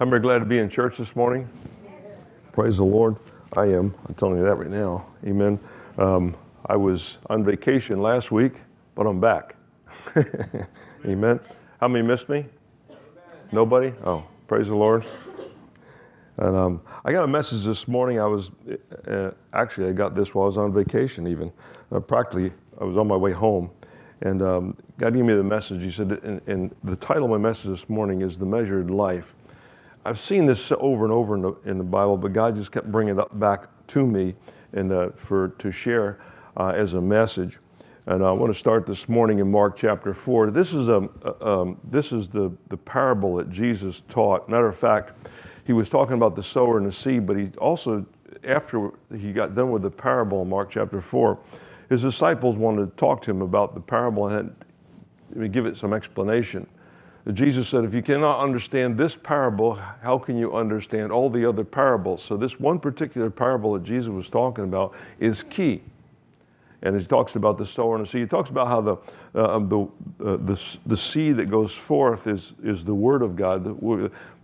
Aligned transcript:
How 0.00 0.06
many 0.06 0.16
are 0.16 0.20
glad 0.20 0.38
to 0.38 0.46
be 0.46 0.56
in 0.56 0.70
church 0.70 0.96
this 0.96 1.14
morning? 1.14 1.46
Praise 2.52 2.78
the 2.78 2.84
Lord. 2.84 3.16
I 3.52 3.66
am. 3.66 3.94
I'm 4.08 4.14
telling 4.14 4.38
you 4.38 4.44
that 4.44 4.54
right 4.54 4.70
now. 4.70 5.06
Amen. 5.26 5.60
Um, 5.98 6.34
I 6.64 6.74
was 6.76 7.18
on 7.28 7.44
vacation 7.44 8.00
last 8.00 8.32
week, 8.32 8.62
but 8.94 9.06
I'm 9.06 9.20
back. 9.20 9.56
Amen. 11.04 11.38
How 11.80 11.88
many 11.88 12.08
missed 12.08 12.30
me? 12.30 12.46
Nobody? 13.52 13.92
Oh, 14.02 14.24
praise 14.48 14.68
the 14.68 14.74
Lord. 14.74 15.04
And 16.38 16.56
um, 16.56 16.82
I 17.04 17.12
got 17.12 17.24
a 17.24 17.28
message 17.28 17.64
this 17.64 17.86
morning. 17.86 18.18
I 18.18 18.26
was 18.26 18.52
uh, 19.06 19.32
actually 19.52 19.90
I 19.90 19.92
got 19.92 20.14
this 20.14 20.34
while 20.34 20.44
I 20.44 20.46
was 20.46 20.56
on 20.56 20.72
vacation. 20.72 21.26
Even 21.26 21.52
uh, 21.92 22.00
practically, 22.00 22.52
I 22.80 22.84
was 22.84 22.96
on 22.96 23.06
my 23.06 23.18
way 23.18 23.32
home, 23.32 23.70
and 24.22 24.40
um, 24.40 24.76
God 24.96 25.12
gave 25.12 25.26
me 25.26 25.34
the 25.34 25.44
message. 25.44 25.82
He 25.82 25.90
said, 25.90 26.12
and, 26.22 26.40
and, 26.46 26.74
the 26.84 26.96
title 26.96 27.24
of 27.24 27.30
my 27.30 27.36
message 27.36 27.70
this 27.70 27.90
morning 27.90 28.22
is 28.22 28.38
"The 28.38 28.46
Measured 28.46 28.90
Life." 28.90 29.34
I've 30.04 30.18
seen 30.18 30.46
this 30.46 30.72
over 30.72 31.04
and 31.04 31.12
over 31.12 31.34
in 31.34 31.42
the, 31.42 31.52
in 31.64 31.78
the 31.78 31.84
Bible, 31.84 32.16
but 32.16 32.32
God 32.32 32.56
just 32.56 32.72
kept 32.72 32.90
bringing 32.90 33.18
it 33.18 33.38
back 33.38 33.68
to 33.88 34.06
me 34.06 34.34
and 34.72 34.92
uh, 34.92 35.10
for 35.16 35.48
to 35.58 35.70
share 35.70 36.18
uh, 36.56 36.72
as 36.74 36.94
a 36.94 37.00
message. 37.00 37.58
And 38.06 38.24
I 38.24 38.32
want 38.32 38.52
to 38.52 38.58
start 38.58 38.86
this 38.86 39.08
morning 39.08 39.40
in 39.40 39.50
Mark 39.50 39.76
chapter 39.76 40.14
four. 40.14 40.50
This 40.50 40.72
is 40.72 40.88
a 40.88 41.08
um, 41.46 41.78
this 41.84 42.12
is 42.12 42.28
the 42.28 42.50
the 42.68 42.76
parable 42.76 43.36
that 43.36 43.50
Jesus 43.50 44.02
taught. 44.08 44.48
Matter 44.48 44.68
of 44.68 44.78
fact, 44.78 45.28
he 45.66 45.74
was 45.74 45.90
talking 45.90 46.14
about 46.14 46.34
the 46.34 46.42
sower 46.42 46.78
and 46.78 46.86
the 46.86 46.92
seed, 46.92 47.26
but 47.26 47.36
he 47.36 47.50
also 47.58 48.06
after 48.42 48.90
he 49.14 49.32
got 49.32 49.54
done 49.54 49.70
with 49.70 49.82
the 49.82 49.90
parable 49.90 50.40
in 50.42 50.48
Mark 50.48 50.70
chapter 50.70 51.02
four, 51.02 51.38
his 51.90 52.00
disciples 52.00 52.56
wanted 52.56 52.90
to 52.90 52.96
talk 52.96 53.20
to 53.22 53.30
him 53.30 53.42
about 53.42 53.74
the 53.74 53.80
parable 53.80 54.28
and 54.28 54.56
give 55.52 55.66
it 55.66 55.76
some 55.76 55.92
explanation. 55.92 56.66
Jesus 57.32 57.68
said, 57.68 57.84
if 57.84 57.92
you 57.92 58.02
cannot 58.02 58.40
understand 58.40 58.96
this 58.96 59.14
parable, 59.14 59.74
how 59.74 60.18
can 60.18 60.38
you 60.38 60.54
understand 60.54 61.12
all 61.12 61.28
the 61.28 61.46
other 61.46 61.64
parables? 61.64 62.22
So, 62.22 62.36
this 62.36 62.58
one 62.58 62.78
particular 62.78 63.30
parable 63.30 63.74
that 63.74 63.84
Jesus 63.84 64.08
was 64.08 64.28
talking 64.28 64.64
about 64.64 64.94
is 65.18 65.42
key. 65.42 65.82
And 66.82 66.98
he 66.98 67.06
talks 67.06 67.36
about 67.36 67.58
the 67.58 67.66
sower 67.66 67.96
and 67.96 68.06
the 68.06 68.08
seed. 68.08 68.22
He 68.22 68.26
talks 68.26 68.48
about 68.48 68.68
how 68.68 68.80
the, 68.80 68.96
uh, 69.34 69.58
the, 69.58 69.80
uh, 69.80 70.36
the, 70.38 70.78
the 70.86 70.96
seed 70.96 71.36
that 71.36 71.50
goes 71.50 71.74
forth 71.74 72.26
is, 72.26 72.54
is 72.62 72.86
the 72.86 72.94
word 72.94 73.20
of 73.22 73.36
God. 73.36 73.64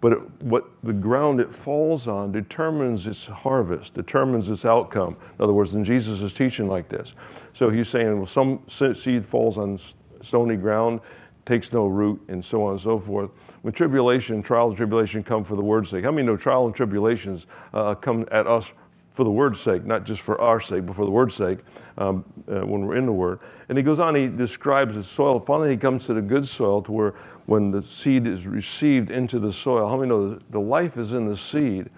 But 0.02 0.12
it, 0.12 0.42
what 0.42 0.66
the 0.82 0.92
ground 0.92 1.40
it 1.40 1.52
falls 1.52 2.06
on 2.06 2.32
determines 2.32 3.06
its 3.06 3.26
harvest, 3.26 3.94
determines 3.94 4.50
its 4.50 4.66
outcome. 4.66 5.16
In 5.38 5.42
other 5.42 5.54
words, 5.54 5.72
then 5.72 5.82
Jesus 5.82 6.20
is 6.20 6.34
teaching 6.34 6.68
like 6.68 6.90
this. 6.90 7.14
So 7.54 7.70
he's 7.70 7.88
saying, 7.88 8.14
well, 8.18 8.26
some 8.26 8.60
seed 8.68 9.24
falls 9.24 9.56
on 9.56 9.78
stony 10.20 10.56
ground 10.56 11.00
takes 11.46 11.72
no 11.72 11.86
root, 11.86 12.20
and 12.28 12.44
so 12.44 12.64
on 12.64 12.72
and 12.72 12.80
so 12.80 12.98
forth. 12.98 13.30
When 13.62 13.72
tribulation, 13.72 14.42
trial 14.42 14.68
and 14.68 14.76
tribulation 14.76 15.22
come 15.22 15.44
for 15.44 15.56
the 15.56 15.62
word's 15.62 15.90
sake, 15.90 16.04
how 16.04 16.10
many 16.10 16.26
know 16.26 16.36
trial 16.36 16.66
and 16.66 16.74
tribulations 16.74 17.46
uh, 17.72 17.94
come 17.94 18.26
at 18.30 18.46
us 18.46 18.72
for 19.12 19.24
the 19.24 19.30
word's 19.30 19.58
sake, 19.58 19.86
not 19.86 20.04
just 20.04 20.20
for 20.20 20.38
our 20.42 20.60
sake, 20.60 20.84
but 20.84 20.94
for 20.94 21.06
the 21.06 21.10
word's 21.10 21.34
sake 21.34 21.60
um, 21.96 22.22
uh, 22.48 22.66
when 22.66 22.84
we're 22.84 22.96
in 22.96 23.06
the 23.06 23.12
word. 23.12 23.38
And 23.70 23.78
he 23.78 23.82
goes 23.82 23.98
on, 23.98 24.14
he 24.14 24.28
describes 24.28 24.94
the 24.94 25.02
soil. 25.02 25.40
Finally, 25.40 25.70
he 25.70 25.78
comes 25.78 26.04
to 26.06 26.12
the 26.12 26.20
good 26.20 26.46
soil 26.46 26.82
to 26.82 26.92
where 26.92 27.14
when 27.46 27.70
the 27.70 27.82
seed 27.82 28.26
is 28.26 28.46
received 28.46 29.10
into 29.10 29.38
the 29.38 29.54
soil, 29.54 29.88
how 29.88 29.96
many 29.96 30.10
know 30.10 30.38
the 30.50 30.60
life 30.60 30.98
is 30.98 31.14
in 31.14 31.26
the 31.26 31.36
seed? 31.36 31.88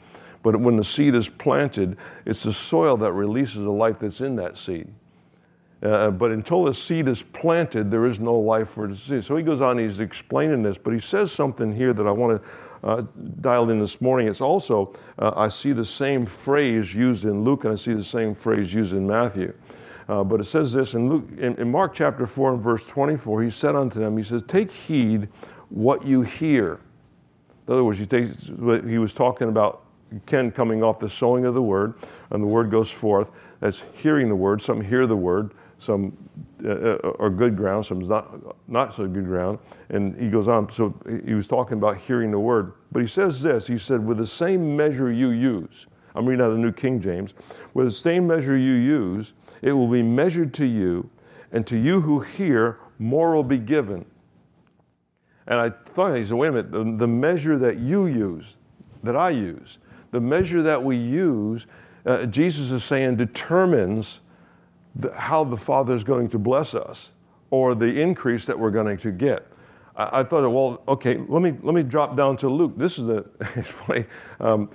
But 0.44 0.60
when 0.60 0.76
the 0.76 0.84
seed 0.84 1.16
is 1.16 1.28
planted, 1.28 1.96
it's 2.24 2.44
the 2.44 2.52
soil 2.52 2.96
that 2.98 3.12
releases 3.12 3.64
the 3.64 3.72
life 3.72 3.98
that's 3.98 4.20
in 4.20 4.36
that 4.36 4.56
seed. 4.56 4.88
Uh, 5.80 6.10
but 6.10 6.32
until 6.32 6.64
the 6.64 6.74
seed 6.74 7.06
is 7.08 7.22
planted, 7.22 7.90
there 7.90 8.06
is 8.06 8.18
no 8.18 8.34
life 8.34 8.70
for 8.70 8.88
the 8.88 8.96
seed. 8.96 9.24
So 9.24 9.36
he 9.36 9.44
goes 9.44 9.60
on, 9.60 9.78
he's 9.78 10.00
explaining 10.00 10.62
this, 10.62 10.76
but 10.76 10.92
he 10.92 10.98
says 10.98 11.30
something 11.30 11.72
here 11.72 11.92
that 11.92 12.06
I 12.06 12.10
want 12.10 12.42
to 12.42 12.48
uh, 12.86 13.02
dial 13.40 13.70
in 13.70 13.78
this 13.78 14.00
morning. 14.00 14.26
It's 14.26 14.40
also, 14.40 14.92
uh, 15.18 15.32
I 15.36 15.48
see 15.48 15.72
the 15.72 15.84
same 15.84 16.26
phrase 16.26 16.94
used 16.94 17.24
in 17.24 17.44
Luke 17.44 17.64
and 17.64 17.72
I 17.72 17.76
see 17.76 17.94
the 17.94 18.02
same 18.02 18.34
phrase 18.34 18.74
used 18.74 18.92
in 18.92 19.06
Matthew. 19.06 19.54
Uh, 20.08 20.24
but 20.24 20.40
it 20.40 20.44
says 20.44 20.72
this 20.72 20.94
in, 20.94 21.08
Luke, 21.08 21.28
in, 21.36 21.54
in 21.56 21.70
Mark 21.70 21.94
chapter 21.94 22.26
4 22.26 22.54
and 22.54 22.62
verse 22.62 22.86
24, 22.86 23.42
he 23.42 23.50
said 23.50 23.76
unto 23.76 24.00
them, 24.00 24.16
he 24.16 24.22
says, 24.22 24.42
Take 24.48 24.70
heed 24.70 25.28
what 25.68 26.04
you 26.04 26.22
hear. 26.22 26.80
In 27.66 27.74
other 27.74 27.84
words, 27.84 28.04
take, 28.06 28.30
he 28.84 28.98
was 28.98 29.12
talking 29.12 29.48
about 29.48 29.84
Ken 30.26 30.50
coming 30.50 30.82
off 30.82 30.98
the 30.98 31.10
sowing 31.10 31.44
of 31.44 31.54
the 31.54 31.62
word, 31.62 31.94
and 32.30 32.42
the 32.42 32.46
word 32.46 32.70
goes 32.70 32.90
forth. 32.90 33.30
That's 33.60 33.84
hearing 33.94 34.28
the 34.28 34.36
word. 34.36 34.62
Some 34.62 34.80
hear 34.80 35.06
the 35.06 35.16
word, 35.16 35.52
some 35.78 36.16
uh, 36.64 36.68
uh, 36.68 37.12
are 37.18 37.30
good 37.30 37.56
ground, 37.56 37.86
some's 37.86 38.08
not, 38.08 38.68
not 38.68 38.92
so 38.92 39.06
good 39.06 39.24
ground. 39.24 39.58
And 39.90 40.18
he 40.20 40.28
goes 40.28 40.48
on, 40.48 40.70
so 40.70 40.94
he 41.24 41.34
was 41.34 41.46
talking 41.46 41.78
about 41.78 41.96
hearing 41.96 42.30
the 42.30 42.38
word. 42.38 42.72
But 42.90 43.00
he 43.00 43.08
says 43.08 43.42
this 43.42 43.66
he 43.66 43.78
said, 43.78 44.04
with 44.04 44.18
the 44.18 44.26
same 44.26 44.76
measure 44.76 45.10
you 45.12 45.30
use, 45.30 45.86
I'm 46.14 46.26
reading 46.26 46.44
out 46.44 46.50
of 46.50 46.56
the 46.56 46.62
New 46.62 46.72
King 46.72 47.00
James, 47.00 47.34
with 47.74 47.86
the 47.86 47.92
same 47.92 48.26
measure 48.26 48.56
you 48.56 48.72
use, 48.72 49.34
it 49.62 49.72
will 49.72 49.86
be 49.88 50.02
measured 50.02 50.52
to 50.54 50.66
you, 50.66 51.08
and 51.52 51.66
to 51.66 51.76
you 51.76 52.00
who 52.00 52.20
hear, 52.20 52.78
more 52.98 53.34
will 53.34 53.44
be 53.44 53.58
given. 53.58 54.04
And 55.46 55.60
I 55.60 55.70
thought, 55.70 56.14
he 56.14 56.24
said, 56.24 56.34
wait 56.36 56.48
a 56.48 56.52
minute, 56.52 56.72
the, 56.72 56.84
the 56.84 57.08
measure 57.08 57.56
that 57.58 57.78
you 57.78 58.06
use, 58.06 58.56
that 59.04 59.16
I 59.16 59.30
use, 59.30 59.78
the 60.10 60.20
measure 60.20 60.62
that 60.62 60.82
we 60.82 60.96
use, 60.96 61.66
uh, 62.04 62.26
Jesus 62.26 62.70
is 62.70 62.84
saying 62.84 63.16
determines 63.16 64.20
the, 64.98 65.14
how 65.14 65.44
the 65.44 65.56
Father 65.56 65.94
is 65.94 66.04
going 66.04 66.28
to 66.30 66.38
bless 66.38 66.74
us 66.74 67.12
or 67.50 67.74
the 67.74 68.00
increase 68.00 68.46
that 68.46 68.58
we're 68.58 68.70
going 68.70 68.96
to 68.96 69.10
get. 69.12 69.46
I, 69.96 70.20
I 70.20 70.22
thought, 70.22 70.48
well, 70.50 70.82
okay, 70.88 71.16
let 71.16 71.42
me, 71.42 71.54
let 71.62 71.74
me 71.74 71.82
drop 71.82 72.16
down 72.16 72.36
to 72.38 72.48
Luke. 72.48 72.76
This 72.76 72.98
is 72.98 73.06
the, 73.06 73.24
it's 73.56 73.70
funny. 73.70 74.04
Um, 74.40 74.70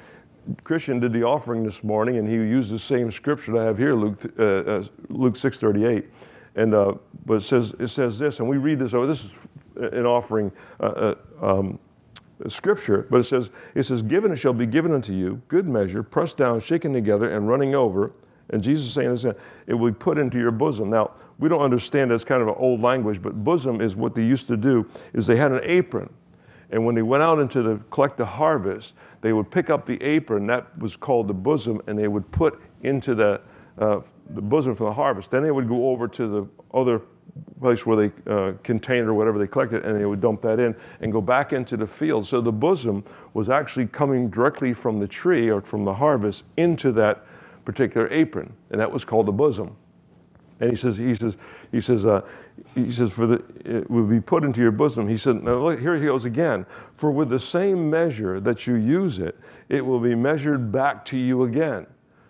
Christian 0.63 0.99
did 0.99 1.13
the 1.13 1.23
offering 1.23 1.63
this 1.63 1.83
morning, 1.83 2.17
and 2.17 2.27
he 2.27 2.35
used 2.35 2.71
the 2.71 2.79
same 2.79 3.11
scripture 3.11 3.53
that 3.53 3.61
I 3.61 3.65
have 3.65 3.77
here, 3.77 3.95
Luke, 3.95 4.19
uh, 4.37 4.43
uh, 4.43 4.85
Luke 5.09 5.35
6:38, 5.35 6.05
and 6.55 6.73
uh, 6.73 6.95
but 7.25 7.35
it 7.35 7.41
says 7.41 7.73
it 7.79 7.87
says 7.87 8.19
this, 8.19 8.39
and 8.39 8.49
we 8.49 8.57
read 8.57 8.79
this 8.79 8.93
over. 8.93 9.07
This 9.07 9.23
is 9.23 9.31
an 9.75 10.05
offering 10.05 10.51
uh, 10.81 10.83
uh, 10.83 11.15
um, 11.41 11.79
scripture, 12.47 13.07
but 13.09 13.21
it 13.21 13.23
says 13.23 13.51
it 13.73 13.83
says, 13.83 14.01
"Given 14.01 14.33
it 14.33 14.35
shall 14.35 14.53
be 14.53 14.65
given 14.65 14.91
unto 14.91 15.13
you, 15.13 15.41
good 15.47 15.65
measure, 15.65 16.03
pressed 16.03 16.35
down, 16.35 16.59
shaken 16.59 16.91
together, 16.91 17.29
and 17.29 17.47
running 17.47 17.73
over." 17.73 18.11
And 18.53 18.61
Jesus 18.61 18.87
is 18.87 18.93
saying 18.93 19.09
this, 19.09 19.25
it 19.67 19.73
will 19.73 19.89
be 19.89 19.95
put 19.95 20.17
into 20.17 20.37
your 20.37 20.51
bosom. 20.51 20.89
Now, 20.89 21.11
we 21.39 21.49
don't 21.49 21.61
understand 21.61 22.11
that's 22.11 22.23
kind 22.23 22.41
of 22.41 22.47
an 22.47 22.55
old 22.57 22.81
language, 22.81 23.21
but 23.21 23.43
bosom 23.43 23.81
is 23.81 23.95
what 23.95 24.13
they 24.13 24.23
used 24.23 24.47
to 24.47 24.57
do, 24.57 24.87
is 25.13 25.25
they 25.25 25.35
had 25.35 25.51
an 25.51 25.61
apron. 25.63 26.09
And 26.69 26.85
when 26.85 26.95
they 26.95 27.01
went 27.01 27.23
out 27.23 27.39
into 27.39 27.61
the 27.61 27.77
collect 27.89 28.17
the 28.17 28.25
harvest, 28.25 28.93
they 29.21 29.33
would 29.33 29.49
pick 29.49 29.69
up 29.69 29.85
the 29.85 30.01
apron, 30.03 30.45
that 30.47 30.77
was 30.77 30.95
called 30.95 31.27
the 31.27 31.33
bosom, 31.33 31.81
and 31.87 31.97
they 31.97 32.07
would 32.07 32.31
put 32.31 32.61
into 32.83 33.15
the, 33.15 33.41
uh, 33.79 34.01
the 34.29 34.41
bosom 34.41 34.75
for 34.75 34.85
the 34.85 34.93
harvest. 34.93 35.31
Then 35.31 35.43
they 35.43 35.51
would 35.51 35.67
go 35.67 35.89
over 35.89 36.07
to 36.07 36.27
the 36.27 36.47
other 36.73 37.01
place 37.59 37.85
where 37.85 38.09
they 38.09 38.31
uh, 38.31 38.53
contained 38.63 39.07
or 39.07 39.15
whatever 39.15 39.39
they 39.39 39.47
collected, 39.47 39.83
and 39.83 39.99
they 39.99 40.05
would 40.05 40.21
dump 40.21 40.41
that 40.43 40.59
in 40.59 40.75
and 41.01 41.11
go 41.11 41.21
back 41.21 41.53
into 41.53 41.75
the 41.75 41.87
field. 41.87 42.27
So 42.27 42.41
the 42.41 42.51
bosom 42.51 43.03
was 43.33 43.49
actually 43.49 43.87
coming 43.87 44.29
directly 44.29 44.73
from 44.73 44.99
the 44.99 45.07
tree 45.07 45.49
or 45.49 45.61
from 45.61 45.85
the 45.85 45.93
harvest 45.93 46.43
into 46.57 46.91
that 46.91 47.25
particular 47.65 48.07
apron, 48.09 48.53
and 48.69 48.79
that 48.79 48.91
was 48.91 49.05
called 49.05 49.27
a 49.29 49.31
bosom. 49.31 49.75
And 50.59 50.69
he 50.69 50.75
says, 50.75 50.97
he 50.97 51.15
says, 51.15 51.37
he 51.71 51.81
says, 51.81 52.05
uh, 52.05 52.21
he 52.75 52.91
says, 52.91 53.11
for 53.11 53.27
the 53.27 53.43
it 53.65 53.89
will 53.89 54.05
be 54.05 54.21
put 54.21 54.43
into 54.43 54.61
your 54.61 54.71
bosom. 54.71 55.07
He 55.07 55.17
said, 55.17 55.43
now 55.43 55.55
look, 55.55 55.79
here 55.79 55.95
he 55.95 56.05
goes 56.05 56.25
again. 56.25 56.65
For 56.95 57.11
with 57.11 57.29
the 57.29 57.39
same 57.39 57.89
measure 57.89 58.39
that 58.39 58.65
you 58.67 58.75
use 58.75 59.19
it, 59.19 59.37
it 59.69 59.85
will 59.85 59.99
be 59.99 60.15
measured 60.15 60.71
back 60.71 61.03
to 61.05 61.17
you 61.17 61.43
again. 61.43 61.87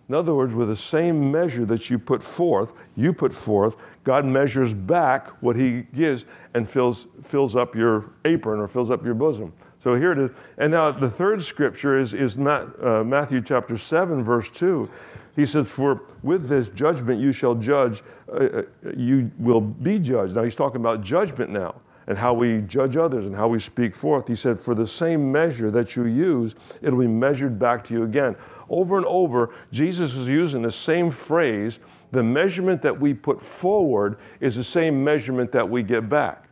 In 0.10 0.16
other 0.16 0.34
words, 0.34 0.54
with 0.54 0.68
the 0.68 0.76
same 0.76 1.32
measure 1.32 1.66
that 1.66 1.90
you 1.90 1.98
put 1.98 2.22
forth, 2.22 2.74
you 2.96 3.14
put 3.14 3.34
forth, 3.34 3.78
God 4.04 4.26
measures 4.26 4.74
back 4.74 5.28
what 5.42 5.56
He 5.56 5.84
gives 5.94 6.26
and 6.54 6.68
fills, 6.68 7.08
fills 7.24 7.56
up 7.56 7.76
your 7.76 8.12
apron 8.26 8.60
or 8.60 8.68
fills 8.68 8.90
up 8.90 9.06
your 9.06 9.14
bosom. 9.14 9.54
So 9.84 9.96
here 9.96 10.12
it 10.12 10.18
is. 10.18 10.32
And 10.58 10.72
now 10.72 10.92
the 10.92 11.10
third 11.10 11.44
scripture 11.44 11.98
is, 11.98 12.14
is 12.14 12.38
Matt, 12.38 12.68
uh, 12.82 13.04
Matthew 13.04 13.42
chapter 13.42 13.78
7, 13.78 14.24
verse 14.24 14.50
2. 14.50 14.90
He 15.36 15.46
says, 15.46 15.70
For 15.70 16.02
with 16.22 16.48
this 16.48 16.70
judgment 16.70 17.20
you 17.20 17.32
shall 17.32 17.56
judge, 17.56 18.04
uh, 18.32 18.36
uh, 18.36 18.62
you 18.96 19.32
will 19.40 19.62
be 19.62 20.00
judged. 20.00 20.36
Now 20.36 20.44
he's 20.44 20.56
talking 20.56 20.80
about 20.82 21.02
judgment 21.02 21.50
now 21.50 21.76
and 22.08 22.18
how 22.18 22.34
we 22.34 22.62
judge 22.62 22.98
others 22.98 23.26
and 23.26 23.36
how 23.36 23.48
we 23.48 23.60
speak 23.60 23.96
forth. 23.96 24.28
He 24.28 24.36
said, 24.36 24.60
For 24.60 24.76
the 24.76 24.88
same 24.88 25.32
measure 25.32 25.72
that 25.72 25.96
you 25.96 26.06
use, 26.06 26.56
it'll 26.82 27.00
be 27.00 27.08
measured 27.08 27.58
back 27.58 27.84
to 27.86 27.94
you 27.94 28.04
again. 28.04 28.36
Over 28.70 28.98
and 28.98 29.06
over, 29.06 29.54
Jesus 29.72 30.16
is 30.16 30.28
using 30.28 30.62
the 30.62 30.72
same 30.72 31.10
phrase. 31.12 31.80
The 32.12 32.24
measurement 32.24 32.82
that 32.82 33.00
we 33.00 33.14
put 33.14 33.42
forward 33.42 34.18
is 34.40 34.56
the 34.56 34.64
same 34.64 35.04
measurement 35.04 35.52
that 35.54 35.68
we 35.68 35.82
get 35.84 36.10
back. 36.10 36.48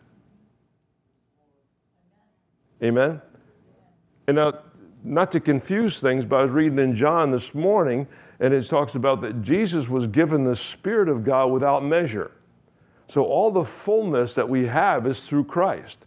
Amen? 2.84 3.22
And 4.28 4.36
now, 4.36 4.60
not 5.04 5.32
to 5.34 5.40
confuse 5.40 6.00
things, 6.00 6.26
but 6.26 6.40
I 6.40 6.44
was 6.44 6.52
reading 6.52 6.80
in 6.80 6.96
John 6.96 7.32
this 7.32 7.54
morning 7.54 8.08
and 8.42 8.56
it 8.56 8.68
talks 8.68 8.96
about 8.96 9.22
that 9.22 9.44
Jesus 9.44 9.88
was 9.88 10.08
given 10.08 10.44
the 10.44 10.56
Spirit 10.56 11.08
of 11.08 11.24
God 11.24 11.52
without 11.52 11.86
measure. 11.86 12.32
So 13.08 13.24
all 13.24 13.52
the 13.52 13.64
fullness 13.64 14.34
that 14.34 14.50
we 14.50 14.66
have 14.66 15.06
is 15.06 15.20
through 15.20 15.44
Christ. 15.44 16.06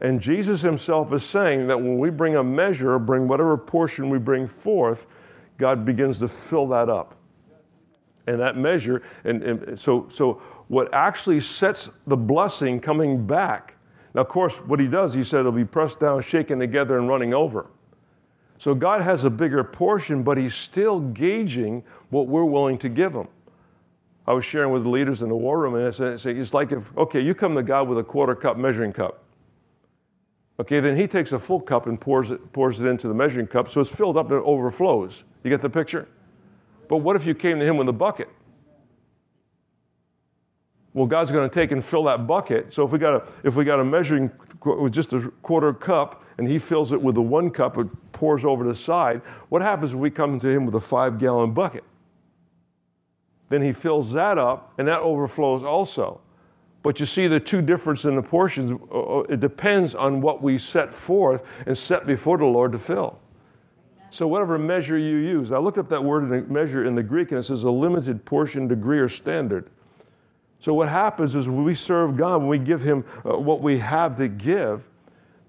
And 0.00 0.20
Jesus 0.20 0.62
himself 0.62 1.12
is 1.12 1.24
saying 1.24 1.66
that 1.66 1.76
when 1.76 1.98
we 1.98 2.08
bring 2.08 2.36
a 2.36 2.44
measure, 2.44 2.98
bring 3.00 3.26
whatever 3.26 3.58
portion 3.58 4.10
we 4.10 4.18
bring 4.18 4.46
forth, 4.46 5.06
God 5.58 5.84
begins 5.84 6.20
to 6.20 6.28
fill 6.28 6.68
that 6.68 6.88
up. 6.88 7.16
And 8.28 8.40
that 8.40 8.56
measure, 8.56 9.02
and, 9.24 9.42
and 9.42 9.78
so, 9.78 10.06
so 10.08 10.40
what 10.68 10.92
actually 10.94 11.40
sets 11.40 11.90
the 12.06 12.16
blessing 12.16 12.78
coming 12.78 13.26
back. 13.26 13.74
Now, 14.14 14.20
of 14.20 14.28
course, 14.28 14.58
what 14.58 14.78
he 14.78 14.86
does, 14.86 15.14
he 15.14 15.24
said 15.24 15.40
it'll 15.40 15.50
be 15.50 15.64
pressed 15.64 15.98
down, 15.98 16.20
shaken 16.22 16.60
together, 16.60 16.96
and 16.98 17.08
running 17.08 17.34
over. 17.34 17.66
So 18.62 18.76
God 18.76 19.02
has 19.02 19.24
a 19.24 19.28
bigger 19.28 19.64
portion, 19.64 20.22
but 20.22 20.38
he's 20.38 20.54
still 20.54 21.00
gauging 21.00 21.82
what 22.10 22.28
we're 22.28 22.44
willing 22.44 22.78
to 22.78 22.88
give 22.88 23.12
him. 23.12 23.26
I 24.24 24.34
was 24.34 24.44
sharing 24.44 24.70
with 24.70 24.84
the 24.84 24.88
leaders 24.88 25.20
in 25.20 25.30
the 25.30 25.34
war 25.34 25.58
room, 25.58 25.74
and 25.74 25.84
I 25.84 25.90
said, 25.90 26.24
it's 26.24 26.54
like 26.54 26.70
if, 26.70 26.96
okay, 26.96 27.18
you 27.18 27.34
come 27.34 27.56
to 27.56 27.64
God 27.64 27.88
with 27.88 27.98
a 27.98 28.04
quarter 28.04 28.36
cup 28.36 28.56
measuring 28.56 28.92
cup. 28.92 29.24
Okay, 30.60 30.78
then 30.78 30.94
he 30.94 31.08
takes 31.08 31.32
a 31.32 31.40
full 31.40 31.58
cup 31.60 31.88
and 31.88 32.00
pours 32.00 32.30
it, 32.30 32.52
pours 32.52 32.78
it 32.78 32.86
into 32.86 33.08
the 33.08 33.14
measuring 33.14 33.48
cup, 33.48 33.68
so 33.68 33.80
it's 33.80 33.92
filled 33.92 34.16
up 34.16 34.30
and 34.30 34.36
it 34.36 34.44
overflows. 34.44 35.24
You 35.42 35.50
get 35.50 35.60
the 35.60 35.68
picture? 35.68 36.06
But 36.86 36.98
what 36.98 37.16
if 37.16 37.26
you 37.26 37.34
came 37.34 37.58
to 37.58 37.64
him 37.64 37.76
with 37.78 37.88
a 37.88 37.92
bucket? 37.92 38.28
Well, 40.94 41.06
God's 41.06 41.32
going 41.32 41.48
to 41.48 41.54
take 41.54 41.70
and 41.70 41.82
fill 41.82 42.04
that 42.04 42.26
bucket. 42.26 42.74
So 42.74 42.84
if 42.84 42.92
we 42.92 42.98
got 42.98 43.14
a 43.14 43.32
if 43.44 43.56
we 43.56 43.64
got 43.64 43.80
a 43.80 43.84
measuring 43.84 44.30
with 44.64 44.92
just 44.92 45.12
a 45.12 45.32
quarter 45.42 45.72
cup 45.72 46.24
and 46.38 46.46
he 46.46 46.58
fills 46.58 46.92
it 46.92 47.00
with 47.00 47.14
the 47.14 47.22
one 47.22 47.50
cup, 47.50 47.78
it 47.78 47.86
pours 48.12 48.44
over 48.44 48.64
the 48.64 48.74
side. 48.74 49.22
What 49.48 49.62
happens 49.62 49.92
if 49.92 49.96
we 49.96 50.10
come 50.10 50.38
to 50.40 50.46
him 50.46 50.66
with 50.66 50.74
a 50.74 50.80
five 50.80 51.18
gallon 51.18 51.52
bucket? 51.52 51.84
Then 53.48 53.62
he 53.62 53.72
fills 53.72 54.12
that 54.12 54.38
up 54.38 54.74
and 54.78 54.86
that 54.88 55.00
overflows 55.00 55.62
also. 55.62 56.20
But 56.82 57.00
you 57.00 57.06
see 57.06 57.26
the 57.26 57.40
two 57.40 57.62
difference 57.62 58.04
in 58.04 58.16
the 58.16 58.22
portions. 58.22 58.78
Uh, 58.90 59.18
uh, 59.18 59.20
it 59.28 59.40
depends 59.40 59.94
on 59.94 60.20
what 60.20 60.42
we 60.42 60.58
set 60.58 60.92
forth 60.92 61.42
and 61.66 61.78
set 61.78 62.06
before 62.06 62.38
the 62.38 62.44
Lord 62.44 62.72
to 62.72 62.78
fill. 62.78 63.18
So 64.10 64.26
whatever 64.26 64.58
measure 64.58 64.98
you 64.98 65.16
use, 65.16 65.52
I 65.52 65.58
looked 65.58 65.78
up 65.78 65.88
that 65.88 66.04
word 66.04 66.50
measure 66.50 66.84
in 66.84 66.94
the 66.94 67.02
Greek 67.02 67.30
and 67.30 67.38
it 67.38 67.44
says 67.44 67.64
a 67.64 67.70
limited 67.70 68.24
portion, 68.26 68.68
degree, 68.68 68.98
or 68.98 69.08
standard. 69.08 69.70
So 70.62 70.72
what 70.72 70.88
happens 70.88 71.34
is 71.34 71.48
when 71.48 71.64
we 71.64 71.74
serve 71.74 72.16
God, 72.16 72.38
when 72.38 72.48
we 72.48 72.58
give 72.58 72.82
Him 72.82 73.04
uh, 73.24 73.36
what 73.36 73.60
we 73.60 73.78
have 73.78 74.16
to 74.18 74.28
give, 74.28 74.88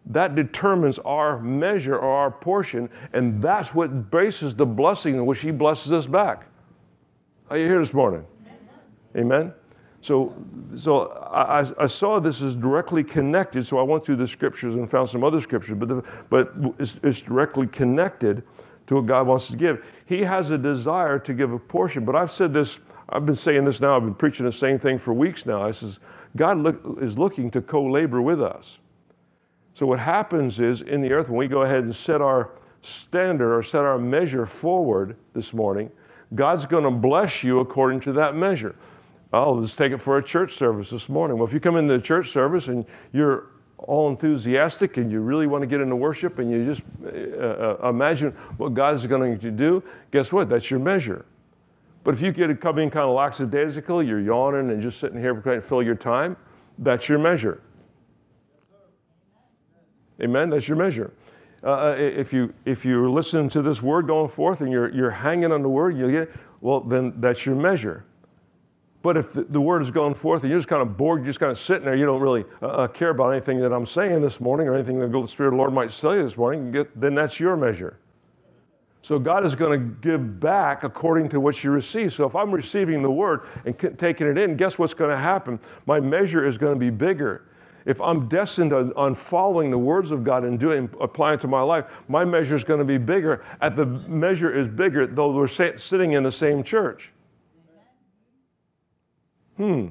that 0.08 0.36
determines 0.36 0.98
our 1.00 1.40
measure 1.40 1.96
or 1.96 2.10
our 2.10 2.32
portion, 2.32 2.90
and 3.14 3.42
that's 3.42 3.74
what 3.76 4.10
bases 4.10 4.56
the 4.56 4.66
blessing 4.66 5.14
in 5.16 5.26
which 5.26 5.40
He 5.40 5.52
blesses 5.52 5.92
us 5.92 6.08
back. 6.08 6.48
Are 7.50 7.58
you 7.58 7.68
here 7.68 7.80
this 7.80 7.94
morning? 7.94 8.26
Amen. 9.16 9.54
So, 10.02 10.36
so 10.76 11.12
I, 11.32 11.66
I, 11.80 11.86
saw 11.86 12.20
this 12.20 12.42
as 12.42 12.56
directly 12.56 13.04
connected. 13.04 13.66
So 13.66 13.78
I 13.78 13.84
went 13.84 14.04
through 14.04 14.18
the 14.18 14.28
scriptures 14.28 14.74
and 14.76 14.90
found 14.90 15.08
some 15.08 15.24
other 15.24 15.40
scriptures, 15.40 15.78
but, 15.78 15.88
the, 15.88 16.04
but 16.30 16.52
it's, 16.80 17.00
it's 17.04 17.22
directly 17.22 17.68
connected 17.68 18.44
to 18.88 18.96
what 18.96 19.06
God 19.06 19.28
wants 19.28 19.48
to 19.48 19.56
give. 19.56 19.86
He 20.06 20.24
has 20.24 20.50
a 20.50 20.58
desire 20.58 21.20
to 21.20 21.34
give 21.34 21.54
a 21.54 21.60
portion, 21.60 22.04
but 22.04 22.16
I've 22.16 22.32
said 22.32 22.54
this, 22.54 22.80
I've 23.10 23.26
been 23.26 23.36
saying 23.36 23.66
this 23.66 23.82
now, 23.82 23.96
I've 23.96 24.04
been 24.04 24.16
preaching 24.16 24.46
the 24.46 24.52
same 24.52 24.80
thing 24.80 24.98
for 24.98 25.14
weeks 25.14 25.46
now. 25.46 25.62
I 25.62 25.72
says, 25.72 26.00
God 26.36 26.58
look, 26.58 26.98
is 27.02 27.18
looking 27.18 27.52
to 27.52 27.62
co 27.62 27.84
labor 27.84 28.22
with 28.22 28.42
us. 28.42 28.80
So 29.74 29.86
what 29.86 30.00
happens 30.00 30.60
is 30.60 30.82
in 30.82 31.02
the 31.02 31.12
earth, 31.12 31.30
when 31.30 31.38
we 31.38 31.48
go 31.48 31.64
ahead 31.64 31.84
and 31.84 31.96
set 31.96 32.22
our 32.22 32.52
standard 32.82 33.56
or 33.56 33.64
set 33.64 33.82
our 33.82 33.98
measure 33.98 34.46
forward 34.46 35.16
this 35.34 35.54
morning, 35.54 35.92
God's 36.36 36.66
going 36.66 36.84
to 36.84 36.92
bless 36.92 37.44
you 37.44 37.60
according 37.60 38.02
to 38.02 38.14
that 38.14 38.36
measure. 38.36 38.76
Oh, 39.32 39.54
let's 39.54 39.76
take 39.76 39.92
it 39.92 40.02
for 40.02 40.18
a 40.18 40.24
church 40.24 40.54
service 40.54 40.92
this 40.92 41.10
morning. 41.10 41.38
Well, 41.38 41.48
if 41.48 41.54
you 41.54 41.60
come 41.60 41.76
into 41.76 41.98
the 41.98 42.04
church 42.04 42.30
service 42.30 42.68
and 42.68 42.86
you're 43.12 43.48
all 43.78 44.10
enthusiastic 44.10 44.98
and 44.98 45.12
you 45.12 45.22
really 45.22 45.48
want 45.48 45.62
to 45.64 45.68
get 45.68 45.82
into 45.82 45.96
worship 45.96 46.40
and 46.40 46.52
you 46.52 46.66
just 46.66 46.84
uh, 47.04 47.80
uh, 47.84 47.90
imagine 47.90 48.32
what 48.58 48.74
God 48.74 48.96
is 48.96 49.06
going 49.06 49.40
to 49.40 49.52
do, 49.52 49.84
guess 50.12 50.32
what? 50.32 50.50
That's 50.50 50.70
your 50.70 50.80
measure. 50.80 51.26
But 52.04 52.16
if 52.16 52.22
you 52.22 52.32
get 52.32 52.60
come 52.60 52.80
in 52.80 52.90
kind 52.90 53.06
of 53.06 53.16
lackadaisical, 53.16 54.04
you're 54.04 54.20
yawning 54.20 54.72
and 54.72 54.82
just 54.82 55.00
sitting 55.00 55.20
here 55.20 55.34
trying 55.36 55.62
to 55.62 55.68
fill 55.68 55.82
your 55.82 55.96
time, 55.96 56.36
that's 56.78 57.08
your 57.08 57.20
measure. 57.20 57.62
Amen? 60.22 60.50
That's 60.50 60.68
your 60.68 60.78
measure. 60.78 61.14
Uh, 61.64 61.68
uh 61.68 61.96
if, 61.98 62.34
you, 62.34 62.54
if 62.66 62.86
you're 62.86 63.10
listening 63.10 63.50
to 63.50 63.62
this 63.62 63.82
word 63.82 64.08
going 64.08 64.28
forth 64.28 64.62
and 64.62 64.72
you're, 64.72 64.90
you're 64.94 65.12
hanging 65.12 65.52
on 65.52 65.62
the 65.62 65.70
word, 65.70 65.98
you 65.98 66.12
get, 66.12 66.32
well, 66.62 66.82
then 66.82 67.14
that's 67.18 67.46
your 67.46 67.56
measure. 67.56 68.06
But 69.02 69.18
if 69.18 69.34
the, 69.34 69.44
the 69.44 69.62
word 69.62 69.82
is 69.82 69.92
going 69.92 70.14
forth 70.14 70.44
and 70.44 70.50
you're 70.50 70.60
just 70.60 70.70
kind 70.70 70.82
of 70.82 70.96
bored, 70.96 71.22
you're 71.22 71.28
just 71.28 71.40
kind 71.40 71.52
of 71.52 71.60
sitting 71.60 71.84
there, 71.84 71.96
you 71.96 72.06
don't 72.06 72.22
really 72.22 72.46
uh, 72.62 72.68
uh 72.68 72.88
care 72.88 73.10
about 73.10 73.32
anything 73.32 73.60
that 73.60 73.74
I'm 73.74 73.86
saying 73.86 74.22
this 74.22 74.40
morning 74.40 74.68
or 74.68 74.76
anything 74.76 75.00
that 75.00 75.12
the 75.12 75.28
Spirit 75.28 75.50
of 75.50 75.54
the 75.54 75.58
Lord 75.58 75.74
might 75.74 75.92
say 75.92 76.22
this 76.22 76.38
morning, 76.38 76.72
get, 76.72 77.00
then 77.00 77.16
that's 77.16 77.40
your 77.40 77.56
measure. 77.56 78.00
So 79.04 79.20
God 79.20 79.46
is 79.46 79.54
going 79.54 79.78
to 79.78 79.86
give 80.00 80.40
back 80.40 80.86
according 80.86 81.28
to 81.30 81.40
what 81.42 81.62
you 81.62 81.72
receive. 81.72 82.14
So 82.14 82.26
if 82.26 82.38
I'm 82.38 82.52
receiving 82.52 83.02
the 83.02 83.12
word 83.12 83.42
and 83.66 83.78
taking 84.00 84.28
it 84.28 84.38
in, 84.38 84.56
guess 84.56 84.80
what's 84.80 84.94
going 84.94 85.12
to 85.12 85.18
happen? 85.18 85.60
My 85.86 86.00
measure 86.00 86.48
is 86.48 86.58
going 86.58 86.74
to 86.74 86.80
be 86.80 86.90
bigger. 86.90 87.44
If 87.86 88.00
I'm 88.00 88.30
destined 88.30 88.72
on, 88.72 88.94
on 88.94 89.14
following 89.14 89.72
the 89.72 89.78
words 89.78 90.12
of 90.12 90.24
God 90.24 90.46
and 90.46 90.58
doing 90.58 90.90
applying 91.02 91.38
to 91.40 91.50
my 91.50 91.62
life, 91.62 91.84
my 92.08 92.24
measure 92.24 92.56
is 92.56 92.64
going 92.64 92.80
to 92.80 92.86
be 92.86 92.98
bigger. 92.98 93.44
At 93.60 93.76
the 93.76 93.86
measure 93.86 94.50
is 94.50 94.70
bigger, 94.70 95.06
though 95.06 95.34
we're 95.34 95.50
sitting 95.50 96.14
in 96.14 96.24
the 96.24 96.32
same 96.32 96.64
church. 96.64 97.12
Hmm. 99.58 99.88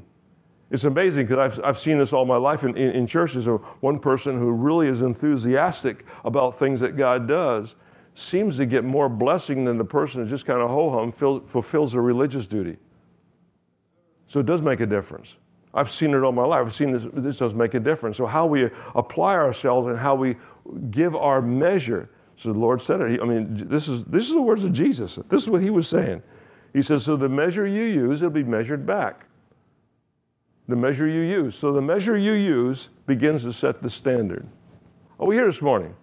It's 0.70 0.84
amazing 0.84 1.26
because 1.26 1.58
I've, 1.58 1.64
I've 1.66 1.78
seen 1.78 1.98
this 1.98 2.14
all 2.14 2.24
my 2.24 2.38
life 2.38 2.64
in, 2.64 2.74
in, 2.78 2.92
in 2.92 3.06
churches. 3.06 3.44
One 3.80 3.98
person 3.98 4.38
who 4.38 4.52
really 4.52 4.88
is 4.88 5.02
enthusiastic 5.02 6.06
about 6.24 6.58
things 6.58 6.80
that 6.80 6.96
God 6.96 7.28
does 7.28 7.76
seems 8.14 8.56
to 8.58 8.66
get 8.66 8.84
more 8.84 9.08
blessing 9.08 9.64
than 9.64 9.78
the 9.78 9.84
person 9.84 10.22
who 10.22 10.28
just 10.28 10.44
kind 10.44 10.60
of 10.60 10.70
ho 10.70 10.90
hum 10.90 11.12
fulfills 11.12 11.94
a 11.94 12.00
religious 12.00 12.46
duty. 12.46 12.76
So 14.26 14.40
it 14.40 14.46
does 14.46 14.62
make 14.62 14.80
a 14.80 14.86
difference. 14.86 15.36
I've 15.74 15.90
seen 15.90 16.12
it 16.14 16.22
all 16.22 16.32
my 16.32 16.44
life. 16.44 16.66
I've 16.66 16.74
seen 16.74 16.92
this, 16.92 17.06
this 17.14 17.38
does 17.38 17.54
make 17.54 17.74
a 17.74 17.80
difference. 17.80 18.18
So, 18.18 18.26
how 18.26 18.44
we 18.44 18.68
apply 18.94 19.34
ourselves 19.36 19.88
and 19.88 19.98
how 19.98 20.14
we 20.14 20.36
give 20.90 21.16
our 21.16 21.40
measure. 21.40 22.10
So, 22.36 22.52
the 22.52 22.58
Lord 22.58 22.82
said 22.82 23.00
it. 23.00 23.22
I 23.22 23.24
mean, 23.24 23.68
this 23.68 23.88
is, 23.88 24.04
this 24.04 24.26
is 24.26 24.34
the 24.34 24.42
words 24.42 24.64
of 24.64 24.74
Jesus. 24.74 25.18
This 25.30 25.42
is 25.42 25.48
what 25.48 25.62
he 25.62 25.70
was 25.70 25.88
saying. 25.88 26.22
He 26.74 26.82
says, 26.82 27.04
So 27.04 27.16
the 27.16 27.30
measure 27.30 27.66
you 27.66 27.84
use, 27.84 28.20
it'll 28.20 28.30
be 28.30 28.44
measured 28.44 28.84
back 28.84 29.24
the 30.68 30.76
measure 30.76 31.06
you 31.06 31.20
use. 31.20 31.54
So 31.54 31.72
the 31.72 31.82
measure 31.82 32.16
you 32.16 32.32
use 32.32 32.88
begins 33.06 33.42
to 33.42 33.52
set 33.52 33.82
the 33.82 33.90
standard. 33.90 34.46
Are 35.18 35.26
we 35.26 35.34
here 35.34 35.46
this 35.46 35.62
morning? 35.62 35.94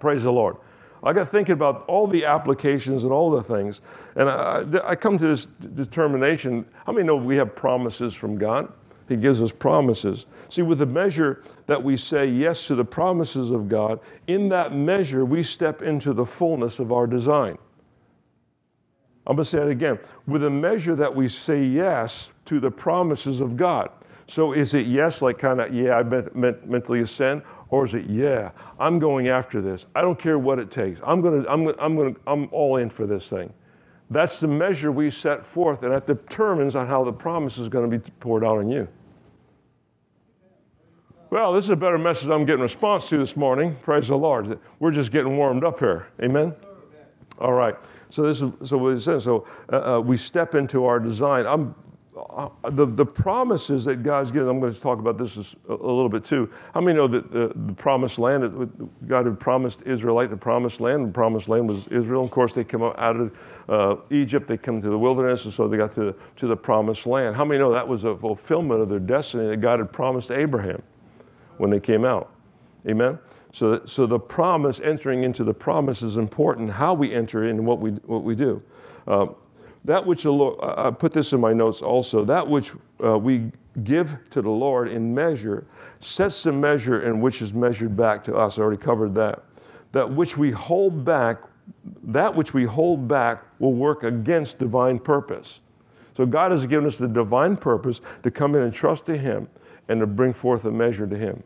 Praise 0.00 0.22
the 0.22 0.32
Lord. 0.32 0.56
I 1.02 1.12
got 1.12 1.28
thinking 1.28 1.52
about 1.52 1.84
all 1.86 2.06
the 2.06 2.24
applications 2.24 3.04
and 3.04 3.12
all 3.12 3.30
the 3.30 3.42
things, 3.42 3.80
and 4.16 4.28
I, 4.28 4.64
I 4.84 4.94
come 4.96 5.18
to 5.18 5.26
this 5.26 5.46
determination. 5.46 6.66
How 6.86 6.92
many 6.92 7.06
know 7.06 7.16
we 7.16 7.36
have 7.36 7.54
promises 7.54 8.14
from 8.14 8.36
God? 8.38 8.72
He 9.08 9.16
gives 9.16 9.40
us 9.40 9.52
promises. 9.52 10.26
See, 10.50 10.62
with 10.62 10.78
the 10.78 10.86
measure 10.86 11.42
that 11.66 11.82
we 11.82 11.96
say 11.96 12.26
yes 12.26 12.66
to 12.66 12.74
the 12.74 12.84
promises 12.84 13.50
of 13.50 13.68
God, 13.68 14.00
in 14.26 14.48
that 14.50 14.74
measure 14.74 15.24
we 15.24 15.42
step 15.42 15.82
into 15.82 16.12
the 16.12 16.26
fullness 16.26 16.78
of 16.78 16.92
our 16.92 17.06
design. 17.06 17.56
I'm 19.26 19.36
going 19.36 19.44
to 19.44 19.50
say 19.50 19.58
it 19.58 19.68
again. 19.68 19.98
With 20.26 20.44
a 20.44 20.50
measure 20.50 20.96
that 20.96 21.14
we 21.14 21.28
say 21.28 21.62
yes 21.62 22.32
to 22.46 22.60
the 22.60 22.70
promises 22.70 23.40
of 23.40 23.56
God. 23.56 23.90
So 24.26 24.52
is 24.52 24.74
it 24.74 24.86
yes, 24.86 25.22
like 25.22 25.38
kind 25.38 25.60
of, 25.60 25.72
yeah, 25.74 25.96
I 25.96 26.02
meant, 26.02 26.36
meant, 26.36 26.68
mentally 26.68 27.00
ascend? 27.00 27.42
Or 27.70 27.84
is 27.84 27.94
it, 27.94 28.06
yeah, 28.06 28.50
I'm 28.78 28.98
going 28.98 29.28
after 29.28 29.60
this. 29.60 29.86
I 29.94 30.00
don't 30.00 30.18
care 30.18 30.38
what 30.38 30.58
it 30.58 30.70
takes. 30.70 31.00
I'm 31.04 31.20
going 31.20 31.42
to, 31.42 31.52
I'm 31.52 31.64
going 31.64 31.76
to, 31.76 31.82
I'm 31.84 31.96
going 31.96 32.16
I'm 32.26 32.48
all 32.50 32.76
in 32.76 32.88
for 32.88 33.06
this 33.06 33.28
thing. 33.28 33.52
That's 34.10 34.38
the 34.38 34.48
measure 34.48 34.90
we 34.90 35.10
set 35.10 35.44
forth, 35.44 35.82
and 35.82 35.92
that 35.92 36.06
determines 36.06 36.74
on 36.74 36.86
how 36.86 37.04
the 37.04 37.12
promise 37.12 37.58
is 37.58 37.68
going 37.68 37.90
to 37.90 37.98
be 37.98 38.10
poured 38.20 38.42
out 38.42 38.58
on 38.58 38.70
you. 38.70 38.88
Well, 41.30 41.52
this 41.52 41.64
is 41.64 41.70
a 41.70 41.76
better 41.76 41.98
message 41.98 42.30
I'm 42.30 42.46
getting 42.46 42.62
response 42.62 43.06
to 43.10 43.18
this 43.18 43.36
morning. 43.36 43.76
Praise 43.82 44.08
the 44.08 44.16
Lord. 44.16 44.58
We're 44.78 44.92
just 44.92 45.12
getting 45.12 45.36
warmed 45.36 45.62
up 45.62 45.78
here. 45.78 46.06
Amen? 46.22 46.54
All 47.38 47.52
right. 47.52 47.76
So 48.08 48.22
this 48.22 48.40
is 48.40 48.50
so 48.64 48.78
what 48.78 48.94
it 48.94 49.00
says. 49.00 49.24
So 49.24 49.46
uh, 49.70 49.96
uh, 49.96 50.00
we 50.00 50.16
step 50.16 50.54
into 50.54 50.86
our 50.86 50.98
design. 50.98 51.46
I'm 51.46 51.74
uh, 52.38 52.70
the, 52.70 52.86
the 52.86 53.04
promises 53.04 53.84
that 53.84 54.04
God's 54.04 54.30
given, 54.30 54.48
I'm 54.48 54.60
going 54.60 54.72
to 54.72 54.80
talk 54.80 55.00
about 55.00 55.18
this 55.18 55.36
a, 55.36 55.72
a 55.72 55.74
little 55.74 56.08
bit 56.08 56.24
too. 56.24 56.48
How 56.72 56.80
many 56.80 56.96
know 56.96 57.08
that 57.08 57.32
the, 57.32 57.50
the 57.66 57.72
promised 57.72 58.20
land, 58.20 58.88
God 59.08 59.26
had 59.26 59.40
promised 59.40 59.82
Israelite 59.84 60.30
the 60.30 60.36
promised 60.36 60.80
land, 60.80 61.08
the 61.08 61.12
promised 61.12 61.48
land 61.48 61.68
was 61.68 61.88
Israel. 61.88 62.24
Of 62.24 62.30
course, 62.30 62.52
they 62.52 62.62
come 62.62 62.84
out 62.84 63.16
of 63.16 63.36
uh, 63.68 63.96
Egypt, 64.10 64.46
they 64.46 64.56
come 64.56 64.80
to 64.80 64.88
the 64.88 64.98
wilderness, 64.98 65.46
and 65.46 65.52
so 65.52 65.66
they 65.66 65.76
got 65.76 65.90
to, 65.96 66.14
to 66.36 66.46
the 66.46 66.56
promised 66.56 67.06
land. 67.06 67.34
How 67.34 67.44
many 67.44 67.58
know 67.58 67.72
that 67.72 67.88
was 67.88 68.04
a 68.04 68.16
fulfillment 68.16 68.80
of 68.82 68.88
their 68.88 69.00
destiny 69.00 69.48
that 69.48 69.60
God 69.60 69.80
had 69.80 69.92
promised 69.92 70.30
Abraham 70.30 70.80
when 71.56 71.70
they 71.70 71.80
came 71.80 72.04
out? 72.04 72.30
Amen? 72.88 73.18
So, 73.50 73.84
so 73.84 74.06
the 74.06 74.20
promise, 74.20 74.78
entering 74.78 75.24
into 75.24 75.42
the 75.42 75.54
promise 75.54 76.02
is 76.02 76.16
important, 76.16 76.70
how 76.70 76.94
we 76.94 77.12
enter 77.12 77.42
in 77.42 77.56
and 77.56 77.66
what 77.66 77.80
we, 77.80 77.90
what 77.90 78.22
we 78.22 78.36
do. 78.36 78.62
Uh, 79.08 79.26
that 79.88 80.04
which 80.04 80.24
the 80.24 80.30
Lord, 80.30 80.58
I 80.62 80.90
put 80.90 81.12
this 81.12 81.32
in 81.32 81.40
my 81.40 81.54
notes 81.54 81.80
also, 81.80 82.22
that 82.26 82.46
which 82.46 82.72
uh, 83.02 83.18
we 83.18 83.50
give 83.84 84.18
to 84.28 84.42
the 84.42 84.50
Lord 84.50 84.88
in 84.88 85.14
measure 85.14 85.66
sets 85.98 86.42
the 86.42 86.52
measure 86.52 87.00
in 87.00 87.22
which 87.22 87.40
is 87.40 87.54
measured 87.54 87.96
back 87.96 88.22
to 88.24 88.36
us. 88.36 88.58
I 88.58 88.62
already 88.62 88.82
covered 88.82 89.14
that. 89.14 89.44
That 89.92 90.10
which 90.10 90.36
we 90.36 90.50
hold 90.50 91.06
back, 91.06 91.38
that 92.02 92.34
which 92.36 92.52
we 92.52 92.64
hold 92.64 93.08
back 93.08 93.42
will 93.60 93.72
work 93.72 94.02
against 94.02 94.58
divine 94.58 94.98
purpose. 94.98 95.60
So 96.18 96.26
God 96.26 96.50
has 96.50 96.66
given 96.66 96.84
us 96.84 96.98
the 96.98 97.08
divine 97.08 97.56
purpose 97.56 98.02
to 98.24 98.30
come 98.30 98.54
in 98.54 98.60
and 98.60 98.74
trust 98.74 99.06
to 99.06 99.16
Him 99.16 99.48
and 99.88 100.00
to 100.00 100.06
bring 100.06 100.34
forth 100.34 100.66
a 100.66 100.70
measure 100.70 101.06
to 101.06 101.16
Him. 101.16 101.42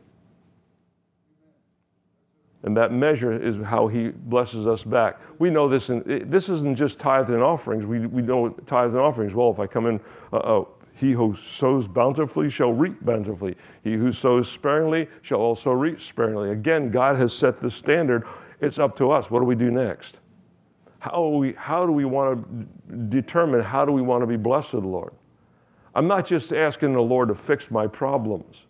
And 2.65 2.77
that 2.77 2.93
measure 2.93 3.33
is 3.33 3.57
how 3.65 3.89
he 3.89 4.09
blesses 4.09 4.67
us 4.67 4.85
back. 4.85 5.19
We 5.39 5.51
know 5.51 5.69
this, 5.69 5.91
this 6.07 6.49
isn't 6.49 6.77
just 6.77 6.99
tithes 6.99 7.31
and 7.31 7.43
offerings. 7.43 7.87
We, 7.87 8.07
we 8.07 8.23
know 8.23 8.51
tithes 8.51 8.95
and 8.95 9.03
offerings. 9.03 9.35
Well, 9.35 9.51
if 9.51 9.59
I 9.59 9.67
come 9.67 9.87
in, 9.87 10.01
uh, 10.33 10.37
uh, 10.37 10.65
he 10.95 11.13
who 11.13 11.35
sows 11.35 11.89
bountifully 11.89 12.49
shall 12.51 12.73
reap 12.73 13.05
bountifully. 13.05 13.57
He 13.83 13.95
who 13.95 14.13
sows 14.13 14.49
sparingly 14.49 15.09
shall 15.23 15.41
also 15.41 15.73
reap 15.73 16.01
sparingly. 16.01 16.51
Again, 16.51 16.91
God 16.91 17.17
has 17.17 17.33
set 17.33 17.61
the 17.61 17.71
standard. 17.71 18.25
It's 18.61 18.79
up 18.79 18.97
to 18.99 19.11
us. 19.11 19.31
What 19.31 19.41
do 19.41 19.45
we 19.45 19.57
do 19.57 19.71
next? 19.71 20.21
How, 21.01 21.27
we, 21.27 21.55
how 21.55 21.85
do 21.85 21.91
we 21.91 22.05
want 22.05 22.47
to 22.47 22.97
determine 23.09 23.61
how 23.61 23.85
do 23.85 23.93
we 23.93 24.03
want 24.03 24.23
to 24.23 24.27
be 24.27 24.37
blessed 24.37 24.75
Lord? 24.75 25.13
I'm 25.95 26.07
not 26.07 26.27
just 26.27 26.53
asking 26.53 26.93
the 26.93 27.03
Lord 27.03 27.29
to 27.29 27.35
fix 27.35 27.71
my 27.71 27.89
problems. 27.89 28.67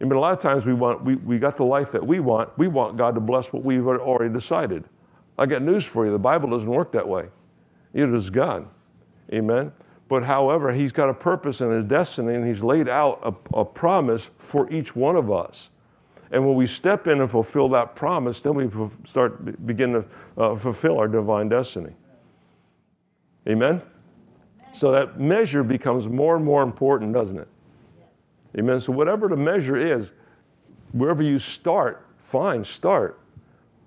I 0.00 0.04
mean, 0.04 0.12
a 0.12 0.20
lot 0.20 0.32
of 0.32 0.38
times 0.38 0.64
we 0.64 0.74
want, 0.74 1.04
we, 1.04 1.16
we 1.16 1.38
got 1.38 1.56
the 1.56 1.64
life 1.64 1.90
that 1.92 2.06
we 2.06 2.20
want. 2.20 2.56
We 2.56 2.68
want 2.68 2.96
God 2.96 3.14
to 3.16 3.20
bless 3.20 3.52
what 3.52 3.64
we've 3.64 3.86
already 3.86 4.32
decided. 4.32 4.84
I 5.36 5.46
got 5.46 5.62
news 5.62 5.84
for 5.84 6.06
you. 6.06 6.12
The 6.12 6.18
Bible 6.18 6.50
doesn't 6.50 6.70
work 6.70 6.92
that 6.92 7.06
way. 7.06 7.28
It 7.92 8.08
is 8.10 8.30
God. 8.30 8.68
Amen. 9.32 9.72
But 10.08 10.24
however, 10.24 10.72
He's 10.72 10.92
got 10.92 11.08
a 11.08 11.14
purpose 11.14 11.60
and 11.60 11.72
a 11.72 11.82
destiny, 11.82 12.34
and 12.34 12.46
He's 12.46 12.62
laid 12.62 12.88
out 12.88 13.20
a, 13.22 13.58
a 13.58 13.64
promise 13.64 14.30
for 14.38 14.70
each 14.72 14.94
one 14.94 15.16
of 15.16 15.30
us. 15.32 15.70
And 16.30 16.46
when 16.46 16.54
we 16.54 16.66
step 16.66 17.06
in 17.06 17.20
and 17.20 17.30
fulfill 17.30 17.68
that 17.70 17.94
promise, 17.94 18.40
then 18.40 18.54
we 18.54 18.70
start 19.04 19.66
begin 19.66 19.92
to 19.94 20.04
uh, 20.36 20.56
fulfill 20.56 20.98
our 20.98 21.08
divine 21.08 21.48
destiny. 21.48 21.94
Amen. 23.48 23.82
So 24.74 24.92
that 24.92 25.18
measure 25.18 25.62
becomes 25.62 26.06
more 26.06 26.36
and 26.36 26.44
more 26.44 26.62
important, 26.62 27.14
doesn't 27.14 27.38
it? 27.38 27.48
Amen. 28.56 28.80
So, 28.80 28.92
whatever 28.92 29.28
the 29.28 29.36
measure 29.36 29.76
is, 29.76 30.12
wherever 30.92 31.22
you 31.22 31.38
start, 31.38 32.06
fine, 32.18 32.64
start. 32.64 33.20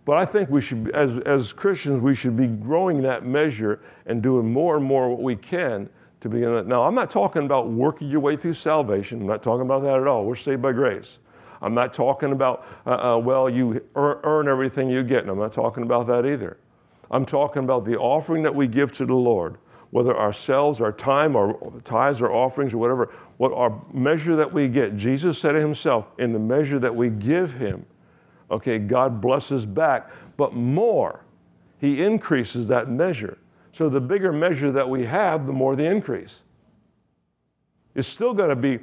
But 0.05 0.17
I 0.17 0.25
think 0.25 0.49
we 0.49 0.61
should, 0.61 0.89
as, 0.91 1.19
as 1.19 1.53
Christians, 1.53 2.01
we 2.01 2.15
should 2.15 2.35
be 2.35 2.47
growing 2.47 3.01
that 3.03 3.25
measure 3.25 3.81
and 4.05 4.21
doing 4.21 4.51
more 4.51 4.77
and 4.77 4.85
more 4.85 5.09
what 5.09 5.21
we 5.21 5.35
can 5.35 5.89
to 6.21 6.29
begin 6.29 6.55
it. 6.55 6.67
Now, 6.67 6.83
I'm 6.83 6.95
not 6.95 7.09
talking 7.09 7.43
about 7.45 7.69
working 7.69 8.09
your 8.09 8.19
way 8.19 8.35
through 8.35 8.55
salvation. 8.55 9.21
I'm 9.21 9.27
not 9.27 9.43
talking 9.43 9.61
about 9.61 9.83
that 9.83 9.97
at 9.97 10.07
all. 10.07 10.25
We're 10.25 10.35
saved 10.35 10.61
by 10.61 10.71
grace. 10.71 11.19
I'm 11.61 11.75
not 11.75 11.93
talking 11.93 12.31
about, 12.31 12.65
uh, 12.85 13.15
uh, 13.15 13.17
well, 13.19 13.47
you 13.49 13.83
earn 13.95 14.47
everything 14.47 14.89
you 14.89 15.03
get. 15.03 15.21
And 15.21 15.29
I'm 15.29 15.37
not 15.37 15.53
talking 15.53 15.83
about 15.83 16.07
that 16.07 16.25
either. 16.25 16.57
I'm 17.11 17.25
talking 17.25 17.63
about 17.63 17.85
the 17.85 17.97
offering 17.97 18.41
that 18.43 18.55
we 18.55 18.67
give 18.67 18.93
to 18.93 19.05
the 19.05 19.13
Lord 19.13 19.57
whether 19.91 20.17
ourselves, 20.17 20.79
our 20.81 20.91
time, 20.91 21.35
our 21.35 21.53
tithes 21.83 22.21
our 22.21 22.31
offerings 22.31 22.73
or 22.73 22.77
whatever, 22.77 23.13
what 23.37 23.53
our 23.53 23.81
measure 23.93 24.35
that 24.37 24.51
we 24.51 24.67
get. 24.67 24.95
Jesus 24.95 25.37
said 25.37 25.55
it 25.55 25.59
himself, 25.59 26.07
in 26.17 26.33
the 26.33 26.39
measure 26.39 26.79
that 26.79 26.95
we 26.95 27.09
give 27.09 27.53
him, 27.53 27.85
okay, 28.49 28.79
God 28.79 29.21
blesses 29.21 29.65
back, 29.65 30.09
but 30.37 30.53
more. 30.53 31.23
He 31.79 32.01
increases 32.01 32.69
that 32.69 32.89
measure. 32.89 33.37
So 33.73 33.89
the 33.89 34.01
bigger 34.01 34.31
measure 34.31 34.71
that 34.71 34.89
we 34.89 35.05
have, 35.05 35.45
the 35.45 35.53
more 35.53 35.75
the 35.75 35.85
increase. 35.85 36.39
It's 37.93 38.07
still 38.07 38.33
going 38.33 38.49
to 38.49 38.55
be 38.55 38.79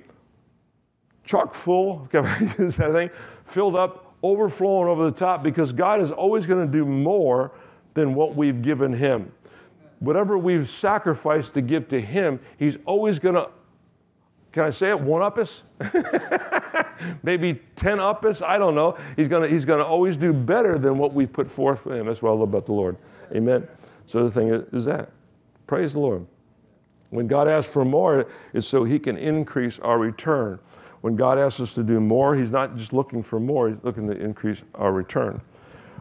chock 1.24 1.54
full, 1.54 2.06
can 2.10 2.26
I 2.26 2.54
use 2.58 2.76
that 2.76 2.92
thing? 2.92 3.10
Filled 3.44 3.76
up, 3.76 4.14
overflowing 4.22 4.88
over 4.88 5.10
the 5.10 5.16
top, 5.16 5.42
because 5.42 5.72
God 5.72 6.02
is 6.02 6.10
always 6.10 6.44
going 6.44 6.66
to 6.66 6.70
do 6.70 6.84
more 6.84 7.52
than 7.94 8.14
what 8.14 8.34
we've 8.34 8.60
given 8.60 8.92
Him 8.92 9.32
whatever 10.00 10.38
we've 10.38 10.68
sacrificed 10.68 11.54
to 11.54 11.60
give 11.60 11.88
to 11.88 12.00
Him, 12.00 12.40
He's 12.58 12.78
always 12.84 13.18
going 13.18 13.34
to, 13.34 13.50
can 14.52 14.64
I 14.64 14.70
say 14.70 14.90
it, 14.90 15.00
one 15.00 15.22
up 15.22 15.38
us? 15.38 15.62
Maybe 17.22 17.60
10 17.76 18.00
up 18.00 18.24
us? 18.24 18.42
I 18.42 18.58
don't 18.58 18.74
know. 18.74 18.96
He's 19.16 19.28
going 19.28 19.42
to 19.42 19.48
he's 19.48 19.64
gonna 19.64 19.84
always 19.84 20.16
do 20.16 20.32
better 20.32 20.78
than 20.78 20.98
what 20.98 21.12
we 21.12 21.26
put 21.26 21.50
forth 21.50 21.80
for 21.80 21.94
Him. 21.94 22.06
That's 22.06 22.22
what 22.22 22.30
I 22.30 22.32
love 22.32 22.48
about 22.48 22.66
the 22.66 22.72
Lord. 22.72 22.96
Amen. 23.32 23.68
So 24.06 24.24
the 24.24 24.30
thing 24.30 24.48
is, 24.48 24.64
is 24.72 24.84
that. 24.86 25.10
Praise 25.66 25.92
the 25.92 26.00
Lord. 26.00 26.26
When 27.10 27.26
God 27.26 27.48
asks 27.48 27.70
for 27.70 27.84
more, 27.84 28.26
it's 28.52 28.66
so 28.66 28.84
He 28.84 28.98
can 28.98 29.16
increase 29.16 29.78
our 29.78 29.98
return. 29.98 30.58
When 31.00 31.14
God 31.14 31.38
asks 31.38 31.60
us 31.60 31.74
to 31.74 31.82
do 31.82 32.00
more, 32.00 32.34
He's 32.34 32.50
not 32.50 32.76
just 32.76 32.92
looking 32.92 33.22
for 33.22 33.38
more, 33.38 33.68
He's 33.68 33.78
looking 33.82 34.06
to 34.08 34.16
increase 34.16 34.62
our 34.74 34.92
return. 34.92 35.40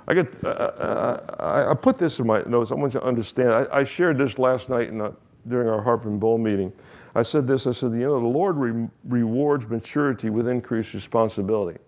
I 0.07 0.13
get, 0.13 0.43
uh, 0.43 0.47
uh, 0.47 1.67
I 1.69 1.73
put 1.73 1.97
this 1.97 2.19
in 2.19 2.27
my 2.27 2.41
notes. 2.43 2.71
I 2.71 2.75
want 2.75 2.93
you 2.93 3.01
to 3.01 3.05
understand. 3.05 3.51
I, 3.51 3.67
I 3.71 3.83
shared 3.83 4.17
this 4.17 4.39
last 4.39 4.69
night 4.69 4.89
a, 4.93 5.13
during 5.47 5.67
our 5.67 5.81
Harp 5.81 6.05
and 6.05 6.19
Bowl 6.19 6.37
meeting. 6.37 6.71
I 7.13 7.23
said 7.23 7.45
this. 7.45 7.67
I 7.67 7.71
said, 7.71 7.91
you 7.91 7.99
know, 7.99 8.19
the 8.19 8.27
Lord 8.27 8.55
re- 8.55 8.87
rewards 9.05 9.67
maturity 9.67 10.29
with 10.29 10.47
increased 10.47 10.93
responsibility. 10.93 11.79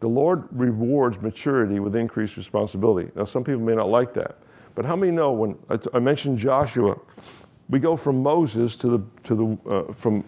The 0.00 0.08
Lord 0.08 0.46
rewards 0.50 1.18
maturity 1.20 1.80
with 1.80 1.96
increased 1.96 2.36
responsibility. 2.36 3.10
Now, 3.14 3.24
some 3.24 3.44
people 3.44 3.62
may 3.62 3.74
not 3.74 3.88
like 3.88 4.12
that, 4.14 4.36
but 4.74 4.84
how 4.84 4.94
many 4.94 5.10
know 5.10 5.32
when 5.32 5.56
I, 5.70 5.78
t- 5.78 5.88
I 5.94 6.00
mentioned 6.00 6.38
Joshua? 6.38 6.98
We 7.70 7.78
go 7.78 7.96
from 7.96 8.22
Moses 8.22 8.76
to 8.76 8.88
the 8.88 9.02
to 9.24 9.34
the 9.34 9.70
uh, 9.70 9.92
from 9.94 10.22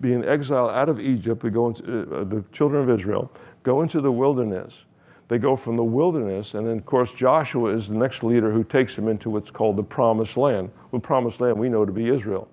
being 0.00 0.24
exiled 0.24 0.72
out 0.72 0.88
of 0.88 1.00
Egypt. 1.00 1.42
We 1.42 1.50
go 1.50 1.68
into 1.68 2.02
uh, 2.02 2.24
the 2.24 2.44
children 2.52 2.82
of 2.82 2.90
Israel 2.90 3.32
go 3.64 3.80
into 3.80 4.00
the 4.00 4.12
wilderness 4.12 4.84
they 5.28 5.38
go 5.38 5.56
from 5.56 5.76
the 5.76 5.84
wilderness, 5.84 6.54
and 6.54 6.66
then, 6.66 6.78
of 6.78 6.86
course, 6.86 7.10
Joshua 7.12 7.74
is 7.74 7.88
the 7.88 7.96
next 7.96 8.22
leader 8.22 8.52
who 8.52 8.62
takes 8.62 8.94
them 8.94 9.08
into 9.08 9.30
what's 9.30 9.50
called 9.50 9.76
the 9.76 9.82
promised 9.82 10.36
land. 10.36 10.70
Well, 10.90 11.00
promised 11.00 11.40
land 11.40 11.58
we 11.58 11.68
know 11.68 11.84
to 11.84 11.92
be 11.92 12.08
Israel. 12.08 12.48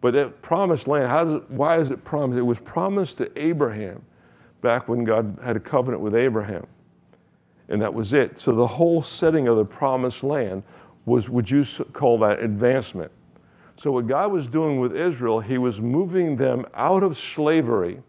But 0.00 0.12
that 0.14 0.42
promised 0.42 0.86
land, 0.86 1.08
how 1.08 1.24
does 1.24 1.34
it, 1.34 1.50
why 1.50 1.78
is 1.78 1.90
it 1.90 2.04
promised? 2.04 2.38
It 2.38 2.42
was 2.42 2.58
promised 2.58 3.18
to 3.18 3.42
Abraham 3.42 4.04
back 4.60 4.86
when 4.86 5.04
God 5.04 5.38
had 5.42 5.56
a 5.56 5.60
covenant 5.60 6.02
with 6.02 6.14
Abraham. 6.14 6.66
And 7.70 7.80
that 7.80 7.94
was 7.94 8.12
it. 8.12 8.38
So 8.38 8.52
the 8.52 8.66
whole 8.66 9.00
setting 9.00 9.48
of 9.48 9.56
the 9.56 9.64
promised 9.64 10.22
land 10.22 10.62
was, 11.06 11.30
would 11.30 11.50
you 11.50 11.64
call 11.94 12.18
that 12.18 12.40
advancement? 12.40 13.10
So 13.76 13.92
what 13.92 14.06
God 14.06 14.30
was 14.30 14.46
doing 14.46 14.78
with 14.78 14.94
Israel, 14.94 15.40
he 15.40 15.56
was 15.56 15.80
moving 15.80 16.36
them 16.36 16.66
out 16.74 17.02
of 17.02 17.16
slavery, 17.16 18.02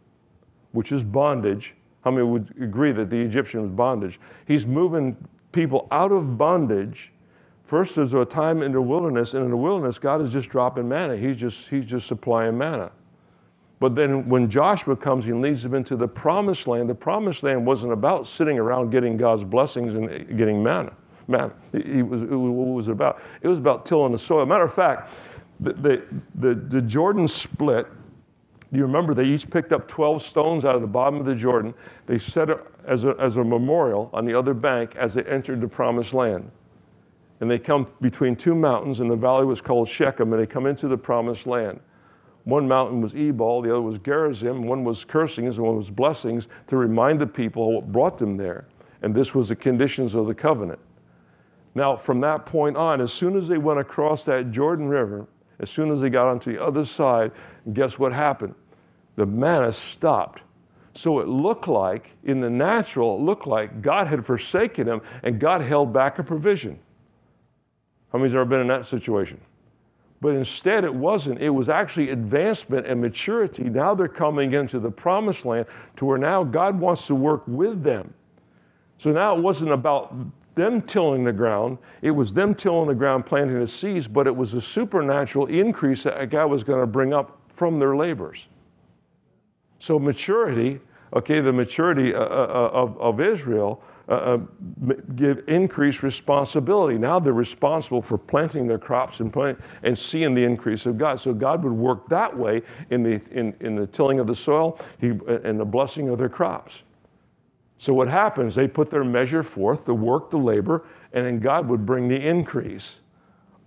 which 0.74 0.92
is 0.92 1.04
bondage, 1.04 1.75
how 2.06 2.12
many 2.12 2.24
would 2.24 2.54
agree 2.62 2.92
that 2.92 3.10
the 3.10 3.20
Egyptian 3.20 3.64
was 3.64 3.72
bondage? 3.72 4.20
He's 4.46 4.66
moving 4.66 5.18
people 5.52 5.88
out 5.92 6.12
of 6.12 6.38
bondage. 6.38 7.12
First, 7.64 7.96
there's 7.96 8.14
a 8.14 8.24
time 8.24 8.62
in 8.62 8.72
the 8.72 8.82
wilderness, 8.82 9.34
and 9.34 9.44
in 9.44 9.50
the 9.50 9.58
wilderness, 9.58 9.98
God 9.98 10.22
is 10.22 10.32
just 10.32 10.50
dropping 10.50 10.88
manna. 10.88 11.18
He's 11.18 11.36
just, 11.36 11.68
he's 11.68 11.84
just 11.84 12.06
supplying 12.06 12.58
manna. 12.60 12.92
But 13.80 13.96
then 13.96 14.30
when 14.30 14.52
Joshua 14.52 14.96
comes, 14.96 15.26
he 15.26 15.34
leads 15.34 15.64
them 15.64 15.74
into 15.74 15.96
the 15.96 16.08
promised 16.08 16.68
land. 16.68 16.88
The 16.90 16.96
promised 16.96 17.42
land 17.42 17.66
wasn't 17.66 17.92
about 17.92 18.28
sitting 18.28 18.60
around 18.60 18.92
getting 18.92 19.18
God's 19.18 19.44
blessings 19.44 19.96
and 19.96 20.38
getting 20.38 20.62
manna. 20.62 20.94
Man, 21.28 21.52
it 21.74 22.08
was, 22.08 22.22
it 22.22 22.30
was, 22.30 22.52
what 22.52 22.68
was 22.68 22.88
it 22.88 22.92
about? 22.92 23.20
It 23.42 23.48
was 23.48 23.58
about 23.58 23.88
tilling 23.88 24.12
the 24.12 24.18
soil. 24.20 24.46
Matter 24.46 24.64
of 24.64 24.74
fact, 24.74 25.10
the, 25.60 25.74
the, 25.74 26.04
the, 26.36 26.54
the 26.54 26.82
Jordan 26.84 27.28
split 27.28 27.88
you 28.75 28.84
remember 28.84 29.13
they 29.13 29.25
each 29.25 29.50
picked 29.50 29.72
up 29.72 29.88
12 29.88 30.22
stones 30.22 30.65
out 30.65 30.75
of 30.75 30.82
the 30.82 30.88
bottom 30.88 31.20
of 31.20 31.25
the 31.25 31.36
Jordan. 31.36 31.74
They 32.05 32.17
set 32.17 32.50
it 32.50 32.60
as 32.86 33.05
a, 33.05 33.15
as 33.20 33.38
a 33.38 33.44
memorial 33.44 34.10
on 34.13 34.25
the 34.25 34.38
other 34.38 34.53
bank 34.53 34.96
as 34.96 35.13
they 35.13 35.24
entered 35.24 35.62
the 35.62 35.67
promised 35.67 36.13
land. 36.13 36.51
And 37.39 37.51
they 37.51 37.60
come 37.60 37.88
between 38.01 38.36
two 38.36 38.55
mountains, 38.55 39.00
and 39.01 39.12
the 39.12 39.15
valley 39.15 39.46
was 39.46 39.62
called 39.62 39.88
Shechem, 39.88 40.32
and 40.32 40.41
they 40.41 40.48
come 40.48 40.65
into 40.65 40.88
the 40.88 40.98
promised 40.98 41.46
land. 41.46 41.79
One 42.46 42.67
mountain 42.67 43.01
was 43.01 43.15
Ebal, 43.15 43.63
the 43.63 43.72
other 43.72 43.82
was 43.82 43.98
Gerizim, 43.98 44.63
one 44.63 44.84
was 44.84 45.03
cursings, 45.03 45.58
and 45.58 45.65
one 45.65 45.75
was 45.75 45.89
blessings 45.89 46.48
to 46.67 46.77
remind 46.77 47.20
the 47.20 47.27
people 47.27 47.74
what 47.74 47.91
brought 47.91 48.17
them 48.17 48.38
there. 48.38 48.67
And 49.01 49.13
this 49.13 49.36
was 49.36 49.50
the 49.50 49.55
conditions 49.55 50.15
of 50.15 50.27
the 50.27 50.36
covenant. 50.36 50.79
Now, 51.74 51.96
from 51.98 52.22
that 52.22 52.46
point 52.46 52.77
on, 52.77 53.01
as 53.01 53.12
soon 53.12 53.36
as 53.36 53.48
they 53.48 53.58
went 53.58 53.79
across 53.79 54.24
that 54.25 54.51
Jordan 54.51 54.88
River, 54.88 55.27
as 55.60 55.70
soon 55.70 55.91
as 55.91 56.01
they 56.01 56.10
got 56.10 56.27
onto 56.27 56.53
the 56.53 56.63
other 56.63 56.86
side, 56.86 57.32
guess 57.74 58.00
what 58.00 58.13
happened? 58.13 58.55
The 59.16 59.26
manna 59.26 59.72
stopped. 59.72 60.42
So 60.94 61.20
it 61.20 61.28
looked 61.28 61.68
like, 61.68 62.12
in 62.24 62.40
the 62.40 62.50
natural, 62.50 63.18
it 63.18 63.22
looked 63.22 63.48
like 63.48 63.82
God 63.82 64.08
had 64.08 64.26
forsaken 64.26 64.88
him 64.88 65.02
and 65.24 65.40
God 65.40 65.62
held 65.62 65.92
back 65.92 66.20
a 66.20 66.24
provision. 66.24 66.80
How 68.12 68.20
many's 68.20 68.34
ever 68.34 68.46
been 68.46 68.62
in 68.62 68.68
that 68.68 68.86
situation? 68.86 69.42
But 70.22 70.36
instead, 70.36 70.86
it 70.86 70.94
wasn't. 70.94 71.42
It 71.42 71.50
was 71.50 71.68
actually 71.68 72.12
advancement 72.12 72.88
and 72.88 73.02
maturity. 73.02 73.64
Now 73.64 73.94
they're 73.94 74.08
coming 74.08 74.54
into 74.54 74.80
the 74.80 74.90
promised 74.90 75.46
land 75.46 75.66
to 75.98 76.06
where 76.06 76.18
now 76.18 76.44
God 76.44 76.80
wants 76.80 77.08
to 77.08 77.16
work 77.16 77.44
with 77.46 77.84
them. 77.84 78.14
So 78.98 79.12
now 79.12 79.36
it 79.36 79.42
wasn't 79.42 79.72
about 79.72 80.16
them 80.56 80.82
tilling 80.82 81.26
the 81.26 81.34
ground, 81.34 81.78
it 82.02 82.12
was 82.12 82.34
them 82.34 82.56
tilling 82.56 82.88
the 82.88 82.96
ground, 82.96 83.26
planting 83.26 83.60
the 83.60 83.68
seeds, 83.68 84.08
but 84.08 84.26
it 84.26 84.36
was 84.36 84.54
a 84.54 84.62
supernatural 84.62 85.48
increase 85.48 86.04
that 86.04 86.30
God 86.30 86.46
was 86.46 86.64
going 86.64 86.80
to 86.80 86.88
bring 86.88 87.14
up 87.14 87.42
from 87.50 87.78
their 87.78 87.98
labors. 87.98 88.48
So, 89.79 90.00
maturity, 90.00 90.79
okay, 91.13 91.41
the 91.41 91.53
maturity 91.53 92.13
uh, 92.13 92.20
uh, 92.20 92.24
uh 92.24 92.70
of, 92.74 92.98
of 93.00 93.20
Israel 93.20 93.84
uh, 94.08 94.12
uh 94.12 94.38
give 95.15 95.44
increased 95.48 96.03
responsibility. 96.03 96.98
Now 96.98 97.20
they're 97.20 97.34
responsible 97.34 98.01
for 98.01 98.17
planting 98.17 98.67
their 98.67 98.77
crops 98.77 99.20
and, 99.20 99.34
plant, 99.34 99.60
and 99.84 99.98
seeing 99.98 100.36
the 100.36 100.44
increase 100.44 100.86
of 100.86 100.98
God. 100.98 101.20
So 101.20 101.34
God 101.34 101.63
would 101.63 101.74
work 101.74 102.08
that 102.10 102.36
way 102.36 102.62
in 102.91 103.03
the, 103.03 103.22
in, 103.32 103.55
in 103.62 103.75
the 103.75 103.88
tilling 103.88 104.20
of 104.20 104.27
the 104.27 104.36
soil 104.36 104.79
he, 105.00 105.08
and 105.10 105.60
the 105.60 105.65
blessing 105.65 106.10
of 106.10 106.20
their 106.20 106.29
crops. 106.29 106.84
So 107.77 107.94
what 107.94 108.08
happens, 108.08 108.55
they 108.55 108.67
put 108.67 108.89
their 108.89 109.03
measure 109.03 109.44
forth, 109.44 109.86
the 109.86 109.94
work, 109.94 110.32
the 110.32 110.38
labor, 110.38 110.86
and 111.13 111.25
then 111.25 111.39
God 111.39 111.67
would 111.67 111.86
bring 111.86 112.08
the 112.08 112.15
increase 112.15 113.00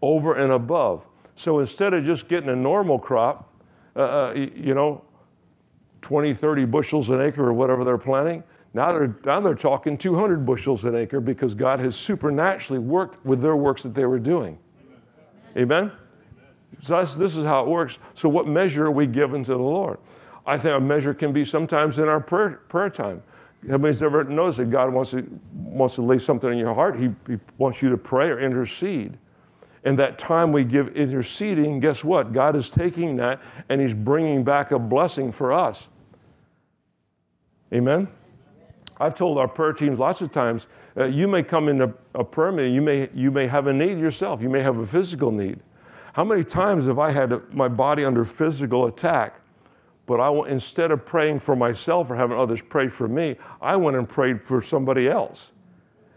over 0.02 0.34
and 0.34 0.52
above. 0.52 1.04
So 1.34 1.58
instead 1.60 1.94
of 1.94 2.04
just 2.04 2.28
getting 2.28 2.48
a 2.48 2.56
normal 2.56 2.98
crop, 2.98 3.52
uh, 3.94 4.32
you 4.34 4.74
know, 4.74 5.02
20, 6.02 6.34
30 6.34 6.64
bushels 6.66 7.08
an 7.10 7.20
acre 7.20 7.46
or 7.46 7.52
whatever 7.52 7.84
they're 7.84 7.98
planting, 7.98 8.42
now 8.74 8.92
they're, 8.92 9.16
now 9.24 9.40
they're 9.40 9.54
talking 9.54 9.96
200 9.96 10.44
bushels 10.44 10.84
an 10.84 10.94
acre 10.94 11.20
because 11.20 11.54
God 11.54 11.80
has 11.80 11.96
supernaturally 11.96 12.78
worked 12.78 13.24
with 13.24 13.40
their 13.40 13.56
works 13.56 13.82
that 13.82 13.94
they 13.94 14.04
were 14.04 14.18
doing. 14.18 14.58
Amen? 15.56 15.90
Amen? 15.90 15.92
So 16.80 17.04
this 17.04 17.36
is 17.36 17.44
how 17.44 17.62
it 17.62 17.68
works. 17.68 17.98
So, 18.14 18.28
what 18.28 18.46
measure 18.46 18.86
are 18.86 18.90
we 18.90 19.06
given 19.06 19.42
to 19.44 19.52
the 19.52 19.58
Lord? 19.58 19.98
I 20.46 20.56
think 20.58 20.76
a 20.76 20.80
measure 20.80 21.12
can 21.12 21.32
be 21.32 21.44
sometimes 21.44 21.98
in 21.98 22.08
our 22.08 22.20
prayer, 22.20 22.60
prayer 22.68 22.90
time. 22.90 23.22
Everybody's 23.64 24.02
ever 24.02 24.24
noticed 24.24 24.58
that 24.58 24.70
God 24.70 24.92
wants 24.92 25.10
to, 25.10 25.28
wants 25.52 25.96
to 25.96 26.02
lay 26.02 26.18
something 26.18 26.50
in 26.50 26.58
your 26.58 26.74
heart? 26.74 26.96
He, 26.96 27.10
he 27.26 27.38
wants 27.58 27.82
you 27.82 27.90
to 27.90 27.98
pray 27.98 28.30
or 28.30 28.38
intercede. 28.38 29.18
And 29.84 29.98
that 29.98 30.18
time 30.18 30.52
we 30.52 30.64
give 30.64 30.96
interceding, 30.96 31.80
guess 31.80 32.02
what? 32.02 32.32
God 32.32 32.56
is 32.56 32.70
taking 32.70 33.16
that 33.16 33.40
and 33.68 33.80
He's 33.80 33.94
bringing 33.94 34.44
back 34.44 34.72
a 34.72 34.78
blessing 34.78 35.32
for 35.32 35.52
us. 35.52 35.88
Amen? 37.72 38.08
I've 39.00 39.14
told 39.14 39.38
our 39.38 39.48
prayer 39.48 39.72
teams 39.72 39.98
lots 39.98 40.20
of 40.20 40.32
times, 40.32 40.66
uh, 40.96 41.04
you 41.04 41.28
may 41.28 41.42
come 41.42 41.68
into 41.68 41.94
a 42.14 42.24
prayer 42.24 42.50
meeting, 42.50 42.74
you 42.74 42.82
may, 42.82 43.08
you 43.14 43.30
may 43.30 43.46
have 43.46 43.68
a 43.68 43.72
need 43.72 43.98
yourself, 43.98 44.42
you 44.42 44.48
may 44.48 44.62
have 44.62 44.78
a 44.78 44.86
physical 44.86 45.30
need. 45.30 45.60
How 46.14 46.24
many 46.24 46.42
times 46.42 46.86
have 46.86 46.98
I 46.98 47.12
had 47.12 47.54
my 47.54 47.68
body 47.68 48.04
under 48.04 48.24
physical 48.24 48.86
attack? 48.86 49.40
But 50.06 50.20
I, 50.20 50.48
instead 50.48 50.90
of 50.90 51.04
praying 51.04 51.40
for 51.40 51.54
myself 51.54 52.10
or 52.10 52.16
having 52.16 52.36
others 52.36 52.60
pray 52.62 52.88
for 52.88 53.06
me, 53.06 53.36
I 53.60 53.76
went 53.76 53.96
and 53.96 54.08
prayed 54.08 54.42
for 54.42 54.60
somebody 54.60 55.08
else. 55.08 55.52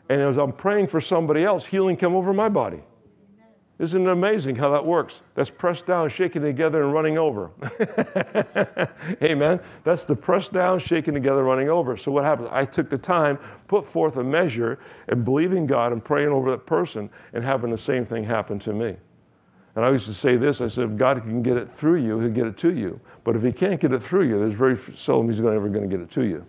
And 0.10 0.22
as 0.22 0.38
I'm 0.38 0.54
praying 0.54 0.88
for 0.88 1.02
somebody 1.02 1.44
else, 1.44 1.66
healing 1.66 1.98
came 1.98 2.16
over 2.16 2.34
my 2.34 2.50
body. 2.50 2.82
Isn't 3.82 4.06
it 4.06 4.12
amazing 4.12 4.58
how 4.58 4.70
that 4.74 4.86
works? 4.86 5.22
That's 5.34 5.50
pressed 5.50 5.88
down, 5.88 6.08
shaken 6.10 6.44
together, 6.44 6.84
and 6.84 6.94
running 6.94 7.18
over. 7.18 7.50
Amen. 9.24 9.60
That's 9.84 10.06
the 10.06 10.16
pressed 10.16 10.54
down, 10.54 10.78
shaken 10.78 11.16
together, 11.16 11.44
running 11.44 11.68
over. 11.68 11.98
So 11.98 12.12
what 12.12 12.24
happens? 12.24 12.50
I 12.52 12.64
took 12.64 12.92
the 12.92 13.00
time, 13.00 13.40
put 13.68 13.84
forth 13.84 14.18
a 14.18 14.24
measure, 14.24 14.78
and 15.08 15.26
believing 15.26 15.66
God 15.66 15.94
and 15.94 16.06
praying 16.06 16.30
over 16.30 16.52
that 16.52 16.68
person, 16.68 17.10
and 17.34 17.44
having 17.44 17.72
the 17.72 17.78
same 17.78 18.06
thing 18.06 18.24
happen 18.24 18.60
to 18.60 18.72
me. 18.72 18.98
And 19.76 19.84
I 19.84 19.90
used 19.90 20.06
to 20.06 20.14
say 20.14 20.38
this 20.38 20.62
I 20.62 20.68
said, 20.68 20.92
if 20.92 20.96
God 20.96 21.20
can 21.24 21.42
get 21.42 21.58
it 21.58 21.68
through 21.68 22.04
you, 22.04 22.20
He'll 22.20 22.30
get 22.30 22.46
it 22.46 22.58
to 22.60 22.76
you. 22.76 23.02
But 23.24 23.36
if 23.36 23.42
He 23.42 23.52
can't 23.52 23.82
get 23.82 23.94
it 23.94 24.04
through 24.04 24.28
you, 24.28 24.38
there's 24.38 24.54
very 24.54 24.78
seldom 24.78 25.28
He's 25.28 25.40
ever 25.40 25.70
going 25.70 25.90
to 25.90 25.98
get 25.98 26.04
it 26.04 26.12
to 26.12 26.24
you. 26.24 26.46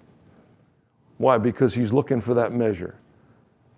Why? 1.16 1.38
Because 1.38 1.72
He's 1.72 1.94
looking 1.94 2.20
for 2.20 2.34
that 2.34 2.52
measure. 2.52 2.98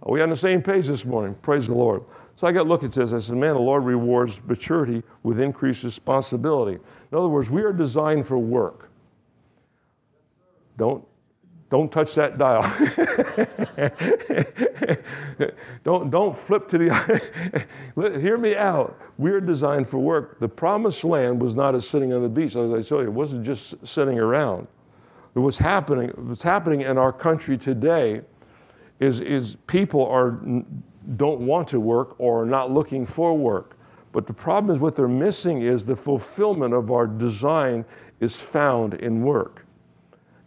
Are 0.05 0.13
we 0.13 0.21
on 0.21 0.29
the 0.29 0.37
same 0.37 0.63
page 0.63 0.87
this 0.87 1.05
morning? 1.05 1.35
Praise 1.41 1.67
the 1.67 1.75
Lord. 1.75 2.05
So 2.37 2.47
I 2.47 2.53
got 2.53 2.65
to 2.65 2.69
look 2.69 2.85
at 2.85 2.93
this. 2.93 3.13
I 3.13 3.19
said, 3.21 3.37
man, 3.37 3.55
the 3.55 3.61
Lord 3.61 3.85
rewards 3.85 4.41
maturity 4.45 5.03
with 5.23 5.41
increased 5.41 5.83
responsibility. 5.83 6.79
In 7.11 7.19
other 7.19 7.29
words, 7.29 7.49
we 7.49 7.63
are 7.63 7.73
designed 7.73 8.27
for 8.27 8.39
work. 8.39 8.91
Don't, 10.77 11.07
don't 11.71 11.91
touch 11.91 12.15
that 12.17 12.37
dial. 12.37 12.63
don't, 15.85 16.11
don't 16.11 16.37
flip 16.37 16.69
to 16.69 16.79
the. 16.79 17.65
Hear 18.21 18.37
me 18.37 18.57
out. 18.57 19.01
We 19.17 19.31
are 19.31 19.41
designed 19.41 19.89
for 19.89 19.99
work. 19.99 20.39
The 20.39 20.49
promised 20.49 21.05
land 21.05 21.41
was 21.41 21.55
not 21.55 21.75
as 21.75 21.89
sitting 21.89 22.13
on 22.13 22.23
the 22.23 22.29
beach, 22.29 22.57
as 22.57 22.73
I 22.73 22.83
told 22.83 23.03
you. 23.03 23.09
It 23.09 23.13
wasn't 23.13 23.45
just 23.45 23.87
sitting 23.87 24.19
around. 24.19 24.67
What's 25.33 25.59
happening, 25.59 26.11
what's 26.17 26.43
happening 26.43 26.83
in 26.83 26.99
our 26.99 27.13
country 27.13 27.57
today 27.57 28.23
is, 29.01 29.21
is 29.21 29.57
people 29.67 30.07
are 30.07 30.41
don't 31.17 31.41
want 31.41 31.69
to 31.69 31.81
work 31.81 32.15
or 32.19 32.43
are 32.43 32.47
not 32.47 32.71
looking 32.71 33.05
for 33.05 33.37
work. 33.37 33.77
But 34.13 34.27
the 34.27 34.33
problem 34.33 34.75
is 34.75 34.81
what 34.81 34.95
they're 34.95 35.09
missing 35.09 35.63
is 35.63 35.85
the 35.85 35.97
fulfillment 35.97 36.73
of 36.73 36.91
our 36.91 37.07
design 37.07 37.85
is 38.21 38.41
found 38.41 38.95
in 38.95 39.23
work. 39.23 39.67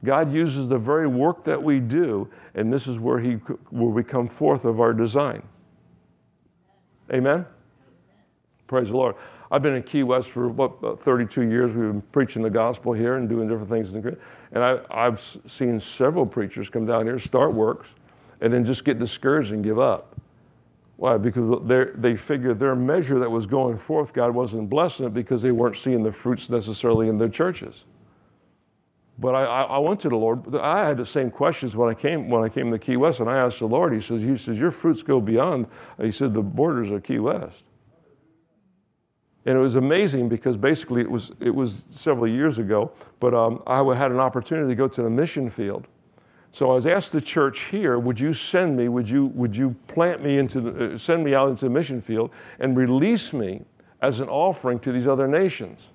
God 0.03 0.31
uses 0.31 0.67
the 0.67 0.77
very 0.77 1.07
work 1.07 1.43
that 1.43 1.61
we 1.61 1.79
do, 1.79 2.29
and 2.55 2.71
this 2.71 2.87
is 2.87 2.97
where, 2.97 3.19
he, 3.19 3.33
where 3.71 3.89
we 3.89 4.03
come 4.03 4.27
forth 4.27 4.63
of 4.63 4.79
our 4.79 4.93
design. 4.93 5.43
Amen? 7.11 7.45
Praise 8.67 8.89
the 8.89 8.97
Lord. 8.97 9.15
I've 9.49 9.61
been 9.61 9.75
in 9.75 9.83
Key 9.83 10.03
West 10.03 10.29
for 10.29 10.49
what, 10.49 11.01
32 11.01 11.43
years. 11.43 11.73
We've 11.73 11.87
been 11.87 12.01
preaching 12.11 12.41
the 12.41 12.49
gospel 12.49 12.93
here 12.93 13.15
and 13.15 13.29
doing 13.29 13.47
different 13.47 13.69
things. 13.69 13.93
And 13.93 14.63
I, 14.63 14.79
I've 14.91 15.39
seen 15.47 15.79
several 15.79 16.25
preachers 16.25 16.69
come 16.69 16.85
down 16.85 17.05
here, 17.05 17.17
start 17.17 17.53
works, 17.53 17.95
and 18.41 18.53
then 18.53 18.63
just 18.65 18.85
get 18.85 18.99
discouraged 18.99 19.51
and 19.51 19.63
give 19.63 19.79
up. 19.79 20.15
Why? 20.97 21.17
Because 21.17 21.61
they 21.95 22.15
figured 22.15 22.57
their 22.57 22.75
measure 22.75 23.19
that 23.19 23.29
was 23.29 23.45
going 23.45 23.77
forth, 23.77 24.13
God 24.13 24.33
wasn't 24.33 24.69
blessing 24.69 25.05
it 25.05 25.13
because 25.13 25.43
they 25.43 25.51
weren't 25.51 25.75
seeing 25.75 26.03
the 26.03 26.11
fruits 26.11 26.49
necessarily 26.49 27.07
in 27.07 27.19
their 27.19 27.29
churches. 27.29 27.83
But 29.19 29.33
I, 29.33 29.43
I, 29.43 29.77
went 29.79 29.99
to 30.01 30.09
the 30.09 30.15
Lord. 30.15 30.55
I 30.55 30.85
had 30.85 30.97
the 30.97 31.05
same 31.05 31.31
questions 31.31 31.75
when 31.75 31.89
I 31.89 31.95
came 31.95 32.29
when 32.29 32.43
I 32.43 32.49
came 32.49 32.69
to 32.69 32.77
Key 32.77 32.97
West, 32.97 33.19
and 33.19 33.27
I 33.27 33.37
asked 33.37 33.59
the 33.59 33.67
Lord. 33.67 33.91
He 33.93 33.99
says, 33.99 34.21
"He 34.21 34.37
says 34.37 34.59
your 34.59 34.69
fruits 34.69 35.01
go 35.01 35.19
beyond." 35.19 35.65
He 35.99 36.11
said 36.11 36.35
the 36.35 36.43
borders 36.43 36.91
of 36.91 37.01
Key 37.01 37.17
West. 37.17 37.63
And 39.45 39.57
it 39.57 39.61
was 39.61 39.75
amazing 39.75 40.29
because 40.29 40.55
basically 40.55 41.01
it 41.01 41.09
was 41.09 41.31
it 41.39 41.49
was 41.49 41.85
several 41.89 42.27
years 42.27 42.59
ago, 42.59 42.91
but 43.19 43.33
um, 43.33 43.63
I 43.65 43.81
had 43.95 44.11
an 44.11 44.19
opportunity 44.19 44.69
to 44.69 44.75
go 44.75 44.87
to 44.87 45.01
the 45.01 45.09
mission 45.09 45.49
field 45.49 45.87
so 46.57 46.71
I 46.71 46.73
was 46.73 46.87
asked 46.87 47.11
the 47.11 47.21
church 47.21 47.65
here, 47.65 47.99
would 47.99 48.19
you 48.19 48.33
send 48.33 48.75
me, 48.75 48.87
would 48.87 49.07
you, 49.07 49.27
would 49.35 49.55
you 49.55 49.75
plant 49.87 50.23
me 50.23 50.39
into 50.39 50.59
the, 50.59 50.95
uh, 50.95 50.97
send 50.97 51.23
me 51.23 51.35
out 51.35 51.49
into 51.49 51.65
the 51.65 51.69
mission 51.69 52.01
field 52.01 52.31
and 52.57 52.75
release 52.75 53.31
me 53.31 53.61
as 54.01 54.21
an 54.21 54.27
offering 54.27 54.79
to 54.79 54.91
these 54.91 55.05
other 55.05 55.27
nations? 55.27 55.89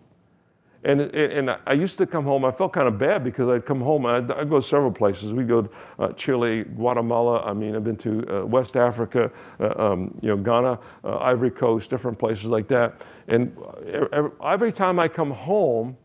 And, 0.85 1.01
and 1.01 1.59
I 1.66 1.72
used 1.72 1.98
to 1.98 2.07
come 2.07 2.22
home, 2.22 2.44
I 2.44 2.53
felt 2.53 2.72
kind 2.75 2.87
of 2.87 2.96
bad 2.96 3.25
because 3.25 3.48
I'd 3.48 3.66
come 3.66 3.81
home, 3.81 4.07
I'd, 4.07 4.31
I'd 4.31 4.48
go 4.48 4.61
several 4.61 4.92
places. 4.92 5.33
We'd 5.33 5.48
go 5.48 5.62
to 5.62 5.70
uh, 5.98 6.12
Chile, 6.12 6.62
Guatemala, 6.62 7.42
I 7.42 7.55
mean, 7.55 7.75
I've 7.75 7.83
been 7.83 7.96
to 7.96 8.42
uh, 8.42 8.46
West 8.46 8.77
Africa, 8.77 9.33
uh, 9.59 9.75
um, 9.77 10.16
you 10.22 10.29
know, 10.29 10.37
Ghana, 10.37 10.79
uh, 11.03 11.18
Ivory 11.18 11.51
Coast, 11.51 11.90
different 11.90 12.20
places 12.20 12.44
like 12.44 12.68
that. 12.68 13.03
And 13.27 13.57
every, 13.85 14.31
every 14.40 14.72
time 14.72 15.01
I 15.01 15.09
come 15.09 15.33
home, 15.33 15.96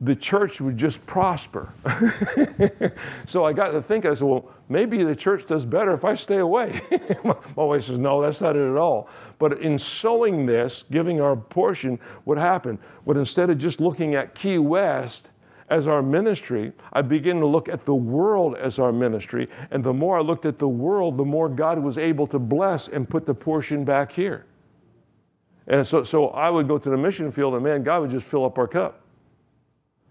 the 0.00 0.14
church 0.14 0.60
would 0.60 0.76
just 0.76 1.04
prosper. 1.06 1.72
so 3.26 3.44
I 3.44 3.52
got 3.52 3.70
to 3.70 3.80
think, 3.80 4.04
I 4.04 4.12
said, 4.12 4.24
well, 4.24 4.50
maybe 4.68 5.02
the 5.02 5.16
church 5.16 5.46
does 5.46 5.64
better 5.64 5.94
if 5.94 6.04
I 6.04 6.14
stay 6.14 6.38
away. 6.38 6.82
My 7.24 7.64
wife 7.64 7.84
says, 7.84 7.98
no, 7.98 8.20
that's 8.20 8.42
not 8.42 8.56
it 8.56 8.70
at 8.70 8.76
all. 8.76 9.08
But 9.38 9.60
in 9.62 9.78
sowing 9.78 10.44
this, 10.44 10.84
giving 10.90 11.20
our 11.20 11.34
portion, 11.34 11.98
what 12.24 12.36
happened? 12.36 12.78
But 13.06 13.16
instead 13.16 13.48
of 13.48 13.56
just 13.56 13.80
looking 13.80 14.14
at 14.14 14.34
Key 14.34 14.58
West 14.58 15.30
as 15.70 15.88
our 15.88 16.02
ministry, 16.02 16.72
I 16.92 17.00
began 17.00 17.40
to 17.40 17.46
look 17.46 17.68
at 17.68 17.84
the 17.86 17.94
world 17.94 18.56
as 18.56 18.78
our 18.78 18.92
ministry. 18.92 19.48
And 19.70 19.82
the 19.82 19.94
more 19.94 20.18
I 20.18 20.20
looked 20.20 20.44
at 20.44 20.58
the 20.58 20.68
world, 20.68 21.16
the 21.16 21.24
more 21.24 21.48
God 21.48 21.78
was 21.78 21.96
able 21.96 22.26
to 22.28 22.38
bless 22.38 22.88
and 22.88 23.08
put 23.08 23.24
the 23.24 23.34
portion 23.34 23.82
back 23.84 24.12
here. 24.12 24.44
And 25.66 25.86
so, 25.86 26.02
so 26.04 26.28
I 26.28 26.50
would 26.50 26.68
go 26.68 26.76
to 26.76 26.90
the 26.90 26.96
mission 26.98 27.32
field, 27.32 27.54
and 27.54 27.64
man, 27.64 27.82
God 27.82 28.02
would 28.02 28.10
just 28.10 28.26
fill 28.26 28.44
up 28.44 28.58
our 28.58 28.68
cup. 28.68 29.00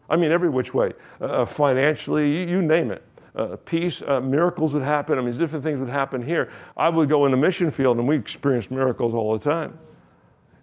I 0.10 0.16
mean, 0.16 0.32
every 0.32 0.50
which 0.50 0.74
way, 0.74 0.94
uh, 1.20 1.26
uh, 1.26 1.46
financially, 1.46 2.32
you, 2.32 2.48
you, 2.48 2.62
name 2.62 2.92
it. 2.92 3.04
Uh, 3.36 3.58
peace, 3.66 4.02
uh, 4.02 4.22
miracles 4.22 4.74
would 4.74 4.84
happen. 4.84 5.18
I 5.18 5.22
mean, 5.22 5.38
different 5.38 5.64
things 5.64 5.80
would 5.80 5.90
happen 5.90 6.22
here. 6.22 6.52
I 6.78 6.90
would 6.90 7.10
go 7.10 7.26
in 7.26 7.32
the 7.32 7.38
mission 7.38 7.72
field 7.72 7.98
and 7.98 8.08
we 8.08 8.16
experienced 8.16 8.72
miracles 8.72 9.14
all 9.14 9.38
the 9.38 9.44
time. 9.44 9.78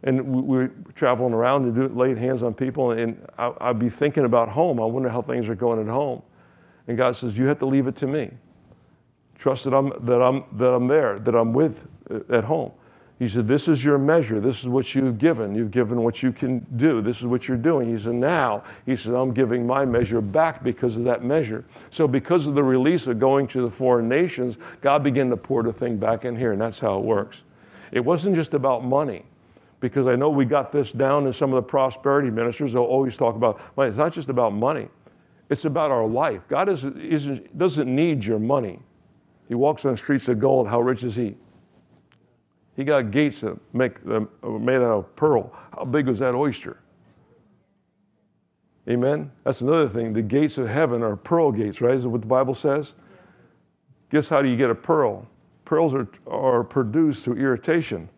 And 0.05 0.26
we, 0.26 0.42
we 0.42 0.57
were 0.59 0.72
traveling 0.94 1.35
around 1.35 1.64
and 1.64 1.74
do, 1.74 1.88
laid 1.88 2.18
hands 2.18 2.42
on 2.42 2.55
people, 2.55 2.92
and 2.92 3.24
I, 3.38 3.52
I'd 3.61 3.78
be 3.78 3.90
thinking 3.90 4.24
about 4.24 4.48
home. 4.48 4.81
I 4.81 4.85
wonder 4.85 5.09
how 5.09 5.22
things 5.22 5.48
are 5.48 5.55
going 5.55 5.81
at 5.81 5.87
home. 5.87 6.22
And 6.88 6.96
God 6.96 7.14
says, 7.14 7.38
You 7.38 7.46
have 7.46 7.59
to 7.61 7.66
leave 7.66 7.87
it 7.87 7.96
to 7.96 8.07
me. 8.07 8.31
Trust 9.37 9.64
that 9.64 9.74
I'm, 9.74 9.92
that 10.07 10.22
I'm, 10.22 10.44
that 10.52 10.72
I'm 10.72 10.88
there, 10.88 11.18
that 11.18 11.35
I'm 11.35 11.52
with 11.52 11.87
uh, 12.11 12.20
at 12.31 12.44
home. 12.44 12.72
He 13.18 13.29
said, 13.29 13.46
This 13.46 13.68
is 13.68 13.85
your 13.85 13.98
measure. 13.98 14.40
This 14.40 14.61
is 14.61 14.66
what 14.66 14.94
you've 14.94 15.18
given. 15.18 15.55
You've 15.55 15.70
given 15.70 16.03
what 16.03 16.22
you 16.22 16.33
can 16.33 16.66
do. 16.77 17.01
This 17.01 17.20
is 17.20 17.27
what 17.27 17.46
you're 17.46 17.57
doing. 17.57 17.88
He 17.88 18.03
said, 18.03 18.14
Now, 18.14 18.64
he 18.85 18.96
said, 18.96 19.14
I'm 19.14 19.33
giving 19.33 19.66
my 19.66 19.85
measure 19.85 20.20
back 20.20 20.64
because 20.64 20.96
of 20.96 21.05
that 21.05 21.22
measure. 21.22 21.64
So, 21.90 22.09
because 22.09 22.46
of 22.46 22.55
the 22.55 22.64
release 22.64 23.07
of 23.07 23.18
going 23.18 23.46
to 23.48 23.62
the 23.62 23.70
foreign 23.70 24.09
nations, 24.09 24.57
God 24.81 25.03
began 25.05 25.31
to 25.31 25.37
pour 25.37 25.62
the 25.62 25.72
thing 25.72 25.98
back 25.98 26.25
in 26.25 26.37
here, 26.37 26.53
and 26.53 26.61
that's 26.61 26.79
how 26.79 26.98
it 26.98 27.05
works. 27.05 27.42
It 27.92 28.01
wasn't 28.01 28.35
just 28.35 28.55
about 28.55 28.85
money, 28.85 29.25
because 29.81 30.07
I 30.07 30.16
know 30.16 30.31
we 30.31 30.44
got 30.44 30.72
this 30.72 30.92
down 30.92 31.27
in 31.27 31.33
some 31.33 31.53
of 31.53 31.57
the 31.57 31.68
prosperity 31.68 32.31
ministers. 32.31 32.72
They'll 32.72 32.83
always 32.83 33.16
talk 33.16 33.37
about 33.37 33.61
money. 33.77 33.90
It's 33.90 33.98
not 33.98 34.12
just 34.12 34.31
about 34.31 34.55
money, 34.55 34.88
it's 35.51 35.64
about 35.66 35.90
our 35.90 36.07
life. 36.07 36.40
God 36.48 36.68
is, 36.68 36.87
doesn't 37.57 37.94
need 37.94 38.25
your 38.25 38.38
money. 38.38 38.81
He 39.48 39.55
walks 39.55 39.85
on 39.85 39.96
streets 39.96 40.29
of 40.29 40.40
gold. 40.40 40.66
How 40.66 40.81
rich 40.81 41.05
is 41.05 41.14
he? 41.14 41.37
He 42.76 42.85
got 42.85 43.11
gates 43.11 43.40
that 43.42 43.58
make 43.74 44.04
made 44.04 44.76
out 44.76 44.98
of 44.98 45.16
pearl. 45.16 45.52
How 45.76 45.85
big 45.85 46.08
was 46.08 46.20
that 46.20 46.35
oyster? 46.35 46.78
Amen. 48.88 49.30
That's 49.44 49.61
another 49.61 49.88
thing. 49.88 50.12
The 50.12 50.22
gates 50.22 50.58
of 50.58 50.68
heaven 50.68 51.02
are 51.02 51.16
pearl 51.16 51.52
gates, 51.52 51.80
right? 51.80 51.94
Is 51.94 52.06
what 52.06 52.22
the 52.22 52.26
Bible 52.26 52.54
says? 52.54 52.94
Guess 54.11 54.28
how 54.28 54.42
do 54.42 54.48
you 54.48 54.56
get 54.56 54.70
a 54.70 54.74
pearl? 54.74 55.26
Pearls 55.64 55.94
are, 55.94 56.08
are 56.26 56.64
produced 56.64 57.24
through 57.24 57.37
irritation. 57.37 58.08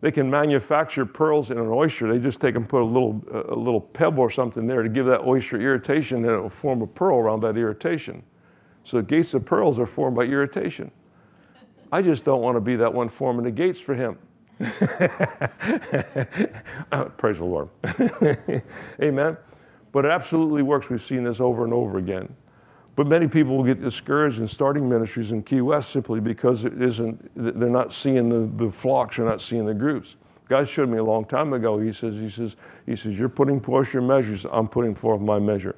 They 0.00 0.10
can 0.10 0.30
manufacture 0.30 1.04
pearls 1.04 1.50
in 1.50 1.58
an 1.58 1.66
oyster. 1.66 2.10
They 2.10 2.18
just 2.18 2.40
take 2.40 2.54
and 2.54 2.66
put 2.66 2.80
a 2.80 2.84
little, 2.84 3.22
a 3.32 3.54
little 3.54 3.80
pebble 3.80 4.22
or 4.22 4.30
something 4.30 4.66
there 4.66 4.82
to 4.82 4.88
give 4.88 5.06
that 5.06 5.22
oyster 5.26 5.60
irritation, 5.60 6.24
and 6.24 6.34
it 6.34 6.40
will 6.40 6.48
form 6.48 6.80
a 6.80 6.86
pearl 6.86 7.18
around 7.18 7.40
that 7.40 7.56
irritation. 7.56 8.22
So 8.84 9.02
gates 9.02 9.34
of 9.34 9.44
pearls 9.44 9.78
are 9.78 9.86
formed 9.86 10.16
by 10.16 10.22
irritation. 10.22 10.90
I 11.92 12.02
just 12.02 12.24
don't 12.24 12.42
want 12.42 12.56
to 12.56 12.60
be 12.60 12.76
that 12.76 12.92
one 12.92 13.08
forming 13.08 13.44
the 13.44 13.50
gates 13.50 13.80
for 13.80 13.94
him. 13.94 14.18
Praise 17.16 17.38
the 17.38 17.44
Lord. 17.44 17.68
Amen. 19.02 19.36
But 19.92 20.04
it 20.04 20.10
absolutely 20.10 20.62
works. 20.62 20.88
We've 20.88 21.02
seen 21.02 21.24
this 21.24 21.40
over 21.40 21.64
and 21.64 21.72
over 21.72 21.98
again. 21.98 22.34
But 22.96 23.06
many 23.06 23.28
people 23.28 23.56
will 23.56 23.64
get 23.64 23.80
discouraged 23.80 24.40
in 24.40 24.48
starting 24.48 24.88
ministries 24.88 25.32
in 25.32 25.42
Key 25.42 25.62
West 25.62 25.90
simply 25.90 26.20
because 26.20 26.64
it 26.64 26.80
isn't, 26.80 27.30
they're 27.34 27.70
not 27.70 27.92
seeing 27.92 28.28
the, 28.28 28.64
the 28.64 28.70
flocks, 28.70 29.16
they're 29.16 29.24
not 29.24 29.40
seeing 29.40 29.64
the 29.64 29.74
groups. 29.74 30.16
God 30.48 30.68
showed 30.68 30.88
me 30.88 30.98
a 30.98 31.04
long 31.04 31.24
time 31.24 31.52
ago. 31.52 31.78
He 31.78 31.92
says, 31.92 32.16
He 32.16 32.28
says, 32.28 32.56
He 32.84 32.96
says, 32.96 33.18
You're 33.18 33.28
putting 33.28 33.60
forth 33.60 33.94
your 33.94 34.02
measures, 34.02 34.44
I'm 34.50 34.68
putting 34.68 34.94
forth 34.94 35.20
my 35.20 35.38
measure. 35.38 35.76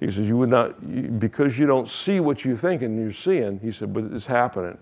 He 0.00 0.10
says, 0.10 0.26
You 0.26 0.36
would 0.38 0.48
not, 0.48 1.20
because 1.20 1.58
you 1.58 1.66
don't 1.66 1.86
see 1.86 2.18
what 2.18 2.44
you 2.44 2.56
think 2.56 2.82
and 2.82 2.98
you're 2.98 3.12
seeing, 3.12 3.60
he 3.60 3.70
said, 3.70 3.92
but 3.92 4.04
it's 4.04 4.26
happening. 4.26 4.78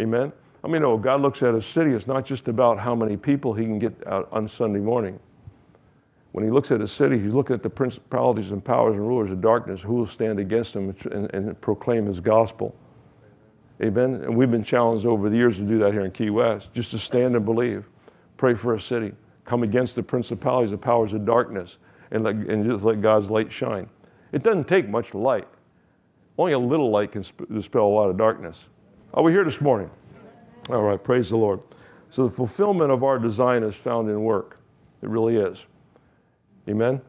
Amen. 0.00 0.32
I 0.64 0.68
mean, 0.68 0.82
no, 0.82 0.96
God 0.96 1.20
looks 1.20 1.42
at 1.42 1.54
a 1.54 1.62
city, 1.62 1.92
it's 1.92 2.06
not 2.06 2.24
just 2.24 2.48
about 2.48 2.78
how 2.78 2.94
many 2.94 3.16
people 3.16 3.54
he 3.54 3.64
can 3.64 3.78
get 3.78 3.94
out 4.06 4.28
on 4.32 4.48
Sunday 4.48 4.80
morning. 4.80 5.18
When 6.32 6.44
he 6.44 6.50
looks 6.50 6.70
at 6.70 6.80
a 6.80 6.88
city, 6.88 7.18
he's 7.18 7.32
looking 7.32 7.54
at 7.54 7.62
the 7.62 7.70
principalities 7.70 8.50
and 8.50 8.64
powers 8.64 8.94
and 8.94 9.06
rulers 9.06 9.30
of 9.30 9.40
darkness 9.40 9.82
who 9.82 9.94
will 9.94 10.06
stand 10.06 10.38
against 10.38 10.74
him 10.74 10.94
and, 11.10 11.32
and 11.34 11.60
proclaim 11.60 12.06
his 12.06 12.20
gospel. 12.20 12.74
Amen. 13.82 14.16
And 14.16 14.36
we've 14.36 14.50
been 14.50 14.64
challenged 14.64 15.06
over 15.06 15.30
the 15.30 15.36
years 15.36 15.56
to 15.56 15.62
do 15.62 15.78
that 15.78 15.92
here 15.92 16.04
in 16.04 16.10
Key 16.10 16.30
West, 16.30 16.72
just 16.72 16.90
to 16.90 16.98
stand 16.98 17.36
and 17.36 17.44
believe, 17.44 17.88
pray 18.36 18.54
for 18.54 18.74
a 18.74 18.80
city, 18.80 19.12
come 19.44 19.62
against 19.62 19.94
the 19.94 20.02
principalities 20.02 20.72
and 20.72 20.80
powers 20.82 21.12
of 21.12 21.24
darkness, 21.24 21.78
and, 22.10 22.24
let, 22.24 22.34
and 22.34 22.64
just 22.64 22.84
let 22.84 23.00
God's 23.00 23.30
light 23.30 23.50
shine. 23.50 23.88
It 24.32 24.42
doesn't 24.42 24.68
take 24.68 24.88
much 24.88 25.14
light. 25.14 25.48
Only 26.36 26.52
a 26.52 26.58
little 26.58 26.90
light 26.90 27.12
can 27.12 27.24
dispel 27.52 27.86
a 27.86 27.88
lot 27.88 28.10
of 28.10 28.16
darkness. 28.16 28.66
Are 29.14 29.22
we 29.22 29.32
here 29.32 29.44
this 29.44 29.60
morning? 29.60 29.90
All 30.68 30.82
right, 30.82 31.02
praise 31.02 31.30
the 31.30 31.36
Lord. 31.36 31.60
So 32.10 32.26
the 32.26 32.34
fulfillment 32.34 32.90
of 32.92 33.02
our 33.02 33.18
design 33.18 33.62
is 33.62 33.74
found 33.74 34.10
in 34.10 34.22
work. 34.22 34.60
It 35.02 35.08
really 35.08 35.36
is. 35.36 35.66
Amen? 36.68 37.00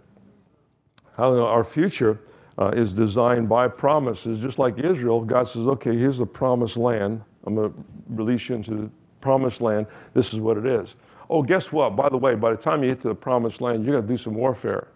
Our 1.17 1.65
future 1.65 2.21
uh, 2.57 2.71
is 2.73 2.93
designed 2.93 3.49
by 3.49 3.67
promises, 3.67 4.39
just 4.39 4.59
like 4.59 4.79
Israel. 4.79 5.21
God 5.25 5.47
says, 5.49 5.67
okay, 5.67 5.97
here's 5.97 6.17
the 6.17 6.25
promised 6.25 6.77
land. 6.77 7.21
I'm 7.45 7.55
going 7.55 7.73
to 7.73 7.85
release 8.09 8.47
you 8.47 8.55
into 8.55 8.71
the 8.71 8.89
promised 9.19 9.59
land. 9.59 9.85
This 10.13 10.33
is 10.33 10.39
what 10.39 10.57
it 10.57 10.65
is. 10.65 10.95
Oh, 11.29 11.43
guess 11.43 11.73
what? 11.73 11.97
By 11.97 12.07
the 12.07 12.17
way, 12.17 12.35
by 12.35 12.51
the 12.51 12.57
time 12.57 12.81
you 12.81 12.89
get 12.89 13.01
to 13.01 13.09
the 13.09 13.15
promised 13.15 13.59
land, 13.59 13.83
you're 13.83 13.95
going 13.95 14.07
to 14.07 14.13
do 14.13 14.17
some 14.17 14.35
warfare. 14.35 14.87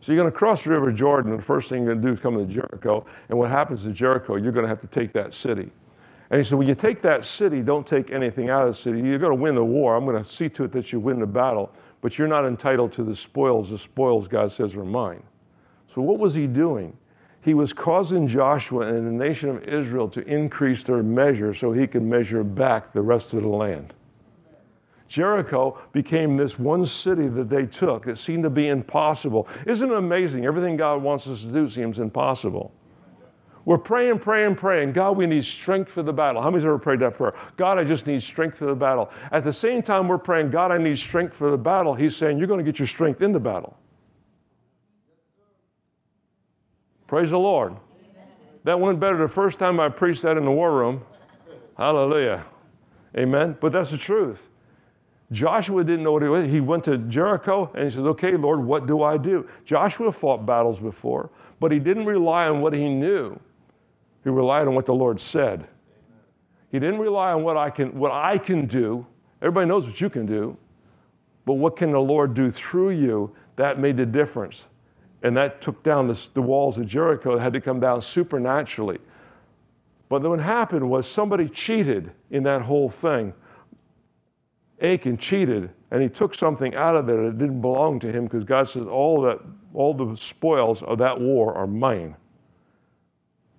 So 0.00 0.12
you're 0.12 0.22
going 0.22 0.32
to 0.32 0.36
cross 0.36 0.62
the 0.62 0.70
River 0.70 0.90
Jordan, 0.90 1.32
and 1.32 1.40
the 1.40 1.44
first 1.44 1.68
thing 1.68 1.84
you're 1.84 1.94
going 1.94 2.02
to 2.02 2.08
do 2.08 2.14
is 2.14 2.20
come 2.20 2.38
to 2.38 2.46
Jericho. 2.46 3.04
And 3.28 3.38
what 3.38 3.50
happens 3.50 3.82
to 3.82 3.90
Jericho? 3.90 4.36
You're 4.36 4.52
going 4.52 4.64
to 4.64 4.68
have 4.68 4.80
to 4.80 4.86
take 4.86 5.12
that 5.12 5.34
city. 5.34 5.70
And 6.30 6.38
he 6.40 6.44
said, 6.44 6.58
when 6.58 6.66
you 6.66 6.74
take 6.74 7.02
that 7.02 7.24
city, 7.24 7.62
don't 7.62 7.86
take 7.86 8.10
anything 8.10 8.50
out 8.50 8.66
of 8.66 8.74
the 8.74 8.80
city. 8.80 8.98
You're 9.00 9.18
going 9.18 9.36
to 9.36 9.40
win 9.40 9.54
the 9.54 9.64
war. 9.64 9.94
I'm 9.94 10.04
going 10.04 10.22
to 10.22 10.28
see 10.28 10.48
to 10.50 10.64
it 10.64 10.72
that 10.72 10.92
you 10.92 10.98
win 10.98 11.20
the 11.20 11.26
battle, 11.26 11.72
but 12.00 12.18
you're 12.18 12.26
not 12.26 12.44
entitled 12.44 12.92
to 12.94 13.04
the 13.04 13.14
spoils. 13.14 13.70
The 13.70 13.78
spoils, 13.78 14.26
God 14.26 14.50
says, 14.50 14.74
are 14.74 14.84
mine. 14.84 15.22
So 15.86 16.02
what 16.02 16.18
was 16.18 16.34
he 16.34 16.46
doing? 16.46 16.96
He 17.42 17.54
was 17.54 17.72
causing 17.72 18.26
Joshua 18.26 18.92
and 18.92 19.06
the 19.06 19.24
nation 19.24 19.50
of 19.50 19.62
Israel 19.62 20.08
to 20.08 20.20
increase 20.26 20.82
their 20.82 21.04
measure 21.04 21.54
so 21.54 21.70
he 21.72 21.86
could 21.86 22.02
measure 22.02 22.42
back 22.42 22.92
the 22.92 23.02
rest 23.02 23.32
of 23.34 23.42
the 23.42 23.48
land. 23.48 23.94
Jericho 25.06 25.80
became 25.92 26.36
this 26.36 26.58
one 26.58 26.84
city 26.84 27.28
that 27.28 27.48
they 27.48 27.66
took. 27.66 28.08
It 28.08 28.18
seemed 28.18 28.42
to 28.42 28.50
be 28.50 28.66
impossible. 28.66 29.46
Isn't 29.64 29.92
it 29.92 29.96
amazing? 29.96 30.44
Everything 30.44 30.76
God 30.76 31.02
wants 31.02 31.28
us 31.28 31.42
to 31.42 31.52
do 31.52 31.68
seems 31.68 32.00
impossible. 32.00 32.72
We're 33.66 33.78
praying, 33.78 34.20
praying, 34.20 34.54
praying. 34.54 34.92
God, 34.92 35.16
we 35.16 35.26
need 35.26 35.44
strength 35.44 35.90
for 35.90 36.04
the 36.04 36.12
battle. 36.12 36.40
How 36.40 36.50
many's 36.50 36.64
ever 36.64 36.78
prayed 36.78 37.00
that 37.00 37.14
prayer? 37.14 37.34
God, 37.56 37.78
I 37.78 37.84
just 37.84 38.06
need 38.06 38.22
strength 38.22 38.56
for 38.58 38.66
the 38.66 38.76
battle. 38.76 39.10
At 39.32 39.42
the 39.42 39.52
same 39.52 39.82
time, 39.82 40.06
we're 40.06 40.18
praying, 40.18 40.50
God, 40.50 40.70
I 40.70 40.78
need 40.78 40.96
strength 41.00 41.34
for 41.34 41.50
the 41.50 41.58
battle. 41.58 41.92
He's 41.92 42.14
saying, 42.14 42.38
You're 42.38 42.46
going 42.46 42.64
to 42.64 42.64
get 42.64 42.78
your 42.78 42.86
strength 42.86 43.22
in 43.22 43.32
the 43.32 43.40
battle. 43.40 43.76
Praise 47.08 47.30
the 47.30 47.40
Lord. 47.40 47.74
That 48.62 48.78
went 48.78 49.00
better 49.00 49.16
the 49.16 49.28
first 49.28 49.58
time 49.58 49.80
I 49.80 49.88
preached 49.88 50.22
that 50.22 50.36
in 50.36 50.44
the 50.44 50.50
war 50.52 50.72
room. 50.72 51.02
Hallelujah. 51.76 52.46
Amen. 53.18 53.56
But 53.60 53.72
that's 53.72 53.90
the 53.90 53.98
truth. 53.98 54.48
Joshua 55.32 55.82
didn't 55.82 56.04
know 56.04 56.12
what 56.12 56.22
he 56.22 56.28
was. 56.28 56.46
He 56.46 56.60
went 56.60 56.84
to 56.84 56.98
Jericho 56.98 57.72
and 57.74 57.84
he 57.84 57.90
said, 57.90 58.04
Okay, 58.04 58.36
Lord, 58.36 58.60
what 58.60 58.86
do 58.86 59.02
I 59.02 59.16
do? 59.16 59.48
Joshua 59.64 60.12
fought 60.12 60.46
battles 60.46 60.78
before, 60.78 61.30
but 61.58 61.72
he 61.72 61.80
didn't 61.80 62.06
rely 62.06 62.46
on 62.46 62.60
what 62.60 62.72
he 62.72 62.88
knew. 62.88 63.36
He 64.26 64.30
relied 64.30 64.66
on 64.66 64.74
what 64.74 64.86
the 64.86 64.92
Lord 64.92 65.20
said. 65.20 65.68
He 66.72 66.80
didn't 66.80 66.98
rely 66.98 67.30
on 67.30 67.44
what 67.44 67.56
I 67.56 67.70
can, 67.70 67.96
what 67.96 68.10
I 68.10 68.38
can 68.38 68.66
do. 68.66 69.06
Everybody 69.40 69.68
knows 69.68 69.86
what 69.86 70.00
you 70.00 70.10
can 70.10 70.26
do. 70.26 70.56
But 71.44 71.52
what 71.52 71.76
can 71.76 71.92
the 71.92 72.00
Lord 72.00 72.34
do 72.34 72.50
through 72.50 72.90
you? 72.90 73.32
That 73.54 73.78
made 73.78 73.96
the 73.96 74.04
difference. 74.04 74.64
And 75.22 75.36
that 75.36 75.60
took 75.60 75.80
down 75.84 76.08
the, 76.08 76.28
the 76.34 76.42
walls 76.42 76.76
of 76.76 76.88
Jericho. 76.88 77.36
It 77.36 77.40
had 77.40 77.52
to 77.52 77.60
come 77.60 77.78
down 77.78 78.02
supernaturally. 78.02 78.98
But 80.08 80.22
then 80.22 80.32
what 80.32 80.40
happened 80.40 80.90
was 80.90 81.08
somebody 81.08 81.48
cheated 81.48 82.10
in 82.32 82.42
that 82.42 82.62
whole 82.62 82.90
thing. 82.90 83.32
Achan 84.82 85.18
cheated 85.18 85.70
and 85.92 86.02
he 86.02 86.08
took 86.08 86.34
something 86.34 86.74
out 86.74 86.96
of 86.96 87.06
there 87.06 87.26
that 87.26 87.38
didn't 87.38 87.60
belong 87.60 88.00
to 88.00 88.10
him 88.10 88.24
because 88.24 88.42
God 88.42 88.66
says 88.66 88.88
all 88.88 89.20
that 89.22 89.38
all 89.72 89.94
the 89.94 90.16
spoils 90.16 90.82
of 90.82 90.98
that 90.98 91.20
war 91.20 91.54
are 91.54 91.68
mine. 91.68 92.16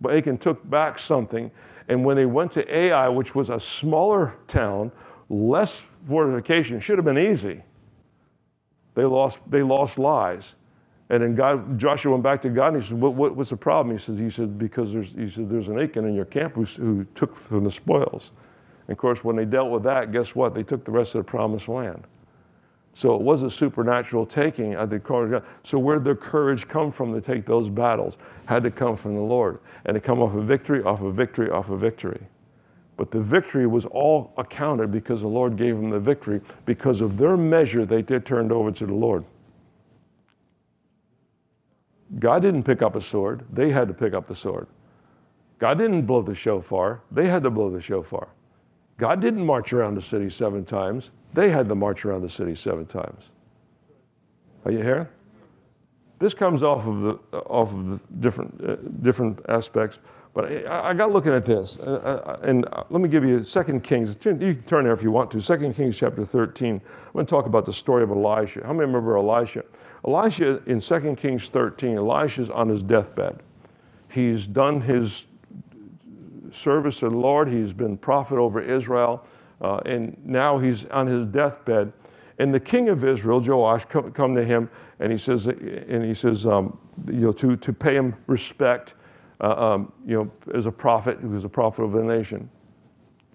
But 0.01 0.15
Achan 0.15 0.37
took 0.37 0.67
back 0.69 0.99
something, 0.99 1.51
and 1.87 2.05
when 2.05 2.17
they 2.17 2.25
went 2.25 2.51
to 2.53 2.75
Ai, 2.75 3.09
which 3.09 3.33
was 3.33 3.49
a 3.49 3.59
smaller 3.59 4.35
town, 4.47 4.91
less 5.29 5.83
fortification, 6.07 6.79
should 6.79 6.97
have 6.97 7.05
been 7.05 7.17
easy. 7.17 7.63
They 8.95 9.05
lost, 9.05 9.39
they 9.49 9.61
lost 9.61 9.99
lives. 9.99 10.55
And 11.09 11.23
then 11.23 11.35
God, 11.35 11.79
Joshua 11.79 12.11
went 12.11 12.23
back 12.23 12.41
to 12.41 12.49
God 12.49 12.73
and 12.73 12.81
he 12.81 12.89
said, 12.89 12.99
what, 12.99 13.13
what, 13.13 13.35
What's 13.35 13.49
the 13.49 13.57
problem? 13.57 13.95
He 13.95 14.01
said, 14.01 14.17
he 14.17 14.29
said 14.29 14.57
Because 14.57 14.91
there's, 14.91 15.11
he 15.11 15.29
said, 15.29 15.49
there's 15.49 15.69
an 15.69 15.79
Achan 15.79 16.05
in 16.05 16.13
your 16.13 16.25
camp 16.25 16.55
who, 16.55 16.65
who 16.65 17.05
took 17.15 17.35
from 17.35 17.63
the 17.63 17.71
spoils. 17.71 18.31
And 18.87 18.93
of 18.93 18.97
course, 18.97 19.23
when 19.23 19.35
they 19.35 19.45
dealt 19.45 19.71
with 19.71 19.83
that, 19.83 20.11
guess 20.11 20.35
what? 20.35 20.53
They 20.53 20.63
took 20.63 20.83
the 20.83 20.91
rest 20.91 21.15
of 21.15 21.25
the 21.25 21.29
promised 21.29 21.67
land. 21.67 22.05
So 22.97 23.13
it 23.13 23.21
was 23.21 23.43
a 23.43 23.49
supernatural 23.51 24.25
taking 24.25 24.73
of 24.73 24.89
the 24.89 24.99
courage. 24.99 25.29
God. 25.29 25.43
So 25.61 25.77
where 25.77 25.97
did 25.97 26.05
the 26.05 26.15
courage 26.15 26.67
come 26.67 26.91
from 26.91 27.13
to 27.13 27.21
take 27.21 27.45
those 27.45 27.69
battles? 27.69 28.17
Had 28.47 28.63
to 28.63 28.71
come 28.71 28.97
from 28.97 29.13
the 29.13 29.21
Lord. 29.21 29.59
And 29.85 29.93
to 29.93 30.01
come 30.01 30.19
off 30.19 30.33
of 30.33 30.45
victory, 30.45 30.81
off 30.81 31.03
of 31.03 31.13
victory, 31.13 31.51
off 31.51 31.69
of 31.69 31.79
victory. 31.79 32.19
But 32.95 33.11
the 33.11 33.21
victory 33.21 33.67
was 33.67 33.85
all 33.85 34.33
accounted 34.35 34.91
because 34.91 35.21
the 35.21 35.27
Lord 35.27 35.57
gave 35.57 35.75
them 35.75 35.91
the 35.91 35.99
victory. 35.99 36.41
Because 36.65 36.99
of 36.99 37.19
their 37.19 37.37
measure, 37.37 37.85
they 37.85 38.01
did 38.01 38.25
turned 38.25 38.51
over 38.51 38.71
to 38.71 38.87
the 38.87 38.95
Lord. 38.95 39.23
God 42.17 42.41
didn't 42.41 42.63
pick 42.63 42.81
up 42.81 42.95
a 42.95 43.01
sword, 43.01 43.45
they 43.53 43.69
had 43.69 43.87
to 43.89 43.93
pick 43.93 44.15
up 44.15 44.25
the 44.25 44.35
sword. 44.35 44.65
God 45.59 45.77
didn't 45.77 46.07
blow 46.07 46.23
the 46.23 46.33
shofar, 46.33 47.01
they 47.11 47.27
had 47.27 47.43
to 47.43 47.51
blow 47.51 47.69
the 47.69 47.79
shofar. 47.79 48.29
God 48.97 49.21
didn't 49.21 49.45
march 49.45 49.73
around 49.73 49.95
the 49.95 50.01
city 50.01 50.29
seven 50.29 50.65
times. 50.65 51.11
They 51.33 51.49
had 51.49 51.69
to 51.69 51.75
march 51.75 52.03
around 52.03 52.23
the 52.23 52.29
city 52.29 52.55
seven 52.55 52.85
times. 52.85 53.29
Are 54.65 54.71
you 54.71 54.81
here? 54.81 55.09
This 56.19 56.33
comes 56.33 56.63
off 56.63 56.87
of 56.87 57.01
the, 57.01 57.37
off 57.37 57.73
of 57.73 57.87
the 57.87 57.99
different, 58.19 58.61
uh, 58.67 58.75
different 59.01 59.39
aspects. 59.47 59.99
But 60.33 60.67
I, 60.67 60.89
I, 60.89 60.93
got 60.93 61.11
looking 61.11 61.33
at 61.33 61.45
this, 61.45 61.79
uh, 61.79 62.37
uh 62.37 62.47
and 62.47 62.65
uh, 62.71 62.83
let 62.89 63.01
me 63.01 63.09
give 63.09 63.23
you 63.23 63.43
2 63.43 63.79
Kings. 63.81 64.17
You 64.23 64.35
can 64.35 64.61
turn 64.63 64.83
there 64.83 64.93
if 64.93 65.03
you 65.03 65.11
want 65.11 65.31
to. 65.31 65.41
2 65.41 65.73
Kings 65.73 65.97
chapter 65.97 66.25
13. 66.25 66.75
I'm 66.75 66.81
going 67.13 67.25
to 67.25 67.29
talk 67.29 67.45
about 67.45 67.65
the 67.65 67.73
story 67.73 68.03
of 68.03 68.09
Elisha. 68.09 68.61
How 68.65 68.73
many 68.73 68.85
remember 68.85 69.17
Elisha? 69.17 69.63
Elisha 70.05 70.61
in 70.65 70.79
2 70.79 71.15
Kings 71.15 71.49
13, 71.49 71.97
Elisha's 71.97 72.49
on 72.49 72.69
his 72.69 72.83
deathbed. 72.83 73.41
He's 74.09 74.47
done 74.47 74.81
his 74.81 75.25
service 76.51 76.99
to 76.99 77.09
the 77.09 77.15
Lord. 77.17 77.49
He's 77.49 77.73
been 77.73 77.97
prophet 77.97 78.37
over 78.37 78.61
Israel 78.61 79.25
Uh, 79.59 79.79
and 79.85 80.15
now 80.23 80.59
he's 80.59 80.85
on 80.85 81.07
his 81.07 81.25
deathbed. 81.25 81.91
And 82.39 82.53
the 82.53 82.59
king 82.59 82.89
of 82.89 83.03
Israel, 83.03 83.41
Joash, 83.41 83.85
come, 83.85 84.11
come 84.11 84.35
to 84.35 84.43
him 84.43 84.69
and 84.99 85.11
he 85.11 85.17
says, 85.17 85.47
and 85.47 86.03
he 86.03 86.13
says, 86.13 86.45
um, 86.45 86.77
you 87.07 87.21
know, 87.21 87.31
to, 87.33 87.55
to 87.57 87.73
pay 87.73 87.95
him 87.95 88.15
respect, 88.27 88.93
uh, 89.41 89.73
um, 89.73 89.91
you 90.05 90.15
know, 90.15 90.31
as 90.53 90.65
a 90.65 90.71
prophet 90.71 91.17
who's 91.19 91.43
a 91.43 91.49
prophet 91.49 91.83
of 91.83 91.91
the 91.91 92.03
nation. 92.03 92.49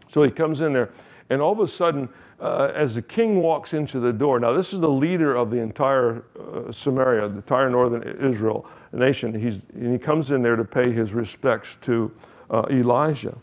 So 0.08 0.22
he 0.22 0.30
comes 0.30 0.60
in 0.60 0.72
there, 0.72 0.90
and 1.30 1.40
all 1.40 1.52
of 1.52 1.60
a 1.60 1.66
sudden, 1.66 2.08
uh, 2.38 2.70
as 2.74 2.94
the 2.94 3.02
king 3.02 3.40
walks 3.40 3.72
into 3.72 3.98
the 3.98 4.12
door, 4.12 4.38
now 4.38 4.52
this 4.52 4.72
is 4.72 4.80
the 4.80 4.88
leader 4.88 5.34
of 5.34 5.50
the 5.50 5.58
entire 5.58 6.24
uh, 6.38 6.70
Samaria, 6.70 7.28
the 7.28 7.36
entire 7.36 7.70
northern 7.70 8.02
Israel 8.02 8.66
nation. 8.92 9.34
He's, 9.34 9.62
and 9.74 9.92
he 9.92 9.98
comes 9.98 10.30
in 10.30 10.42
there 10.42 10.56
to 10.56 10.64
pay 10.64 10.92
his 10.92 11.14
respects 11.14 11.76
to 11.82 12.10
uh, 12.52 12.66
Elijah. 12.70 13.36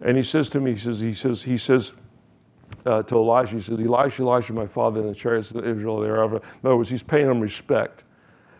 And 0.00 0.16
he 0.16 0.22
says 0.22 0.48
to 0.50 0.60
me, 0.60 0.74
he 0.74 0.78
says, 0.78 1.00
he 1.00 1.14
says, 1.14 1.42
he 1.42 1.58
says, 1.58 1.92
uh, 2.86 3.02
to 3.02 3.16
Elijah. 3.16 3.56
He 3.56 3.62
says, 3.62 3.80
Elisha, 3.80 4.22
Elisha, 4.22 4.52
my 4.52 4.66
father 4.66 5.00
in 5.00 5.08
the 5.08 5.14
chariots 5.14 5.50
of 5.50 5.66
Israel 5.66 6.00
thereof. 6.00 6.34
In 6.34 6.40
other 6.64 6.76
words, 6.76 6.88
he's 6.88 7.02
paying 7.02 7.28
him 7.28 7.40
respect. 7.40 8.04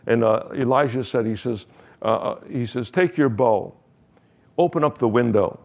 And 0.06 0.24
uh, 0.24 0.48
Elijah 0.54 1.04
said, 1.04 1.26
he 1.26 1.36
says, 1.36 1.66
uh, 2.02 2.04
uh, 2.04 2.40
he 2.50 2.66
says, 2.66 2.90
take 2.90 3.16
your 3.16 3.28
bow, 3.28 3.74
open 4.56 4.82
up 4.82 4.98
the 4.98 5.08
window. 5.08 5.60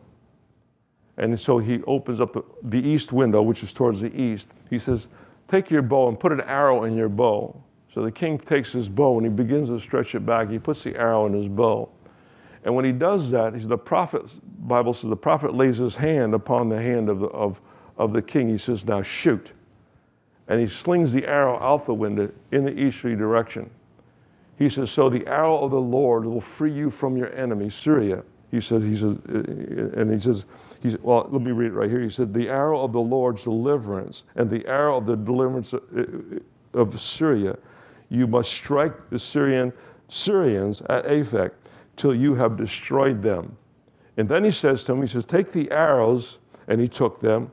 And 1.18 1.40
so 1.40 1.60
he 1.60 1.82
opens 1.84 2.20
up 2.20 2.34
the, 2.34 2.44
the 2.64 2.80
east 2.80 3.14
window, 3.14 3.42
which 3.42 3.64
is 3.64 3.72
towards 3.72 4.02
the 4.02 4.14
east. 4.20 4.50
He 4.70 4.80
says, 4.80 5.08
take 5.48 5.70
your 5.70 5.82
bow 5.82 6.10
and 6.10 6.20
put 6.20 6.32
an 6.32 6.42
arrow 6.42 6.84
in 6.84 6.96
your 6.96 7.10
bow. 7.10 7.56
So 7.94 8.02
the 8.02 8.12
king 8.12 8.40
takes 8.40 8.72
his 8.72 8.90
bow 8.90 9.18
and 9.18 9.26
he 9.26 9.32
begins 9.32 9.70
to 9.70 9.80
stretch 9.80 10.16
it 10.16 10.26
back. 10.26 10.50
He 10.50 10.60
puts 10.60 10.84
the 10.84 10.96
arrow 10.96 11.28
in 11.28 11.34
his 11.34 11.48
bow. 11.48 11.90
And 12.64 12.76
when 12.76 12.86
he 12.86 12.92
does 12.92 13.30
that, 13.32 13.54
he's 13.54 13.68
the 13.68 13.78
prophet, 13.78 14.24
Bible 14.68 14.94
says 14.94 15.10
the 15.10 15.16
prophet 15.16 15.54
lays 15.54 15.78
his 15.78 15.98
hand 15.98 16.34
upon 16.34 16.70
the 16.70 16.82
hand 16.82 17.10
of 17.10 17.20
the, 17.20 17.28
of, 17.28 17.60
of 17.98 18.14
the 18.14 18.22
king. 18.22 18.48
He 18.50 18.58
says, 18.58 18.86
Now 18.86 19.02
shoot. 19.02 19.52
And 20.48 20.60
he 20.60 20.68
slings 20.68 21.14
the 21.14 21.26
arrow 21.26 21.58
out 21.60 21.86
the 21.86 21.94
window 21.94 22.32
in 22.52 22.66
the 22.66 22.78
easterly 22.78 23.16
direction. 23.16 23.70
He 24.58 24.70
says, 24.70 24.92
So 24.92 25.10
the 25.10 25.28
arrow 25.28 25.60
of 25.60 25.72
the 25.72 25.82
Lord 25.82 26.26
will 26.26 26.42
free 26.42 26.72
you 26.72 26.90
from 26.90 27.18
your 27.18 27.34
enemy, 27.34 27.70
Syria. 27.70 28.24
He 28.54 28.62
says, 28.62 28.84
he 28.84 28.96
says, 28.96 29.18
uh, 29.30 30.00
and 30.00 30.14
he 30.14 30.20
says, 30.20 30.46
he 30.84 30.92
said, 30.92 31.02
well, 31.02 31.28
let 31.32 31.42
me 31.42 31.50
read 31.50 31.72
it 31.72 31.74
right 31.74 31.90
here. 31.90 32.02
He 32.02 32.10
said, 32.10 32.36
The 32.36 32.50
arrow 32.50 32.82
of 32.82 32.94
the 32.94 33.02
Lord's 33.02 33.46
deliverance 33.46 34.26
and 34.36 34.48
the 34.48 34.64
arrow 34.68 34.98
of 34.98 35.08
the 35.08 35.16
deliverance 35.16 35.74
uh, 35.74 35.80
uh, 35.98 36.80
of 36.80 37.02
Syria, 37.02 37.58
you 38.10 38.28
must 38.28 38.52
strike 38.52 39.10
the 39.10 39.18
Syrian 39.18 39.74
Syrians 40.08 40.82
at 40.82 41.06
Aphek 41.06 41.52
till 41.96 42.14
you 42.14 42.36
have 42.36 42.58
destroyed 42.58 43.22
them. 43.22 43.58
And 44.18 44.30
then 44.30 44.44
he 44.44 44.52
says 44.52 44.84
to 44.86 44.94
him, 44.94 45.02
He 45.02 45.08
says, 45.08 45.26
Take 45.26 45.52
the 45.52 45.70
arrows, 45.72 46.40
and 46.68 46.80
he 46.80 46.88
took 46.88 47.20
them 47.20 47.52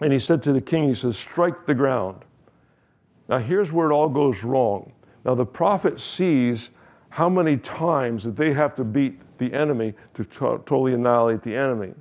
and 0.00 0.12
he 0.12 0.18
said 0.18 0.42
to 0.44 0.52
the 0.52 0.60
king, 0.60 0.88
he 0.88 0.94
says, 0.94 1.16
strike 1.16 1.66
the 1.66 1.74
ground. 1.74 2.24
Now 3.28 3.38
here's 3.38 3.72
where 3.72 3.90
it 3.90 3.94
all 3.94 4.08
goes 4.08 4.44
wrong. 4.44 4.92
Now 5.24 5.34
the 5.34 5.46
prophet 5.46 6.00
sees 6.00 6.70
how 7.10 7.28
many 7.28 7.56
times 7.56 8.24
that 8.24 8.36
they 8.36 8.52
have 8.52 8.74
to 8.76 8.84
beat 8.84 9.20
the 9.38 9.52
enemy 9.52 9.94
to 10.14 10.24
totally 10.24 10.94
annihilate 10.94 11.42
the 11.42 11.56
enemy. 11.56 11.94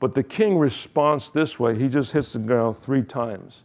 But 0.00 0.14
the 0.14 0.22
king 0.22 0.58
responds 0.58 1.30
this 1.30 1.58
way. 1.58 1.76
He 1.76 1.88
just 1.88 2.12
hits 2.12 2.32
the 2.32 2.38
ground 2.38 2.76
three 2.76 3.02
times. 3.02 3.64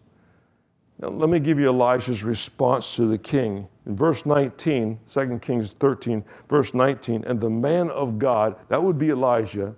Now, 1.00 1.10
let 1.10 1.30
me 1.30 1.40
give 1.40 1.60
you 1.60 1.68
Elijah's 1.68 2.24
response 2.24 2.96
to 2.96 3.06
the 3.06 3.18
king. 3.18 3.68
In 3.86 3.96
verse 3.96 4.26
19, 4.26 5.00
2 5.12 5.40
Kings 5.40 5.74
13, 5.74 6.24
verse 6.50 6.74
19, 6.74 7.26
and 7.26 7.40
the 7.40 7.50
man 7.50 7.90
of 7.90 8.18
God, 8.18 8.56
that 8.70 8.82
would 8.82 8.98
be 8.98 9.10
Elijah, 9.10 9.76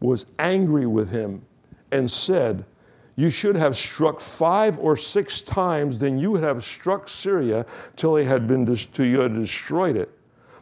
was 0.00 0.26
angry 0.38 0.86
with 0.86 1.10
him 1.10 1.42
and 1.92 2.10
said, 2.10 2.64
you 3.18 3.30
should 3.30 3.56
have 3.56 3.76
struck 3.76 4.20
five 4.20 4.78
or 4.78 4.94
six 4.96 5.40
times, 5.40 5.98
then 5.98 6.18
you 6.18 6.30
would 6.32 6.42
have 6.42 6.62
struck 6.62 7.08
Syria 7.08 7.64
till 7.96 8.14
they 8.14 8.24
had 8.24 8.46
been 8.46 8.66
till 8.66 9.06
you 9.06 9.20
had 9.20 9.34
destroyed 9.34 9.96
it. 9.96 10.12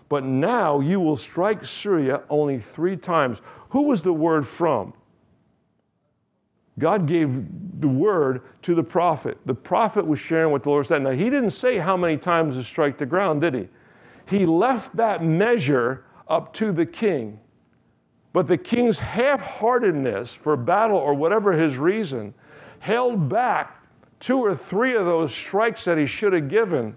But 0.09 0.25
now 0.25 0.79
you 0.79 1.01
will 1.01 1.17
strike 1.17 1.65
Syria 1.65 2.23
only 2.31 2.61
three 2.61 2.97
times. 2.97 3.43
Who 3.71 3.83
was 3.83 4.03
the 4.03 4.13
word 4.13 4.47
from? 4.47 4.95
God 6.79 7.07
gave 7.07 7.47
the 7.81 7.89
word 7.89 8.43
to 8.63 8.75
the 8.75 8.83
prophet. 8.83 9.39
The 9.47 9.55
prophet 9.55 10.07
was 10.07 10.19
sharing 10.19 10.51
what 10.51 10.65
the 10.65 10.71
Lord 10.71 10.87
said. 10.87 11.03
Now, 11.03 11.11
he 11.11 11.31
didn't 11.31 11.51
say 11.51 11.79
how 11.79 11.97
many 11.97 12.17
times 12.17 12.57
to 12.57 12.65
strike 12.65 12.99
the 12.99 13.07
ground, 13.07 13.43
did 13.43 13.55
he? 13.55 13.69
He 14.27 14.47
left 14.47 14.97
that 14.97 15.23
measure 15.23 16.05
up 16.27 16.53
to 16.55 16.73
the 16.73 16.87
king. 16.87 17.39
But 18.33 18.49
the 18.49 18.59
king's 18.59 18.99
half 18.99 19.41
heartedness 19.41 20.35
for 20.35 20.57
battle 20.57 20.97
or 20.97 21.15
whatever 21.15 21.53
his 21.53 21.77
reason 21.79 22.35
held 22.81 23.29
back 23.29 23.81
two 24.19 24.39
or 24.39 24.57
three 24.57 24.97
of 24.97 25.07
those 25.07 25.33
strikes 25.33 25.85
that 25.85 25.99
he 25.99 26.07
should 26.07 26.33
have 26.33 26.49
given. 26.49 26.97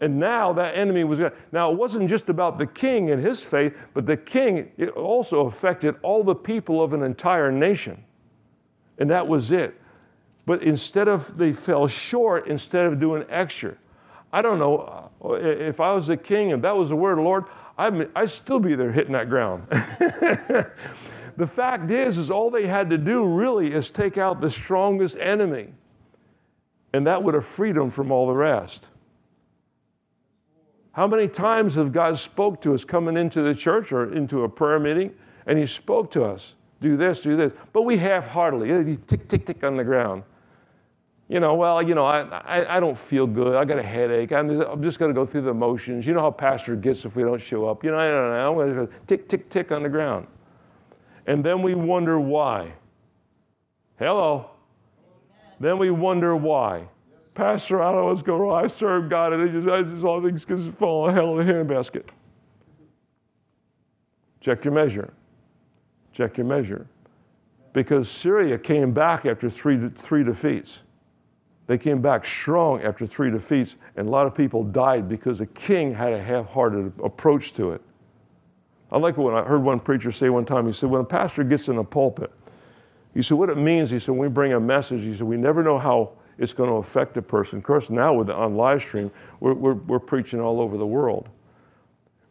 And 0.00 0.18
now 0.18 0.52
that 0.52 0.76
enemy 0.76 1.02
was 1.02 1.18
gone. 1.18 1.32
Now, 1.50 1.72
it 1.72 1.76
wasn't 1.76 2.08
just 2.08 2.28
about 2.28 2.58
the 2.58 2.66
king 2.66 3.10
and 3.10 3.22
his 3.22 3.42
faith, 3.42 3.76
but 3.92 4.06
the 4.06 4.16
king 4.16 4.70
it 4.78 4.90
also 4.90 5.46
affected 5.46 5.96
all 6.02 6.22
the 6.22 6.34
people 6.34 6.82
of 6.82 6.92
an 6.92 7.02
entire 7.02 7.50
nation. 7.50 8.04
And 9.00 9.10
that 9.10 9.26
was 9.26 9.50
it. 9.50 9.74
But 10.46 10.62
instead 10.62 11.08
of, 11.08 11.36
they 11.36 11.52
fell 11.52 11.88
short 11.88 12.46
instead 12.46 12.86
of 12.86 13.00
doing 13.00 13.24
extra. 13.28 13.74
I 14.32 14.42
don't 14.42 14.60
know 14.60 15.10
uh, 15.24 15.32
if 15.32 15.80
I 15.80 15.92
was 15.92 16.06
the 16.06 16.16
king 16.16 16.52
and 16.52 16.62
that 16.62 16.76
was 16.76 16.90
the 16.90 16.96
word 16.96 17.12
of 17.12 17.18
the 17.18 17.24
Lord, 17.24 17.44
I'd, 17.76 18.08
I'd 18.14 18.30
still 18.30 18.60
be 18.60 18.76
there 18.76 18.92
hitting 18.92 19.12
that 19.12 19.28
ground. 19.28 19.66
The 21.40 21.46
fact 21.46 21.90
is, 21.90 22.18
is 22.18 22.30
all 22.30 22.50
they 22.50 22.66
had 22.66 22.90
to 22.90 22.98
do 22.98 23.26
really 23.26 23.72
is 23.72 23.90
take 23.90 24.18
out 24.18 24.42
the 24.42 24.50
strongest 24.50 25.16
enemy. 25.18 25.68
And 26.92 27.06
that 27.06 27.22
would 27.22 27.32
have 27.32 27.46
freed 27.46 27.76
them 27.76 27.90
from 27.90 28.12
all 28.12 28.26
the 28.26 28.34
rest. 28.34 28.88
How 30.92 31.06
many 31.06 31.28
times 31.28 31.76
have 31.76 31.92
God 31.92 32.18
spoke 32.18 32.60
to 32.60 32.74
us 32.74 32.84
coming 32.84 33.16
into 33.16 33.40
the 33.40 33.54
church 33.54 33.90
or 33.90 34.12
into 34.12 34.44
a 34.44 34.50
prayer 34.50 34.78
meeting 34.78 35.14
and 35.46 35.58
he 35.58 35.64
spoke 35.64 36.10
to 36.10 36.24
us, 36.24 36.56
do 36.80 36.96
this, 36.96 37.20
do 37.20 37.36
this, 37.36 37.52
but 37.72 37.82
we 37.82 37.96
half-heartedly, 37.96 38.96
tick, 39.06 39.28
tick, 39.28 39.44
tick 39.44 39.64
on 39.64 39.76
the 39.76 39.84
ground. 39.84 40.22
You 41.28 41.38
know, 41.38 41.54
well, 41.54 41.80
you 41.80 41.94
know, 41.94 42.06
I, 42.06 42.22
I, 42.22 42.76
I 42.76 42.80
don't 42.80 42.98
feel 42.98 43.26
good. 43.26 43.54
I 43.54 43.64
got 43.64 43.78
a 43.78 43.82
headache. 43.84 44.32
I'm 44.32 44.48
just, 44.48 44.68
I'm 44.68 44.82
just 44.82 44.98
going 44.98 45.10
to 45.10 45.14
go 45.14 45.24
through 45.24 45.42
the 45.42 45.54
motions. 45.54 46.04
You 46.04 46.12
know 46.12 46.20
how 46.20 46.30
pastor 46.32 46.74
gets 46.74 47.04
if 47.04 47.14
we 47.14 47.22
don't 47.22 47.40
show 47.40 47.68
up. 47.68 47.84
You 47.84 47.92
know, 47.92 47.98
I 47.98 48.10
don't 48.10 48.30
know. 48.30 48.48
I'm 48.48 48.74
going 48.74 48.86
to 48.86 48.92
tick, 49.06 49.28
tick, 49.28 49.48
tick 49.48 49.70
on 49.70 49.84
the 49.84 49.88
ground 49.88 50.26
and 51.30 51.44
then 51.44 51.62
we 51.62 51.74
wonder 51.74 52.18
why. 52.18 52.72
Hello. 54.00 54.50
Then 55.60 55.78
we 55.78 55.92
wonder 55.92 56.34
why. 56.34 56.88
Pastor, 57.34 57.80
I 57.80 57.92
don't 57.92 58.00
know 58.00 58.06
what's 58.06 58.22
going 58.22 58.42
on. 58.42 58.64
I 58.64 58.66
serve 58.66 59.08
God 59.08 59.32
and 59.32 59.48
I 59.48 59.52
just, 59.52 59.68
I 59.68 59.82
just 59.82 60.04
all 60.04 60.20
things 60.20 60.44
just 60.44 60.72
fall 60.72 61.08
hell 61.08 61.38
in 61.38 61.46
the 61.46 61.52
handbasket. 61.52 62.06
Check 64.40 64.64
your 64.64 64.74
measure. 64.74 65.12
Check 66.12 66.36
your 66.36 66.46
measure. 66.46 66.86
Because 67.72 68.10
Syria 68.10 68.58
came 68.58 68.92
back 68.92 69.26
after 69.26 69.48
three, 69.48 69.88
three 69.90 70.24
defeats. 70.24 70.82
They 71.66 71.78
came 71.78 72.02
back 72.02 72.24
strong 72.24 72.82
after 72.82 73.06
three 73.06 73.30
defeats, 73.30 73.76
and 73.96 74.08
a 74.08 74.10
lot 74.10 74.26
of 74.26 74.34
people 74.34 74.64
died 74.64 75.08
because 75.08 75.38
the 75.38 75.46
king 75.46 75.94
had 75.94 76.12
a 76.12 76.20
half 76.20 76.46
hearted 76.46 76.92
approach 77.02 77.54
to 77.54 77.70
it. 77.70 77.80
I 78.90 78.98
like 78.98 79.16
what 79.16 79.34
I 79.34 79.44
heard 79.44 79.62
one 79.62 79.78
preacher 79.78 80.10
say 80.10 80.30
one 80.30 80.44
time. 80.44 80.66
He 80.66 80.72
said, 80.72 80.90
when 80.90 81.00
a 81.00 81.04
pastor 81.04 81.44
gets 81.44 81.68
in 81.68 81.78
a 81.78 81.84
pulpit, 81.84 82.32
he 83.14 83.22
said, 83.22 83.38
what 83.38 83.50
it 83.50 83.56
means, 83.56 83.90
he 83.90 84.00
said, 84.00 84.12
when 84.12 84.18
we 84.18 84.28
bring 84.28 84.52
a 84.52 84.58
message, 84.58 85.02
he 85.02 85.14
said, 85.14 85.28
we 85.28 85.36
never 85.36 85.62
know 85.62 85.78
how 85.78 86.10
it's 86.38 86.52
going 86.52 86.70
to 86.70 86.76
affect 86.76 87.16
a 87.16 87.22
person. 87.22 87.58
Of 87.58 87.64
course, 87.64 87.88
now 87.88 88.14
with 88.14 88.30
on 88.30 88.56
live 88.56 88.82
stream, 88.82 89.12
we're, 89.38 89.54
we're, 89.54 89.74
we're 89.74 90.00
preaching 90.00 90.40
all 90.40 90.60
over 90.60 90.76
the 90.76 90.86
world. 90.86 91.28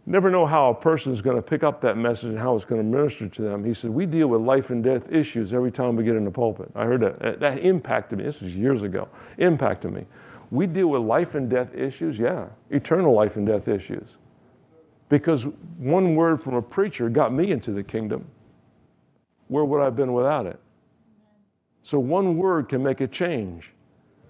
Never 0.09 0.29
know 0.29 0.45
how 0.45 0.71
a 0.71 0.73
person 0.73 1.13
is 1.13 1.21
going 1.21 1.35
to 1.35 1.41
pick 1.41 1.63
up 1.63 1.79
that 1.81 1.95
message 1.95 2.31
and 2.31 2.39
how 2.39 2.55
it's 2.55 2.65
going 2.65 2.81
to 2.81 2.97
minister 2.97 3.29
to 3.29 3.41
them. 3.41 3.63
He 3.63 3.73
said, 3.73 3.91
We 3.91 4.05
deal 4.05 4.27
with 4.27 4.41
life 4.41 4.71
and 4.71 4.83
death 4.83 5.09
issues 5.11 5.53
every 5.53 5.71
time 5.71 5.95
we 5.95 6.03
get 6.03 6.15
in 6.15 6.25
the 6.25 6.31
pulpit. 6.31 6.71
I 6.75 6.85
heard 6.85 7.01
that. 7.01 7.39
That 7.39 7.59
impacted 7.59 8.17
me. 8.17 8.25
This 8.25 8.41
was 8.41 8.57
years 8.57 8.83
ago. 8.83 9.07
Impacted 9.37 9.93
me. 9.93 10.05
We 10.51 10.65
deal 10.65 10.87
with 10.87 11.03
life 11.03 11.35
and 11.35 11.47
death 11.47 11.75
issues, 11.75 12.17
yeah, 12.17 12.47
eternal 12.71 13.13
life 13.13 13.37
and 13.37 13.45
death 13.45 13.67
issues 13.67 14.17
because 15.09 15.43
one 15.77 16.15
word 16.15 16.41
from 16.41 16.53
a 16.53 16.61
preacher 16.61 17.09
got 17.09 17.33
me 17.33 17.51
into 17.51 17.71
the 17.71 17.83
kingdom. 17.83 18.25
Where 19.47 19.65
would 19.65 19.81
I 19.81 19.85
have 19.85 19.95
been 19.95 20.13
without 20.13 20.45
it? 20.45 20.59
So 21.81 21.97
one 21.99 22.37
word 22.37 22.69
can 22.69 22.83
make 22.83 23.01
a 23.01 23.07
change. 23.07 23.71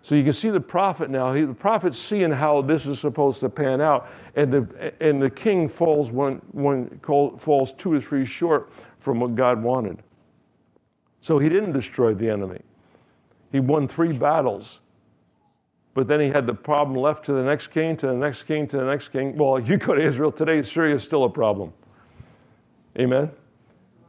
So 0.01 0.15
you 0.15 0.23
can 0.23 0.33
see 0.33 0.49
the 0.49 0.61
prophet 0.61 1.09
now. 1.09 1.33
He, 1.33 1.43
the 1.43 1.53
prophet's 1.53 1.99
seeing 1.99 2.31
how 2.31 2.61
this 2.61 2.85
is 2.85 2.99
supposed 2.99 3.41
to 3.41 3.49
pan 3.49 3.81
out, 3.81 4.09
and 4.35 4.51
the 4.51 4.93
and 5.01 5.21
the 5.21 5.29
king 5.29 5.67
falls 5.67 6.09
one 6.09 6.41
one 6.51 6.99
falls 7.37 7.73
two 7.73 7.93
or 7.93 8.01
three 8.01 8.25
short 8.25 8.71
from 8.99 9.19
what 9.19 9.35
God 9.35 9.61
wanted. 9.61 10.01
So 11.21 11.37
he 11.37 11.49
didn't 11.49 11.73
destroy 11.73 12.13
the 12.13 12.29
enemy. 12.29 12.61
He 13.51 13.59
won 13.59 13.87
three 13.87 14.13
battles 14.13 14.81
but 15.99 16.07
then 16.07 16.21
he 16.21 16.29
had 16.29 16.45
the 16.45 16.53
problem 16.53 16.97
left 16.97 17.25
to 17.25 17.33
the 17.33 17.43
next 17.43 17.67
king, 17.67 17.97
to 17.97 18.07
the 18.07 18.13
next 18.13 18.43
king, 18.43 18.67
to 18.67 18.77
the 18.77 18.85
next 18.85 19.09
king. 19.09 19.35
Well, 19.35 19.59
you 19.65 19.75
go 19.75 19.95
to 19.95 20.01
Israel 20.01 20.31
today, 20.31 20.63
Syria 20.63 20.95
is 20.95 21.03
still 21.03 21.25
a 21.25 21.29
problem. 21.29 21.73
Amen? 22.97 23.31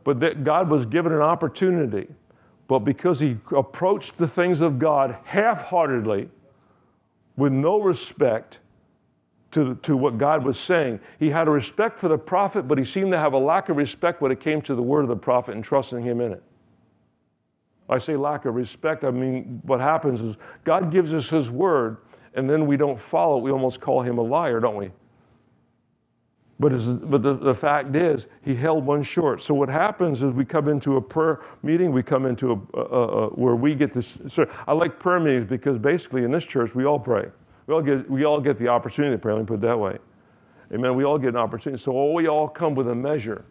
But 0.04 0.20
that 0.20 0.44
God 0.44 0.70
was 0.70 0.86
given 0.86 1.12
an 1.12 1.20
opportunity. 1.20 2.06
But 2.70 2.84
because 2.84 3.18
he 3.18 3.36
approached 3.50 4.16
the 4.16 4.28
things 4.28 4.60
of 4.60 4.78
God 4.78 5.16
half 5.24 5.62
heartedly, 5.62 6.28
with 7.36 7.52
no 7.52 7.80
respect 7.80 8.60
to, 9.50 9.74
to 9.82 9.96
what 9.96 10.18
God 10.18 10.44
was 10.44 10.56
saying, 10.56 11.00
he 11.18 11.30
had 11.30 11.48
a 11.48 11.50
respect 11.50 11.98
for 11.98 12.06
the 12.06 12.16
prophet, 12.16 12.68
but 12.68 12.78
he 12.78 12.84
seemed 12.84 13.10
to 13.10 13.18
have 13.18 13.32
a 13.32 13.38
lack 13.38 13.70
of 13.70 13.76
respect 13.76 14.22
when 14.22 14.30
it 14.30 14.38
came 14.38 14.62
to 14.62 14.76
the 14.76 14.82
word 14.84 15.02
of 15.02 15.08
the 15.08 15.16
prophet 15.16 15.56
and 15.56 15.64
trusting 15.64 16.04
him 16.04 16.20
in 16.20 16.30
it. 16.30 16.44
I 17.88 17.98
say 17.98 18.14
lack 18.14 18.44
of 18.44 18.54
respect, 18.54 19.02
I 19.02 19.10
mean, 19.10 19.60
what 19.64 19.80
happens 19.80 20.20
is 20.20 20.38
God 20.62 20.92
gives 20.92 21.12
us 21.12 21.28
his 21.28 21.50
word, 21.50 21.96
and 22.34 22.48
then 22.48 22.68
we 22.68 22.76
don't 22.76 23.00
follow 23.00 23.38
it. 23.38 23.42
We 23.42 23.50
almost 23.50 23.80
call 23.80 24.02
him 24.02 24.18
a 24.18 24.22
liar, 24.22 24.60
don't 24.60 24.76
we? 24.76 24.92
But, 26.60 26.72
but 27.10 27.22
the, 27.22 27.34
the 27.34 27.54
fact 27.54 27.96
is, 27.96 28.26
he 28.42 28.54
held 28.54 28.84
one 28.84 29.02
short. 29.02 29.40
So 29.40 29.54
what 29.54 29.70
happens 29.70 30.22
is 30.22 30.34
we 30.34 30.44
come 30.44 30.68
into 30.68 30.98
a 30.98 31.00
prayer 31.00 31.40
meeting, 31.62 31.90
we 31.90 32.02
come 32.02 32.26
into 32.26 32.68
a, 32.74 32.78
a, 32.78 32.82
a 32.82 33.28
where 33.30 33.56
we 33.56 33.74
get 33.74 33.94
this. 33.94 34.18
So 34.28 34.46
I 34.68 34.74
like 34.74 34.98
prayer 34.98 35.18
meetings 35.18 35.46
because 35.46 35.78
basically 35.78 36.22
in 36.22 36.30
this 36.30 36.44
church 36.44 36.74
we 36.74 36.84
all 36.84 36.98
pray. 36.98 37.30
We 37.66 37.72
all 37.72 37.80
get, 37.80 38.10
we 38.10 38.24
all 38.24 38.42
get 38.42 38.58
the 38.58 38.68
opportunity 38.68 39.14
to 39.14 39.18
pray, 39.18 39.32
let 39.32 39.40
me 39.40 39.46
put 39.46 39.54
it 39.54 39.60
that 39.62 39.78
way. 39.80 39.96
Amen. 40.70 40.94
We 40.96 41.04
all 41.04 41.18
get 41.18 41.30
an 41.30 41.36
opportunity. 41.36 41.82
So 41.82 42.12
we 42.12 42.28
all 42.28 42.46
come 42.46 42.74
with 42.74 42.88
a 42.88 42.94
measure. 42.94 43.46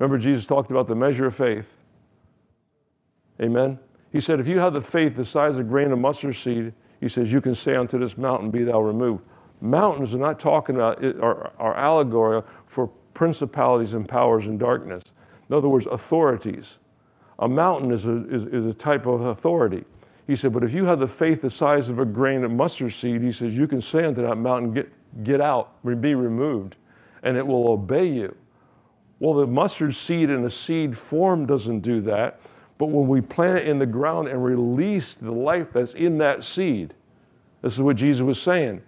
Remember, 0.00 0.18
Jesus 0.18 0.46
talked 0.46 0.72
about 0.72 0.88
the 0.88 0.96
measure 0.96 1.26
of 1.26 1.36
faith. 1.36 1.68
Amen. 3.40 3.78
He 4.10 4.20
said, 4.20 4.40
if 4.40 4.48
you 4.48 4.58
have 4.58 4.72
the 4.72 4.80
faith 4.80 5.14
the 5.14 5.24
size 5.24 5.58
of 5.58 5.66
a 5.66 5.68
grain 5.68 5.92
of 5.92 6.00
mustard 6.00 6.34
seed, 6.34 6.72
he 7.00 7.08
says, 7.08 7.32
you 7.32 7.40
can 7.40 7.54
say 7.54 7.76
unto 7.76 8.00
this 8.00 8.18
mountain, 8.18 8.50
be 8.50 8.64
thou 8.64 8.80
removed. 8.80 9.22
Mountains 9.60 10.12
are 10.12 10.18
not 10.18 10.38
talking 10.38 10.76
about, 10.76 11.02
are, 11.04 11.52
are 11.58 11.74
allegory 11.74 12.42
for 12.66 12.88
principalities 13.14 13.94
and 13.94 14.08
powers 14.08 14.46
in 14.46 14.58
darkness. 14.58 15.02
In 15.48 15.54
other 15.54 15.68
words, 15.68 15.86
authorities. 15.86 16.78
A 17.38 17.48
mountain 17.48 17.90
is 17.90 18.06
a, 18.06 18.26
is, 18.28 18.44
is 18.44 18.66
a 18.66 18.74
type 18.74 19.06
of 19.06 19.22
authority. 19.22 19.84
He 20.26 20.36
said, 20.36 20.52
but 20.52 20.64
if 20.64 20.72
you 20.72 20.84
have 20.86 20.98
the 20.98 21.06
faith 21.06 21.42
the 21.42 21.50
size 21.50 21.88
of 21.88 21.98
a 21.98 22.04
grain 22.04 22.44
of 22.44 22.50
mustard 22.50 22.92
seed, 22.92 23.22
he 23.22 23.32
says, 23.32 23.54
you 23.54 23.68
can 23.68 23.80
say 23.80 24.04
unto 24.04 24.22
that 24.22 24.36
mountain, 24.36 24.72
get, 24.72 24.92
get 25.24 25.40
out, 25.40 25.72
be 26.00 26.14
removed, 26.14 26.76
and 27.22 27.36
it 27.36 27.46
will 27.46 27.68
obey 27.68 28.06
you. 28.06 28.34
Well, 29.20 29.34
the 29.34 29.46
mustard 29.46 29.94
seed 29.94 30.28
in 30.28 30.44
a 30.44 30.50
seed 30.50 30.96
form 30.96 31.46
doesn't 31.46 31.80
do 31.80 32.00
that, 32.02 32.40
but 32.76 32.86
when 32.86 33.08
we 33.08 33.20
plant 33.20 33.58
it 33.58 33.68
in 33.68 33.78
the 33.78 33.86
ground 33.86 34.28
and 34.28 34.44
release 34.44 35.14
the 35.14 35.30
life 35.30 35.68
that's 35.72 35.94
in 35.94 36.18
that 36.18 36.44
seed, 36.44 36.92
this 37.62 37.72
is 37.72 37.80
what 37.80 37.96
Jesus 37.96 38.22
was 38.22 38.40
saying 38.40 38.82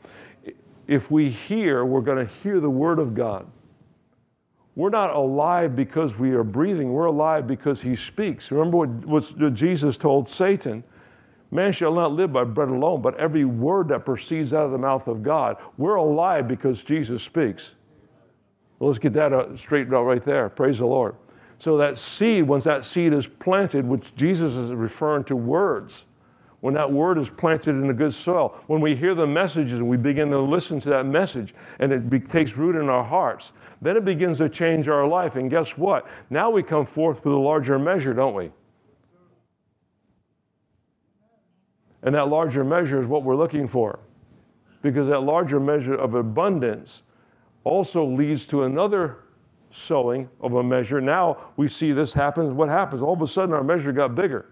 if 0.88 1.10
we 1.10 1.28
hear, 1.28 1.84
we're 1.84 2.00
going 2.00 2.26
to 2.26 2.32
hear 2.42 2.58
the 2.58 2.70
Word 2.70 2.98
of 2.98 3.14
God. 3.14 3.46
We're 4.74 4.90
not 4.90 5.14
alive 5.14 5.76
because 5.76 6.18
we 6.18 6.30
are 6.30 6.44
breathing, 6.44 6.92
we're 6.92 7.06
alive 7.06 7.46
because 7.46 7.82
He 7.82 7.94
speaks. 7.94 8.50
Remember 8.50 8.78
what, 8.78 8.88
what 9.04 9.54
Jesus 9.54 9.96
told 9.96 10.28
Satan? 10.28 10.82
Man 11.50 11.72
shall 11.72 11.94
not 11.94 12.12
live 12.12 12.32
by 12.32 12.44
bread 12.44 12.68
alone, 12.68 13.02
but 13.02 13.16
every 13.18 13.44
word 13.44 13.88
that 13.88 14.04
proceeds 14.04 14.52
out 14.52 14.66
of 14.66 14.70
the 14.70 14.78
mouth 14.78 15.08
of 15.08 15.22
God. 15.22 15.56
We're 15.76 15.96
alive 15.96 16.46
because 16.46 16.82
Jesus 16.82 17.22
speaks. 17.22 17.74
Well, 18.78 18.88
let's 18.88 18.98
get 18.98 19.14
that 19.14 19.32
uh, 19.32 19.56
straightened 19.56 19.94
out 19.94 20.04
right 20.04 20.24
there. 20.24 20.48
Praise 20.48 20.78
the 20.78 20.86
Lord. 20.86 21.16
So, 21.58 21.76
that 21.78 21.98
seed, 21.98 22.44
once 22.44 22.64
that 22.64 22.84
seed 22.84 23.12
is 23.12 23.26
planted, 23.26 23.84
which 23.84 24.14
Jesus 24.14 24.54
is 24.54 24.70
referring 24.70 25.24
to 25.24 25.36
words, 25.36 26.04
when 26.60 26.74
that 26.74 26.90
word 26.90 27.18
is 27.18 27.30
planted 27.30 27.70
in 27.70 27.88
a 27.88 27.94
good 27.94 28.12
soil, 28.12 28.56
when 28.66 28.80
we 28.80 28.96
hear 28.96 29.14
the 29.14 29.26
messages 29.26 29.78
and 29.78 29.88
we 29.88 29.96
begin 29.96 30.30
to 30.30 30.40
listen 30.40 30.80
to 30.80 30.88
that 30.88 31.06
message 31.06 31.54
and 31.78 31.92
it 31.92 32.10
be, 32.10 32.18
takes 32.18 32.56
root 32.56 32.74
in 32.74 32.88
our 32.88 33.04
hearts, 33.04 33.52
then 33.80 33.96
it 33.96 34.04
begins 34.04 34.38
to 34.38 34.48
change 34.48 34.88
our 34.88 35.06
life. 35.06 35.36
And 35.36 35.48
guess 35.48 35.78
what? 35.78 36.06
Now 36.30 36.50
we 36.50 36.64
come 36.64 36.84
forth 36.84 37.24
with 37.24 37.32
a 37.32 37.38
larger 37.38 37.78
measure, 37.78 38.12
don't 38.12 38.34
we? 38.34 38.50
And 42.02 42.14
that 42.14 42.28
larger 42.28 42.64
measure 42.64 43.00
is 43.00 43.06
what 43.06 43.22
we're 43.22 43.36
looking 43.36 43.68
for. 43.68 44.00
Because 44.82 45.08
that 45.08 45.20
larger 45.20 45.60
measure 45.60 45.94
of 45.94 46.14
abundance 46.14 47.02
also 47.62 48.04
leads 48.04 48.46
to 48.46 48.64
another 48.64 49.24
sowing 49.70 50.28
of 50.40 50.54
a 50.54 50.62
measure. 50.62 51.00
Now 51.00 51.52
we 51.56 51.68
see 51.68 51.92
this 51.92 52.12
happen. 52.14 52.56
What 52.56 52.68
happens? 52.68 53.02
All 53.02 53.12
of 53.12 53.22
a 53.22 53.26
sudden, 53.26 53.54
our 53.54 53.64
measure 53.64 53.92
got 53.92 54.14
bigger 54.14 54.46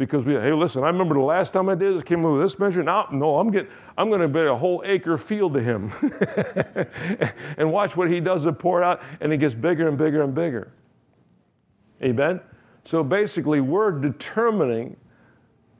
because 0.00 0.24
we, 0.24 0.32
hey, 0.32 0.50
listen, 0.54 0.82
I 0.82 0.86
remember 0.86 1.14
the 1.14 1.20
last 1.20 1.52
time 1.52 1.68
I 1.68 1.74
did 1.74 1.94
this, 1.94 2.02
came 2.02 2.22
with 2.22 2.40
this 2.40 2.58
measure. 2.58 2.82
Now, 2.82 3.06
no, 3.12 3.38
I'm 3.38 3.50
getting, 3.50 3.70
I'm 3.98 4.08
going 4.08 4.22
to 4.22 4.28
bet 4.28 4.46
a 4.46 4.56
whole 4.56 4.82
acre 4.86 5.18
field 5.18 5.52
to 5.52 5.62
him, 5.62 5.92
and 7.58 7.70
watch 7.70 7.98
what 7.98 8.08
he 8.08 8.18
does 8.18 8.44
to 8.44 8.52
pour 8.54 8.82
out, 8.82 9.02
and 9.20 9.30
it 9.30 9.36
gets 9.36 9.52
bigger 9.52 9.88
and 9.88 9.98
bigger 9.98 10.22
and 10.22 10.34
bigger. 10.34 10.72
Amen. 12.02 12.40
So 12.82 13.04
basically, 13.04 13.60
we're 13.60 13.92
determining 13.92 14.96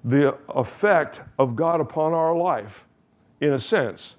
the 0.05 0.37
effect 0.51 1.23
of 1.39 1.57
God 1.57 1.81
upon 1.81 2.13
our 2.13 2.37
life, 2.37 2.85
in 3.41 3.55
a 3.55 3.59
sense. 3.59 4.17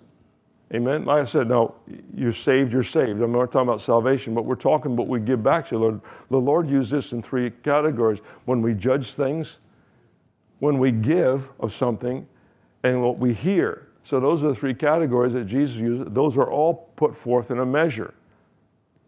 Amen. 0.74 1.06
Like 1.06 1.22
I 1.22 1.26
said, 1.26 1.48
now 1.48 1.76
you're 2.16 2.32
saved, 2.32 2.74
you're 2.74 2.82
saved. 2.82 3.22
I'm 3.22 3.34
not 3.34 3.52
talking 3.52 3.70
about 3.70 3.82
salvation, 3.82 4.34
but 4.34 4.46
we're 4.46 4.56
talking 4.56 4.96
what 4.96 5.08
we 5.08 5.20
give 5.20 5.44
back 5.44 5.68
to 5.68 5.76
the 5.76 5.80
Lord. 5.80 6.02
The 6.32 6.40
Lord 6.40 6.68
used 6.68 6.90
this 6.90 7.12
in 7.12 7.22
three 7.22 7.52
categories. 7.52 8.22
When 8.46 8.64
we 8.64 8.74
judge 8.74 9.14
things, 9.14 9.60
when 10.62 10.78
we 10.78 10.92
give 10.92 11.50
of 11.60 11.74
something 11.74 12.28
and 12.84 13.02
what 13.02 13.18
we 13.18 13.34
hear. 13.34 13.88
So 14.04 14.20
those 14.20 14.44
are 14.44 14.50
the 14.50 14.56
three 14.56 14.76
categories 14.76 15.34
that 15.34 15.46
Jesus 15.46 15.76
uses. 15.78 16.06
Those 16.10 16.38
are 16.38 16.52
all 16.52 16.92
put 16.96 17.16
forth 17.16 17.50
in 17.50 17.58
a 17.58 17.66
measure. 17.66 18.14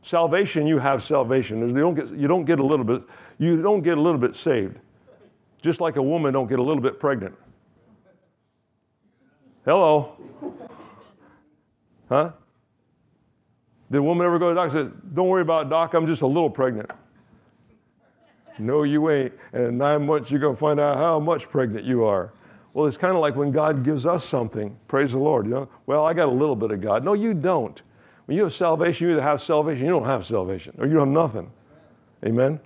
Salvation, 0.02 0.66
you 0.66 0.80
have 0.80 1.04
salvation. 1.04 1.60
You 1.70 1.76
don't 1.76 1.94
get, 1.94 2.10
you 2.10 2.28
don't 2.28 2.46
get 2.46 2.58
a 2.60 2.66
little 2.66 2.84
bit, 2.84 3.04
you 3.38 3.62
don't 3.62 3.84
get 3.84 4.00
a 4.00 4.02
little 4.02 4.20
bit 4.20 4.36
saved. 4.36 4.80
Just 5.62 5.80
like 5.80 5.96
a 5.96 6.02
woman 6.02 6.34
don't 6.34 6.48
get 6.48 6.58
a 6.58 6.64
little 6.64 6.82
bit 6.82 7.00
pregnant. 7.00 7.36
Hello. 9.64 10.18
Huh? 12.10 12.32
Did 13.92 14.00
a 14.00 14.04
woman 14.04 14.26
ever 14.26 14.40
go 14.40 14.50
to 14.50 14.56
the 14.56 14.62
doctor 14.62 14.80
and 14.80 14.92
say, 14.92 14.98
Don't 15.14 15.28
worry 15.28 15.44
about 15.44 15.68
it, 15.68 15.70
doc, 15.70 15.94
I'm 15.94 16.08
just 16.08 16.24
a 16.24 16.28
little 16.28 16.50
pregnant? 16.50 16.90
No, 18.60 18.84
you 18.84 19.10
ain't. 19.10 19.34
And 19.52 19.64
in 19.64 19.78
nine 19.78 20.06
months, 20.06 20.30
you're 20.32 20.40
going 20.40 20.56
to 20.56 20.60
find 20.60 20.80
out 20.80 20.98
how 20.98 21.20
much 21.20 21.50
pregnant 21.50 21.86
you 21.86 22.04
are. 22.04 22.34
Well, 22.74 22.88
it's 22.88 22.98
kind 22.98 23.16
of 23.16 23.22
like 23.22 23.36
when 23.36 23.52
God 23.52 23.84
gives 23.84 24.06
us 24.06 24.26
something. 24.26 24.76
Praise 24.88 25.12
the 25.12 25.20
Lord. 25.20 25.46
You 25.46 25.52
know, 25.52 25.70
well, 25.86 26.06
I 26.06 26.14
got 26.14 26.28
a 26.28 26.32
little 26.32 26.56
bit 26.56 26.72
of 26.72 26.82
God. 26.82 27.04
No, 27.04 27.14
you 27.14 27.34
don't. 27.34 27.82
When 28.26 28.38
you 28.38 28.44
have 28.44 28.54
salvation, 28.54 29.08
you 29.08 29.14
either 29.14 29.22
have 29.22 29.42
salvation, 29.42 29.86
you 29.86 29.92
don't 29.92 30.06
have 30.06 30.26
salvation, 30.26 30.76
or 30.78 30.88
you 30.88 30.98
have 30.98 31.08
nothing. 31.08 31.52
Amen. 32.26 32.60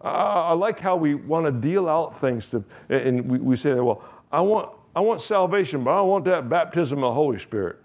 I 0.00 0.54
like 0.54 0.80
how 0.80 0.96
we 0.96 1.14
want 1.14 1.46
to 1.46 1.52
deal 1.52 1.88
out 1.88 2.18
things 2.18 2.48
to, 2.50 2.64
and 2.88 3.28
we, 3.28 3.38
we 3.38 3.56
say, 3.56 3.74
well, 3.74 4.02
I 4.30 4.40
want, 4.40 4.70
I 4.94 5.00
want 5.00 5.20
salvation, 5.20 5.84
but 5.84 5.90
I 5.90 6.00
want 6.00 6.24
that 6.26 6.48
baptism 6.48 6.98
of 6.98 7.10
the 7.10 7.14
Holy 7.14 7.38
Spirit. 7.38 7.76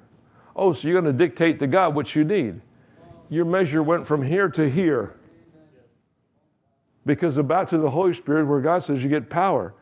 Oh, 0.55 0.73
so 0.73 0.87
you're 0.87 1.01
going 1.01 1.11
to 1.11 1.17
dictate 1.17 1.59
to 1.59 1.67
God 1.67 1.95
what 1.95 2.15
you 2.15 2.23
need. 2.23 2.61
Your 3.29 3.45
measure 3.45 3.81
went 3.81 4.05
from 4.05 4.21
here 4.21 4.47
to 4.49 4.69
here. 4.69 5.15
Because 7.05 7.35
the 7.35 7.43
baptism 7.43 7.79
of 7.79 7.83
the 7.83 7.91
Holy 7.91 8.13
Spirit, 8.13 8.45
where 8.45 8.61
God 8.61 8.83
says 8.83 9.03
you 9.03 9.09
get 9.09 9.29
power. 9.29 9.73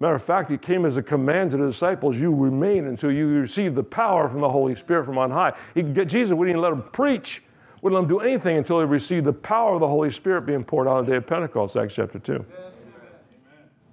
Matter 0.00 0.14
of 0.14 0.22
fact, 0.22 0.50
it 0.50 0.62
came 0.62 0.86
as 0.86 0.96
a 0.96 1.02
command 1.02 1.50
to 1.50 1.58
the 1.58 1.66
disciples 1.66 2.16
you 2.16 2.34
remain 2.34 2.86
until 2.86 3.12
you 3.12 3.28
receive 3.28 3.74
the 3.74 3.82
power 3.82 4.30
from 4.30 4.40
the 4.40 4.48
Holy 4.48 4.74
Spirit 4.74 5.04
from 5.04 5.18
on 5.18 5.30
high. 5.30 5.52
He, 5.74 5.82
Jesus 5.82 6.30
wouldn't 6.30 6.48
even 6.48 6.62
let 6.62 6.70
them 6.70 6.82
preach, 6.90 7.42
wouldn't 7.82 8.00
let 8.00 8.08
them 8.08 8.18
do 8.18 8.20
anything 8.20 8.56
until 8.56 8.78
they 8.78 8.86
received 8.86 9.26
the 9.26 9.32
power 9.32 9.74
of 9.74 9.80
the 9.80 9.88
Holy 9.88 10.10
Spirit 10.10 10.46
being 10.46 10.64
poured 10.64 10.88
out 10.88 10.96
on 10.96 11.04
the 11.04 11.10
day 11.10 11.16
of 11.18 11.26
Pentecost, 11.26 11.76
Acts 11.76 11.94
chapter 11.94 12.18
2. 12.18 12.44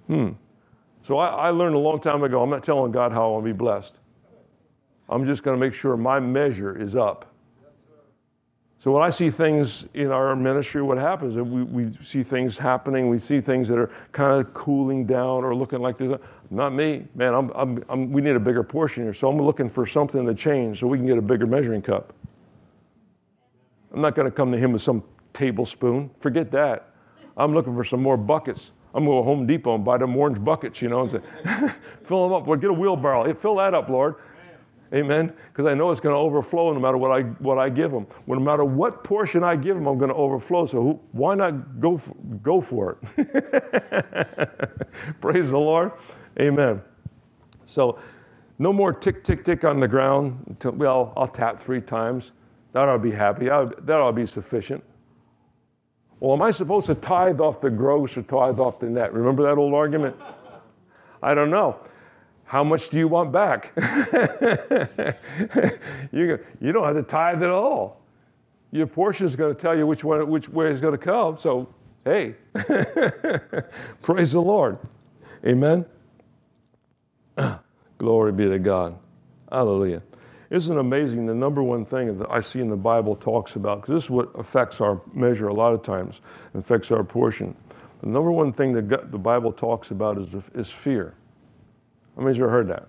Hmm. 0.06 0.30
So 1.02 1.18
I, 1.18 1.28
I 1.28 1.50
learned 1.50 1.74
a 1.74 1.78
long 1.78 2.00
time 2.00 2.22
ago 2.22 2.42
I'm 2.42 2.50
not 2.50 2.62
telling 2.62 2.90
God 2.90 3.12
how 3.12 3.28
I 3.28 3.32
want 3.32 3.44
to 3.44 3.52
be 3.52 3.56
blessed. 3.56 3.94
I'm 5.10 5.26
just 5.26 5.42
going 5.42 5.58
to 5.58 5.60
make 5.60 5.74
sure 5.74 5.96
my 5.96 6.20
measure 6.20 6.76
is 6.76 6.96
up. 6.96 7.27
So 8.80 8.92
when 8.92 9.02
I 9.02 9.10
see 9.10 9.28
things 9.28 9.86
in 9.94 10.12
our 10.12 10.36
ministry, 10.36 10.82
what 10.82 10.98
happens 10.98 11.36
is 11.36 11.42
we, 11.42 11.64
we 11.64 11.98
see 12.02 12.22
things 12.22 12.56
happening, 12.56 13.08
we 13.08 13.18
see 13.18 13.40
things 13.40 13.66
that 13.68 13.78
are 13.78 13.90
kind 14.12 14.40
of 14.40 14.54
cooling 14.54 15.04
down 15.04 15.42
or 15.42 15.54
looking 15.54 15.80
like 15.80 15.98
this. 15.98 16.16
Not 16.50 16.72
me, 16.72 17.04
man. 17.16 17.34
I'm, 17.34 17.50
I'm, 17.56 17.84
I'm, 17.88 18.12
we 18.12 18.22
need 18.22 18.36
a 18.36 18.40
bigger 18.40 18.62
portion 18.62 19.02
here. 19.02 19.12
So 19.12 19.28
I'm 19.28 19.40
looking 19.40 19.68
for 19.68 19.84
something 19.84 20.24
to 20.26 20.34
change 20.34 20.78
so 20.78 20.86
we 20.86 20.96
can 20.96 21.06
get 21.06 21.18
a 21.18 21.22
bigger 21.22 21.46
measuring 21.46 21.82
cup. 21.82 22.12
I'm 23.92 24.00
not 24.00 24.14
going 24.14 24.26
to 24.26 24.30
come 24.30 24.52
to 24.52 24.58
him 24.58 24.72
with 24.72 24.82
some 24.82 25.02
tablespoon. 25.32 26.10
Forget 26.20 26.52
that. 26.52 26.90
I'm 27.36 27.54
looking 27.54 27.74
for 27.74 27.84
some 27.84 28.02
more 28.02 28.16
buckets. 28.16 28.70
I'm 28.94 29.04
going 29.04 29.18
to 29.18 29.24
Home 29.24 29.46
Depot 29.46 29.74
and 29.74 29.84
buy 29.84 29.98
them 29.98 30.16
orange 30.16 30.42
buckets, 30.42 30.80
you 30.80 30.88
know, 30.88 31.02
and 31.02 31.10
say, 31.10 31.20
fill 32.04 32.28
them 32.28 32.32
up. 32.32 32.46
Well, 32.46 32.58
get 32.58 32.70
a 32.70 32.72
wheelbarrow. 32.72 33.32
Fill 33.34 33.56
that 33.56 33.74
up, 33.74 33.88
Lord. 33.88 34.16
Amen? 34.94 35.32
Because 35.52 35.66
I 35.66 35.74
know 35.74 35.90
it's 35.90 36.00
going 36.00 36.14
to 36.14 36.18
overflow 36.18 36.72
no 36.72 36.80
matter 36.80 36.96
what 36.96 37.12
I, 37.12 37.22
what 37.22 37.58
I 37.58 37.68
give 37.68 37.90
them. 37.90 38.06
no 38.26 38.40
matter 38.40 38.64
what 38.64 39.04
portion 39.04 39.44
I 39.44 39.54
give 39.54 39.76
them, 39.76 39.86
I'm 39.86 39.98
going 39.98 40.08
to 40.08 40.16
overflow. 40.16 40.64
So 40.64 40.82
who, 40.82 41.00
why 41.12 41.34
not 41.34 41.78
go 41.80 41.98
for, 41.98 42.14
go 42.42 42.60
for 42.60 42.98
it? 43.16 44.60
Praise 45.20 45.50
the 45.50 45.58
Lord. 45.58 45.92
Amen. 46.40 46.80
So 47.66 47.98
no 48.58 48.72
more 48.72 48.92
tick, 48.92 49.22
tick, 49.22 49.44
tick 49.44 49.64
on 49.64 49.78
the 49.78 49.88
ground. 49.88 50.42
Until, 50.48 50.72
well, 50.72 51.12
I'll 51.16 51.28
tap 51.28 51.62
three 51.62 51.82
times. 51.82 52.32
That 52.72 52.88
ought 52.88 52.94
to 52.94 52.98
be 52.98 53.12
happy. 53.12 53.46
That 53.46 53.52
ought, 53.52 53.86
that 53.86 53.98
ought 53.98 54.12
be 54.12 54.26
sufficient. 54.26 54.82
Well, 56.20 56.32
am 56.32 56.42
I 56.42 56.50
supposed 56.50 56.86
to 56.86 56.94
tithe 56.94 57.40
off 57.40 57.60
the 57.60 57.70
gross 57.70 58.16
or 58.16 58.22
tithe 58.22 58.58
off 58.58 58.80
the 58.80 58.86
net? 58.88 59.12
Remember 59.12 59.42
that 59.44 59.58
old 59.58 59.74
argument? 59.74 60.16
I 61.22 61.34
don't 61.34 61.50
know. 61.50 61.78
How 62.48 62.64
much 62.64 62.88
do 62.88 62.96
you 62.96 63.08
want 63.08 63.30
back? 63.30 63.72
you, 66.10 66.38
you 66.62 66.72
don't 66.72 66.84
have 66.84 66.96
to 66.96 67.02
tithe 67.02 67.42
at 67.42 67.50
all. 67.50 68.00
Your 68.70 68.86
portion 68.86 69.26
is 69.26 69.36
going 69.36 69.54
to 69.54 69.60
tell 69.60 69.76
you 69.76 69.86
which, 69.86 70.02
one, 70.02 70.26
which 70.30 70.48
way 70.48 70.70
it's 70.70 70.80
going 70.80 70.92
to 70.92 70.98
come. 70.98 71.36
So, 71.36 71.68
hey, 72.06 72.36
praise 74.02 74.32
the 74.32 74.40
Lord. 74.40 74.78
Amen. 75.44 75.84
Glory 77.98 78.32
be 78.32 78.48
to 78.48 78.58
God. 78.58 78.98
Hallelujah. 79.52 80.00
Isn't 80.48 80.74
it 80.74 80.80
amazing? 80.80 81.26
The 81.26 81.34
number 81.34 81.62
one 81.62 81.84
thing 81.84 82.16
that 82.16 82.30
I 82.30 82.40
see 82.40 82.60
in 82.60 82.70
the 82.70 82.76
Bible 82.76 83.14
talks 83.14 83.56
about, 83.56 83.82
because 83.82 83.92
this 83.92 84.04
is 84.04 84.10
what 84.10 84.30
affects 84.34 84.80
our 84.80 85.02
measure 85.12 85.48
a 85.48 85.54
lot 85.54 85.74
of 85.74 85.82
times, 85.82 86.22
affects 86.54 86.90
our 86.92 87.04
portion. 87.04 87.54
The 88.00 88.08
number 88.08 88.32
one 88.32 88.54
thing 88.54 88.72
that 88.72 89.12
the 89.12 89.18
Bible 89.18 89.52
talks 89.52 89.90
about 89.90 90.16
is, 90.16 90.28
is 90.54 90.70
fear. 90.70 91.14
How 92.18 92.24
many 92.24 92.32
of 92.32 92.38
you 92.38 92.44
heard 92.48 92.66
that? 92.68 92.88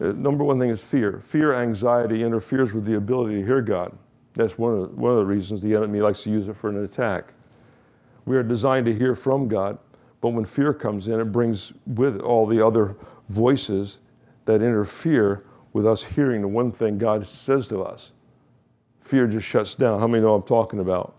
Uh, 0.00 0.12
number 0.12 0.42
one 0.42 0.58
thing 0.58 0.70
is 0.70 0.80
fear. 0.80 1.20
Fear, 1.24 1.54
anxiety 1.54 2.24
interferes 2.24 2.72
with 2.72 2.84
the 2.84 2.96
ability 2.96 3.36
to 3.36 3.46
hear 3.46 3.62
God. 3.62 3.96
That's 4.34 4.58
one 4.58 4.74
of, 4.74 4.80
the, 4.80 4.86
one 4.96 5.12
of 5.12 5.18
the 5.18 5.24
reasons 5.24 5.62
the 5.62 5.76
enemy 5.76 6.00
likes 6.00 6.22
to 6.24 6.30
use 6.30 6.48
it 6.48 6.56
for 6.56 6.68
an 6.68 6.82
attack. 6.82 7.34
We 8.24 8.36
are 8.36 8.42
designed 8.42 8.86
to 8.86 8.94
hear 8.94 9.14
from 9.14 9.46
God, 9.46 9.78
but 10.20 10.30
when 10.30 10.44
fear 10.44 10.74
comes 10.74 11.06
in, 11.06 11.20
it 11.20 11.26
brings 11.26 11.72
with 11.86 12.16
it 12.16 12.22
all 12.22 12.46
the 12.46 12.64
other 12.64 12.96
voices 13.28 14.00
that 14.46 14.60
interfere 14.60 15.44
with 15.72 15.86
us 15.86 16.02
hearing 16.02 16.40
the 16.40 16.48
one 16.48 16.72
thing 16.72 16.98
God 16.98 17.24
says 17.24 17.68
to 17.68 17.82
us. 17.82 18.10
Fear 19.02 19.28
just 19.28 19.46
shuts 19.46 19.76
down. 19.76 20.00
How 20.00 20.08
many 20.08 20.22
know 20.22 20.34
I'm 20.34 20.42
talking 20.42 20.80
about? 20.80 21.14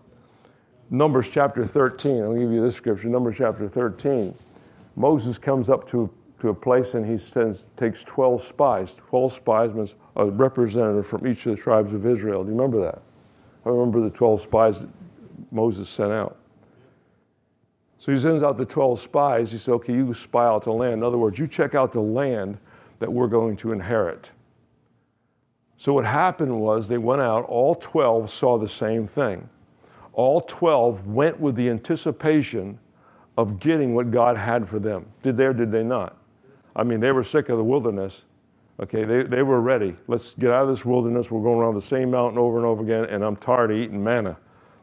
Numbers 0.90 1.30
chapter 1.30 1.66
13. 1.66 2.22
I'll 2.22 2.34
give 2.34 2.52
you 2.52 2.60
this 2.60 2.76
scripture. 2.76 3.08
Numbers 3.08 3.36
chapter 3.38 3.66
13. 3.66 4.34
Moses 4.96 5.38
comes 5.38 5.70
up 5.70 5.88
to 5.88 6.10
to 6.44 6.50
a 6.50 6.54
place 6.54 6.92
and 6.92 7.06
he 7.06 7.16
sends, 7.16 7.64
takes 7.78 8.04
12 8.04 8.44
spies. 8.44 8.94
12 9.08 9.32
spies 9.32 9.72
means 9.72 9.94
a 10.14 10.26
representative 10.26 11.06
from 11.06 11.26
each 11.26 11.46
of 11.46 11.56
the 11.56 11.62
tribes 11.62 11.94
of 11.94 12.04
Israel. 12.04 12.44
Do 12.44 12.50
you 12.50 12.54
remember 12.54 12.82
that? 12.82 13.00
I 13.64 13.70
remember 13.70 14.02
the 14.02 14.10
12 14.10 14.42
spies 14.42 14.80
that 14.80 14.90
Moses 15.50 15.88
sent 15.88 16.12
out. 16.12 16.36
So 17.96 18.12
he 18.12 18.18
sends 18.18 18.42
out 18.42 18.58
the 18.58 18.66
12 18.66 19.00
spies. 19.00 19.52
He 19.52 19.56
said, 19.56 19.72
okay, 19.72 19.94
you 19.94 20.12
spy 20.12 20.44
out 20.44 20.64
the 20.64 20.72
land. 20.72 20.92
In 20.92 21.02
other 21.02 21.16
words, 21.16 21.38
you 21.38 21.46
check 21.46 21.74
out 21.74 21.94
the 21.94 22.02
land 22.02 22.58
that 22.98 23.10
we're 23.10 23.26
going 23.26 23.56
to 23.56 23.72
inherit. 23.72 24.30
So 25.78 25.94
what 25.94 26.04
happened 26.04 26.60
was 26.60 26.88
they 26.88 26.98
went 26.98 27.22
out, 27.22 27.46
all 27.46 27.74
12 27.74 28.28
saw 28.28 28.58
the 28.58 28.68
same 28.68 29.06
thing. 29.06 29.48
All 30.12 30.42
12 30.42 31.06
went 31.06 31.40
with 31.40 31.56
the 31.56 31.70
anticipation 31.70 32.78
of 33.38 33.58
getting 33.58 33.94
what 33.94 34.10
God 34.10 34.36
had 34.36 34.68
for 34.68 34.78
them. 34.78 35.06
Did 35.22 35.38
they 35.38 35.46
or 35.46 35.54
did 35.54 35.72
they 35.72 35.82
not? 35.82 36.18
I 36.76 36.82
mean, 36.82 37.00
they 37.00 37.12
were 37.12 37.22
sick 37.22 37.48
of 37.48 37.58
the 37.58 37.64
wilderness. 37.64 38.22
Okay, 38.80 39.04
they, 39.04 39.22
they 39.22 39.42
were 39.42 39.60
ready. 39.60 39.96
Let's 40.08 40.34
get 40.34 40.50
out 40.50 40.64
of 40.64 40.68
this 40.68 40.84
wilderness. 40.84 41.30
We're 41.30 41.42
going 41.42 41.58
around 41.60 41.74
the 41.74 41.82
same 41.82 42.10
mountain 42.10 42.38
over 42.38 42.56
and 42.56 42.66
over 42.66 42.82
again, 42.82 43.04
and 43.04 43.22
I'm 43.22 43.36
tired 43.36 43.70
of 43.70 43.76
eating 43.76 44.02
manna. 44.02 44.36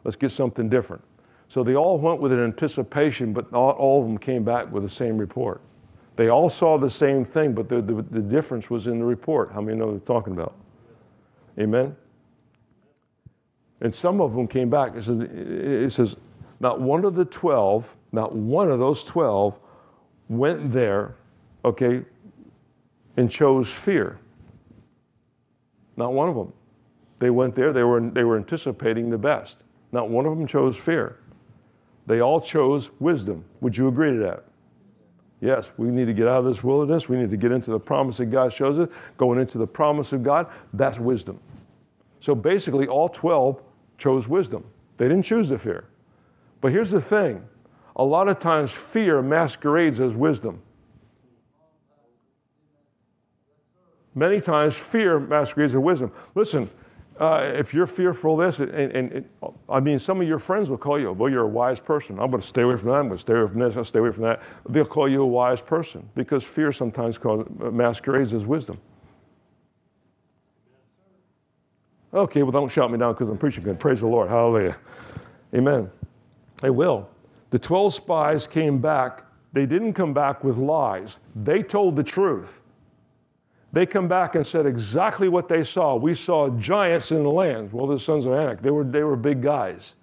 Let's 0.03 0.15
get 0.15 0.31
something 0.31 0.69
different. 0.69 1.03
So 1.49 1.63
they 1.63 1.75
all 1.75 1.97
went 1.97 2.21
with 2.21 2.31
an 2.31 2.41
anticipation, 2.41 3.33
but 3.33 3.51
not 3.51 3.75
all 3.75 4.01
of 4.01 4.07
them 4.07 4.17
came 4.17 4.45
back 4.45 4.71
with 4.71 4.83
the 4.83 4.89
same 4.89 5.17
report. 5.17 5.61
They 6.15 6.29
all 6.29 6.47
saw 6.47 6.77
the 6.77 6.89
same 6.89 7.25
thing, 7.25 7.53
but 7.53 7.67
the, 7.67 7.81
the, 7.81 8.01
the 8.01 8.21
difference 8.21 8.69
was 8.69 8.87
in 8.87 8.99
the 8.99 9.05
report. 9.05 9.51
How 9.51 9.59
many 9.59 9.77
know 9.77 9.87
what 9.87 9.91
they're 9.91 10.15
talking 10.15 10.33
about? 10.33 10.55
Amen? 11.59 11.95
And 13.81 13.93
some 13.93 14.21
of 14.21 14.33
them 14.33 14.47
came 14.47 14.69
back. 14.69 14.95
It 14.95 15.03
says, 15.03 15.19
it 15.19 15.91
says, 15.91 16.15
not 16.61 16.79
one 16.79 17.03
of 17.03 17.15
the 17.15 17.25
12, 17.25 17.95
not 18.13 18.33
one 18.33 18.71
of 18.71 18.79
those 18.79 19.03
12 19.03 19.59
went 20.29 20.71
there 20.71 21.15
okay, 21.63 22.03
and 23.17 23.29
chose 23.29 23.71
fear. 23.71 24.19
Not 25.97 26.13
one 26.13 26.29
of 26.29 26.35
them. 26.35 26.53
They 27.19 27.29
went 27.29 27.53
there, 27.53 27.71
they 27.71 27.83
were, 27.83 28.01
they 28.01 28.23
were 28.23 28.37
anticipating 28.37 29.09
the 29.09 29.17
best. 29.17 29.59
Not 29.91 30.09
one 30.09 30.25
of 30.25 30.35
them 30.35 30.47
chose 30.47 30.75
fear. 30.75 31.19
They 32.07 32.21
all 32.21 32.41
chose 32.41 32.89
wisdom. 32.99 33.45
Would 33.61 33.77
you 33.77 33.87
agree 33.87 34.11
to 34.11 34.17
that? 34.19 34.45
Yes, 35.39 35.71
we 35.77 35.89
need 35.89 36.05
to 36.05 36.13
get 36.13 36.27
out 36.27 36.37
of 36.37 36.45
this 36.45 36.63
wilderness. 36.63 37.09
We 37.09 37.17
need 37.17 37.31
to 37.31 37.37
get 37.37 37.51
into 37.51 37.71
the 37.71 37.79
promise 37.79 38.17
that 38.17 38.27
God 38.27 38.53
shows 38.53 38.77
us. 38.79 38.89
Going 39.17 39.39
into 39.39 39.57
the 39.57 39.67
promise 39.67 40.13
of 40.13 40.23
God, 40.23 40.47
that's 40.73 40.99
wisdom. 40.99 41.39
So 42.19 42.35
basically, 42.35 42.87
all 42.87 43.09
12 43.09 43.61
chose 43.97 44.27
wisdom. 44.27 44.63
They 44.97 45.07
didn't 45.07 45.23
choose 45.23 45.49
the 45.49 45.57
fear. 45.57 45.85
But 46.61 46.71
here's 46.71 46.91
the 46.91 47.01
thing 47.01 47.43
a 47.95 48.03
lot 48.03 48.29
of 48.29 48.39
times, 48.39 48.71
fear 48.71 49.21
masquerades 49.21 49.99
as 49.99 50.13
wisdom. 50.13 50.61
Many 54.13 54.41
times, 54.41 54.75
fear 54.75 55.19
masquerades 55.19 55.73
as 55.73 55.79
wisdom. 55.79 56.11
Listen, 56.35 56.69
uh, 57.19 57.51
if 57.53 57.73
you're 57.73 57.87
fearful 57.87 58.41
of 58.41 58.45
this, 58.47 58.59
and, 58.59 58.71
and, 58.71 59.11
and, 59.11 59.29
I 59.69 59.79
mean, 59.79 59.99
some 59.99 60.19
of 60.19 60.27
your 60.27 60.39
friends 60.39 60.69
will 60.69 60.77
call 60.77 60.99
you, 60.99 61.11
well, 61.11 61.31
you're 61.31 61.43
a 61.43 61.47
wise 61.47 61.79
person. 61.79 62.19
I'm 62.19 62.31
going 62.31 62.41
to 62.41 62.47
stay 62.47 62.63
away 62.63 62.77
from 62.77 62.89
that. 62.89 62.95
I'm 62.95 63.07
going 63.07 63.17
to 63.17 63.21
stay 63.21 63.33
away 63.33 63.47
from 63.47 63.59
this. 63.59 63.77
I'll 63.77 63.83
stay 63.83 63.99
away 63.99 64.11
from 64.11 64.23
that. 64.23 64.41
They'll 64.67 64.85
call 64.85 65.07
you 65.07 65.21
a 65.21 65.27
wise 65.27 65.61
person 65.61 66.09
because 66.15 66.43
fear 66.43 66.71
sometimes 66.71 67.17
cause, 67.17 67.45
uh, 67.61 67.65
masquerades 67.69 68.33
as 68.33 68.43
wisdom. 68.43 68.77
Okay, 72.13 72.43
well, 72.43 72.51
don't 72.51 72.69
shout 72.69 72.91
me 72.91 72.97
down 72.97 73.13
because 73.13 73.29
I'm 73.29 73.37
preaching 73.37 73.63
good. 73.63 73.79
Praise 73.79 74.01
the 74.01 74.07
Lord. 74.07 74.27
Hallelujah. 74.27 74.77
Amen. 75.55 75.89
They 76.61 76.69
will. 76.69 77.07
The 77.51 77.59
12 77.59 77.93
spies 77.93 78.47
came 78.47 78.79
back. 78.79 79.25
They 79.53 79.65
didn't 79.65 79.93
come 79.93 80.13
back 80.13 80.43
with 80.43 80.57
lies, 80.57 81.19
they 81.35 81.61
told 81.61 81.95
the 81.95 82.03
truth. 82.03 82.61
They 83.73 83.85
come 83.85 84.07
back 84.07 84.35
and 84.35 84.45
said 84.45 84.65
exactly 84.65 85.29
what 85.29 85.47
they 85.47 85.63
saw. 85.63 85.95
We 85.95 86.13
saw 86.13 86.49
giants 86.49 87.11
in 87.11 87.23
the 87.23 87.29
land. 87.29 87.71
Well, 87.71 87.87
the 87.87 87.99
sons 87.99 88.25
of 88.25 88.33
Anak, 88.33 88.61
they 88.61 88.69
were, 88.69 88.83
they 88.83 89.03
were 89.03 89.15
big 89.15 89.41
guys. 89.41 89.95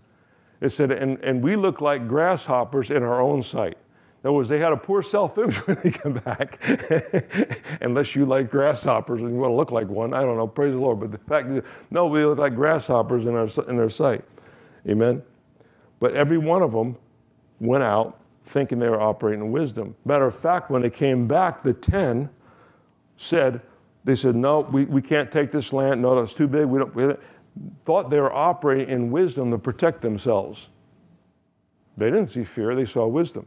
It 0.60 0.70
said, 0.70 0.90
and, 0.90 1.22
and 1.22 1.42
we 1.42 1.54
look 1.54 1.80
like 1.80 2.08
grasshoppers 2.08 2.90
in 2.90 3.02
our 3.02 3.20
own 3.20 3.42
sight. 3.42 3.76
In 4.22 4.28
other 4.28 4.32
words, 4.32 4.48
they 4.48 4.58
had 4.58 4.72
a 4.72 4.76
poor 4.76 5.02
self 5.02 5.38
image 5.38 5.56
when 5.66 5.78
they 5.84 5.90
come 5.90 6.14
back. 6.14 6.58
Unless 7.80 8.16
you 8.16 8.26
like 8.26 8.50
grasshoppers 8.50 9.20
and 9.20 9.30
you 9.30 9.36
want 9.36 9.52
to 9.52 9.56
look 9.56 9.70
like 9.70 9.86
one. 9.86 10.12
I 10.14 10.22
don't 10.22 10.36
know, 10.36 10.46
praise 10.46 10.72
the 10.72 10.80
Lord. 10.80 11.00
But 11.00 11.12
the 11.12 11.18
fact 11.18 11.48
is, 11.48 11.62
no, 11.90 12.06
we 12.06 12.24
look 12.24 12.38
like 12.38 12.54
grasshoppers 12.54 13.26
in, 13.26 13.34
our, 13.34 13.48
in 13.68 13.76
their 13.76 13.90
sight. 13.90 14.24
Amen? 14.88 15.22
But 16.00 16.14
every 16.14 16.38
one 16.38 16.62
of 16.62 16.72
them 16.72 16.96
went 17.60 17.84
out 17.84 18.20
thinking 18.46 18.78
they 18.78 18.88
were 18.88 19.00
operating 19.00 19.44
in 19.44 19.52
wisdom. 19.52 19.94
Matter 20.04 20.26
of 20.26 20.34
fact, 20.34 20.70
when 20.70 20.82
they 20.82 20.90
came 20.90 21.28
back, 21.28 21.62
the 21.62 21.74
10 21.74 22.30
said, 23.18 23.60
they 24.04 24.16
said, 24.16 24.34
no, 24.34 24.60
we, 24.60 24.86
we 24.86 25.02
can't 25.02 25.30
take 25.30 25.52
this 25.52 25.72
land. 25.72 26.00
No, 26.00 26.18
that's 26.18 26.32
too 26.32 26.48
big. 26.48 26.64
We 26.64 26.78
don't, 26.78 26.94
we 26.94 27.14
thought 27.84 28.08
they 28.08 28.20
were 28.20 28.32
operating 28.32 28.88
in 28.88 29.10
wisdom 29.10 29.50
to 29.50 29.58
protect 29.58 30.00
themselves. 30.00 30.68
They 31.98 32.06
didn't 32.06 32.28
see 32.28 32.44
fear, 32.44 32.74
they 32.74 32.86
saw 32.86 33.06
wisdom. 33.06 33.46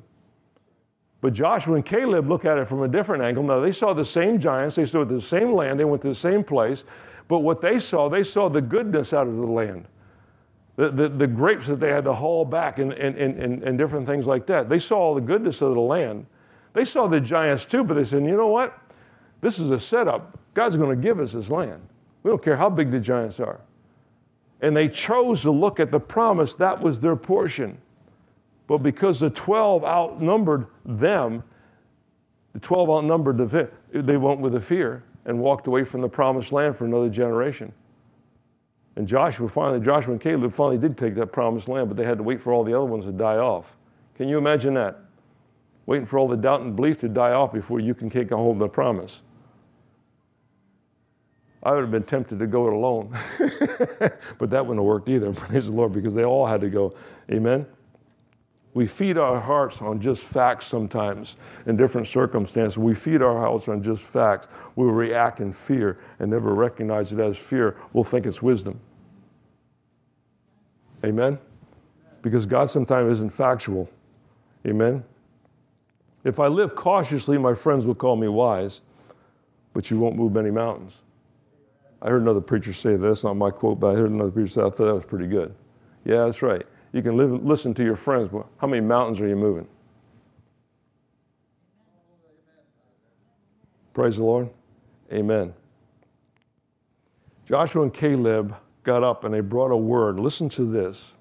But 1.22 1.34
Joshua 1.34 1.76
and 1.76 1.86
Caleb 1.86 2.28
look 2.28 2.45
at 2.45 2.57
it 2.57 2.67
from 2.67 2.84
a 2.84 2.88
different 2.88 3.24
angle. 3.24 3.43
Now, 3.43 3.59
they 3.59 3.72
saw 3.72 3.93
the 3.93 4.05
same 4.05 4.39
giants, 4.39 4.76
they 4.76 4.86
saw 4.86 5.05
the 5.05 5.22
same 5.22 5.53
land, 5.53 5.80
they 5.80 5.86
went 5.86 6.01
to 6.01 6.09
the 6.09 6.15
same 6.15 6.43
place. 6.43 6.84
But 7.28 7.39
what 7.39 7.61
they 7.61 7.80
saw, 7.80 8.09
they 8.09 8.24
saw 8.24 8.49
the 8.49 8.61
goodness 8.61 9.13
out 9.13 9.28
of 9.28 9.36
the 9.38 9.45
land. 9.45 9.88
The, 10.76 10.89
the, 10.89 11.09
the 11.09 11.28
grapes 11.28 11.67
that 11.67 11.80
they 11.80 11.89
had 11.89 12.05
to 12.05 12.13
haul 12.13 12.43
back 12.43 12.80
and, 12.80 12.91
and, 12.93 13.15
and, 13.15 13.63
and 13.63 13.78
different 13.78 14.07
things 14.07 14.26
like 14.26 14.47
that. 14.47 14.67
They 14.67 14.80
saw 14.80 14.97
all 14.97 15.15
the 15.15 15.22
goodness 15.22 15.61
of 15.61 15.74
the 15.74 15.80
land. 15.80 16.26
They 16.74 16.86
saw 16.86 17.07
the 17.07 17.22
giants 17.22 17.65
too, 17.65 17.84
but 17.84 17.93
they 17.93 18.03
said, 18.03 18.24
you 18.24 18.36
know 18.36 18.47
what? 18.47 18.78
This 19.42 19.60
is 19.60 19.70
a 19.72 19.80
setup. 19.80 20.39
God's 20.54 20.78
going 20.78 20.96
to 20.96 21.02
give 21.02 21.20
us 21.20 21.34
this 21.34 21.50
land. 21.50 21.82
We 22.24 22.30
don't 22.30 22.44
care 22.44 22.58
how 22.58 22.70
big 22.70 22.92
the 22.92 23.00
giants 23.00 23.39
are. 23.39 23.60
And 24.62 24.78
they 24.78 24.88
chose 24.88 25.42
to 25.42 25.52
look 25.52 25.80
at 25.80 25.92
the 25.92 26.00
promise, 26.00 26.54
that 26.56 26.80
was 26.80 27.00
their 27.00 27.16
portion. 27.16 27.80
But 28.68 28.80
because 28.80 29.20
the 29.20 29.32
12 29.32 29.84
outnumbered 29.84 30.68
them, 30.86 31.44
the 32.54 32.60
12 32.60 32.89
outnumbered 32.89 33.38
the, 33.38 33.70
they 33.92 34.18
went 34.18 34.39
with 34.39 34.54
the 34.54 34.62
fear 34.62 35.04
and 35.26 35.39
walked 35.39 35.68
away 35.68 35.84
from 35.84 36.02
the 36.02 36.10
promised 36.10 36.52
land 36.52 36.76
for 36.76 36.86
another 36.86 37.10
generation. 37.10 37.74
And 38.96 39.08
Joshua 39.08 39.48
finally, 39.48 39.80
Joshua 39.80 40.14
and 40.14 40.22
Caleb 40.22 40.54
finally 40.54 40.78
did 40.78 40.98
take 40.98 41.16
that 41.16 41.28
promised 41.28 41.68
land, 41.68 41.88
but 41.88 41.98
they 41.98 42.04
had 42.04 42.18
to 42.18 42.24
wait 42.24 42.42
for 42.42 42.54
all 42.54 42.64
the 42.64 42.74
other 42.74 42.86
ones 42.86 43.06
to 43.06 43.12
die 43.12 43.38
off. 43.38 43.76
Can 44.16 44.28
you 44.28 44.38
imagine 44.38 44.74
that? 44.76 45.00
Waiting 45.86 46.06
for 46.06 46.20
all 46.20 46.28
the 46.28 46.38
doubt 46.38 46.62
and 46.62 46.76
belief 46.76 47.00
to 47.00 47.10
die 47.10 47.32
off 47.32 47.54
before 47.54 47.80
you 47.80 47.94
can 47.94 48.10
take 48.10 48.32
a 48.32 48.38
hold 48.38 48.58
of 48.58 48.60
the 48.60 48.68
promise. 48.68 49.22
I 51.64 51.74
would 51.74 51.82
have 51.82 51.91
been 51.91 52.03
tempted 52.03 52.39
to 52.39 52.47
go 52.47 52.68
it 52.68 52.74
alone. 52.74 53.18
but 54.38 54.49
that 54.49 54.66
wouldn't 54.66 54.80
have 54.80 54.86
worked 54.86 55.09
either, 55.09 55.32
praise 55.34 55.68
the 55.68 55.74
Lord, 55.74 55.93
because 55.93 56.14
they 56.14 56.26
all 56.26 56.45
had 56.45 56.62
to 56.62 56.70
go. 56.70 56.93
Amen? 57.32 57.66
We 58.74 58.88
feed 58.88 59.18
our 59.18 59.39
hearts 59.39 59.82
on 59.82 59.99
just 59.99 60.24
facts 60.24 60.66
sometimes 60.66 61.36
in 61.66 61.76
different 61.76 62.07
circumstances. 62.07 62.78
We 62.78 62.95
feed 62.95 63.22
our 63.22 63.38
hearts 63.38 63.68
on 63.68 63.84
just 63.84 64.03
facts. 64.03 64.47
We 64.76 64.86
react 64.86 65.41
in 65.41 65.51
fear 65.51 65.99
and 66.20 66.32
never 66.32 66.53
recognize 66.53 67.12
it 67.12 67.20
as 67.20 67.38
fear. 67.38 67.76
We'll 67.91 68.05
think 68.05 68.26
it's 68.26 68.41
wisdom. 68.41 68.80
Amen? 71.03 71.38
Because 72.22 72.45
God 72.45 72.70
sometimes 72.70 73.18
isn't 73.18 73.34
factual. 73.34 73.89
Amen? 74.66 75.03
If 76.24 76.39
I 76.39 76.47
live 76.47 76.76
cautiously, 76.76 77.38
my 77.38 77.53
friends 77.53 77.86
will 77.86 77.95
call 77.95 78.16
me 78.16 78.28
wise, 78.28 78.82
but 79.74 79.91
you 79.91 79.99
won't 79.99 80.16
move 80.16 80.32
many 80.32 80.51
mountains. 80.51 80.99
I 82.02 82.10
heard 82.10 82.22
another 82.22 82.41
preacher 82.41 82.74
say 82.74 82.91
that. 82.91 82.97
That's 82.97 83.24
not 83.24 83.36
my 83.36 83.52
quote, 83.52 83.80
but 83.80 83.95
I 83.95 83.99
heard 83.99 84.10
another 84.10 84.32
preacher 84.32 84.49
say, 84.49 84.62
I 84.62 84.66
thought 84.66 84.78
that 84.86 84.93
was 84.93 85.06
pretty 85.06 85.28
good. 85.28 85.54
Yeah, 86.04 86.26
that's 86.26 86.41
right. 86.41 86.66
You 86.93 87.02
can 87.02 87.16
live, 87.16 87.43
listen 87.43 87.74
to 87.76 87.84
your 87.84 87.95
friends, 87.95 88.30
but 88.32 88.47
how 88.58 88.68
many 88.68 88.82
mountains 88.82 89.22
are 89.22 89.28
you 89.28 89.36
moving? 89.36 89.68
Praise 93.93 94.18
the 94.18 94.24
Lord. 94.24 94.49
Amen. 95.12 95.54
Joshua 97.45 97.84
and 97.84 97.93
Caleb 97.93 98.56
got 98.84 99.04
up 99.04 99.24
and 99.24 99.34
they 99.34 99.41
brought 99.41 99.72
a 99.72 99.78
word. 99.78 100.20
Listen 100.20 100.49
to 100.49 100.64
this. 100.64 101.14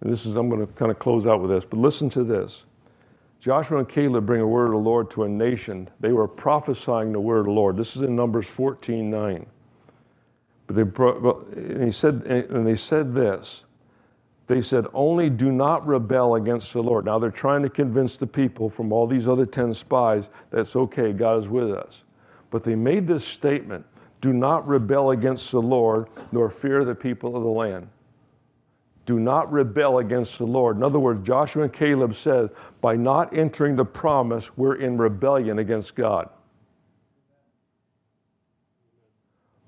And 0.00 0.12
this 0.12 0.26
is, 0.26 0.34
I'm 0.34 0.48
going 0.48 0.66
to 0.66 0.72
kind 0.74 0.90
of 0.90 0.98
close 0.98 1.26
out 1.26 1.40
with 1.40 1.50
this, 1.50 1.64
but 1.64 1.78
listen 1.78 2.10
to 2.10 2.24
this. 2.24 2.64
Joshua 3.38 3.78
and 3.78 3.88
Caleb 3.88 4.26
bring 4.26 4.40
a 4.40 4.46
word 4.46 4.66
of 4.66 4.72
the 4.72 4.78
Lord 4.78 5.10
to 5.12 5.24
a 5.24 5.28
nation. 5.28 5.88
They 6.00 6.12
were 6.12 6.26
prophesying 6.26 7.12
the 7.12 7.20
word 7.20 7.40
of 7.40 7.44
the 7.46 7.52
Lord. 7.52 7.76
This 7.76 7.96
is 7.96 8.02
in 8.02 8.16
Numbers 8.16 8.46
14 8.46 9.10
9. 9.10 9.46
But 10.66 10.76
they 10.76 10.82
brought, 10.82 11.46
and 11.54 11.84
he 11.84 11.90
said, 11.90 12.22
and 12.24 12.66
they 12.66 12.76
said 12.76 13.14
this. 13.14 13.64
They 14.46 14.62
said, 14.62 14.86
only 14.94 15.28
do 15.28 15.50
not 15.50 15.86
rebel 15.86 16.36
against 16.36 16.72
the 16.72 16.82
Lord. 16.82 17.04
Now 17.04 17.18
they're 17.18 17.30
trying 17.30 17.62
to 17.62 17.68
convince 17.68 18.16
the 18.16 18.26
people 18.26 18.70
from 18.70 18.92
all 18.92 19.06
these 19.06 19.28
other 19.28 19.46
10 19.46 19.74
spies 19.74 20.30
that 20.50 20.60
it's 20.60 20.76
okay, 20.76 21.12
God 21.12 21.42
is 21.42 21.48
with 21.48 21.72
us. 21.72 22.04
But 22.50 22.62
they 22.62 22.76
made 22.76 23.06
this 23.06 23.24
statement 23.24 23.84
do 24.20 24.32
not 24.32 24.66
rebel 24.66 25.10
against 25.10 25.50
the 25.50 25.60
Lord, 25.60 26.08
nor 26.32 26.48
fear 26.50 26.84
the 26.84 26.94
people 26.94 27.36
of 27.36 27.42
the 27.42 27.48
land. 27.48 27.88
Do 29.04 29.20
not 29.20 29.52
rebel 29.52 29.98
against 29.98 30.38
the 30.38 30.46
Lord. 30.46 30.76
In 30.76 30.82
other 30.82 30.98
words, 30.98 31.24
Joshua 31.24 31.64
and 31.64 31.72
Caleb 31.72 32.14
said, 32.14 32.50
by 32.80 32.96
not 32.96 33.36
entering 33.36 33.76
the 33.76 33.84
promise, 33.84 34.56
we're 34.56 34.76
in 34.76 34.96
rebellion 34.96 35.58
against 35.58 35.94
God. 35.94 36.28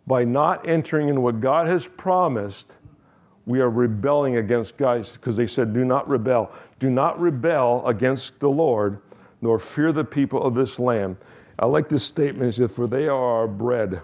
By 0.08 0.24
not 0.24 0.66
entering 0.66 1.10
in 1.10 1.20
what 1.20 1.40
God 1.40 1.66
has 1.66 1.86
promised, 1.86 2.76
we 3.44 3.60
are 3.60 3.68
rebelling 3.68 4.38
against 4.38 4.78
God 4.78 5.06
because 5.12 5.36
they 5.36 5.46
said, 5.46 5.74
Do 5.74 5.84
not 5.84 6.08
rebel. 6.08 6.50
Do 6.78 6.88
not 6.88 7.20
rebel 7.20 7.86
against 7.86 8.40
the 8.40 8.48
Lord, 8.48 9.02
nor 9.42 9.58
fear 9.58 9.92
the 9.92 10.04
people 10.04 10.42
of 10.42 10.54
this 10.54 10.78
land. 10.78 11.18
I 11.58 11.66
like 11.66 11.90
this 11.90 12.04
statement. 12.04 12.48
It 12.48 12.52
says, 12.54 12.74
For 12.74 12.86
they 12.86 13.06
are 13.06 13.22
our 13.22 13.46
bread. 13.46 14.00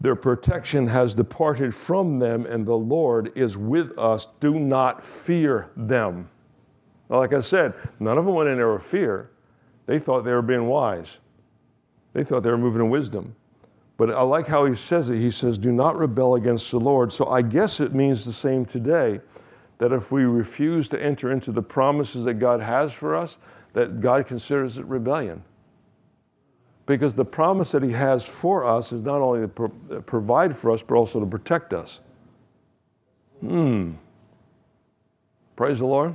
Their 0.00 0.14
protection 0.14 0.86
has 0.86 1.12
departed 1.12 1.74
from 1.74 2.20
them, 2.20 2.46
and 2.46 2.64
the 2.64 2.76
Lord 2.76 3.32
is 3.36 3.58
with 3.58 3.98
us. 3.98 4.28
Do 4.38 4.60
not 4.60 5.02
fear 5.02 5.70
them. 5.76 6.28
like 7.08 7.32
I 7.32 7.40
said, 7.40 7.74
none 7.98 8.16
of 8.16 8.26
them 8.26 8.34
went 8.34 8.48
in 8.48 8.58
there 8.58 8.72
with 8.72 8.84
fear. 8.84 9.30
They 9.86 9.98
thought 9.98 10.22
they 10.22 10.30
were 10.30 10.42
being 10.42 10.66
wise, 10.66 11.18
they 12.12 12.22
thought 12.22 12.44
they 12.44 12.50
were 12.50 12.58
moving 12.58 12.82
in 12.82 12.90
wisdom. 12.90 13.34
But 13.96 14.10
I 14.10 14.22
like 14.22 14.48
how 14.48 14.66
he 14.66 14.74
says 14.74 15.08
it. 15.08 15.18
He 15.18 15.30
says, 15.30 15.56
Do 15.56 15.72
not 15.72 15.96
rebel 15.96 16.34
against 16.34 16.70
the 16.70 16.80
Lord. 16.80 17.12
So 17.12 17.26
I 17.26 17.42
guess 17.42 17.78
it 17.80 17.94
means 17.94 18.24
the 18.24 18.32
same 18.32 18.64
today 18.64 19.20
that 19.78 19.92
if 19.92 20.10
we 20.10 20.24
refuse 20.24 20.88
to 20.88 21.00
enter 21.00 21.30
into 21.30 21.52
the 21.52 21.62
promises 21.62 22.24
that 22.24 22.34
God 22.34 22.60
has 22.60 22.92
for 22.92 23.14
us, 23.14 23.36
that 23.72 24.00
God 24.00 24.26
considers 24.26 24.78
it 24.78 24.84
rebellion. 24.86 25.42
Because 26.86 27.14
the 27.14 27.24
promise 27.24 27.72
that 27.72 27.82
He 27.82 27.92
has 27.92 28.26
for 28.26 28.64
us 28.64 28.92
is 28.92 29.00
not 29.00 29.20
only 29.20 29.40
to 29.42 29.48
pro- 29.48 30.02
provide 30.02 30.56
for 30.56 30.70
us, 30.70 30.82
but 30.82 30.94
also 30.94 31.20
to 31.20 31.26
protect 31.26 31.72
us. 31.72 32.00
Hmm. 33.40 33.92
Praise 35.56 35.78
the 35.78 35.86
Lord. 35.86 36.14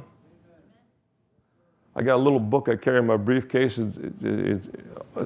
I 2.00 2.02
got 2.02 2.16
a 2.16 2.24
little 2.24 2.40
book 2.40 2.70
I 2.70 2.76
carry 2.78 3.00
in 3.00 3.08
my 3.08 3.18
briefcase. 3.18 3.78
It's, 3.78 3.98
it, 3.98 4.14
it's, 4.24 4.68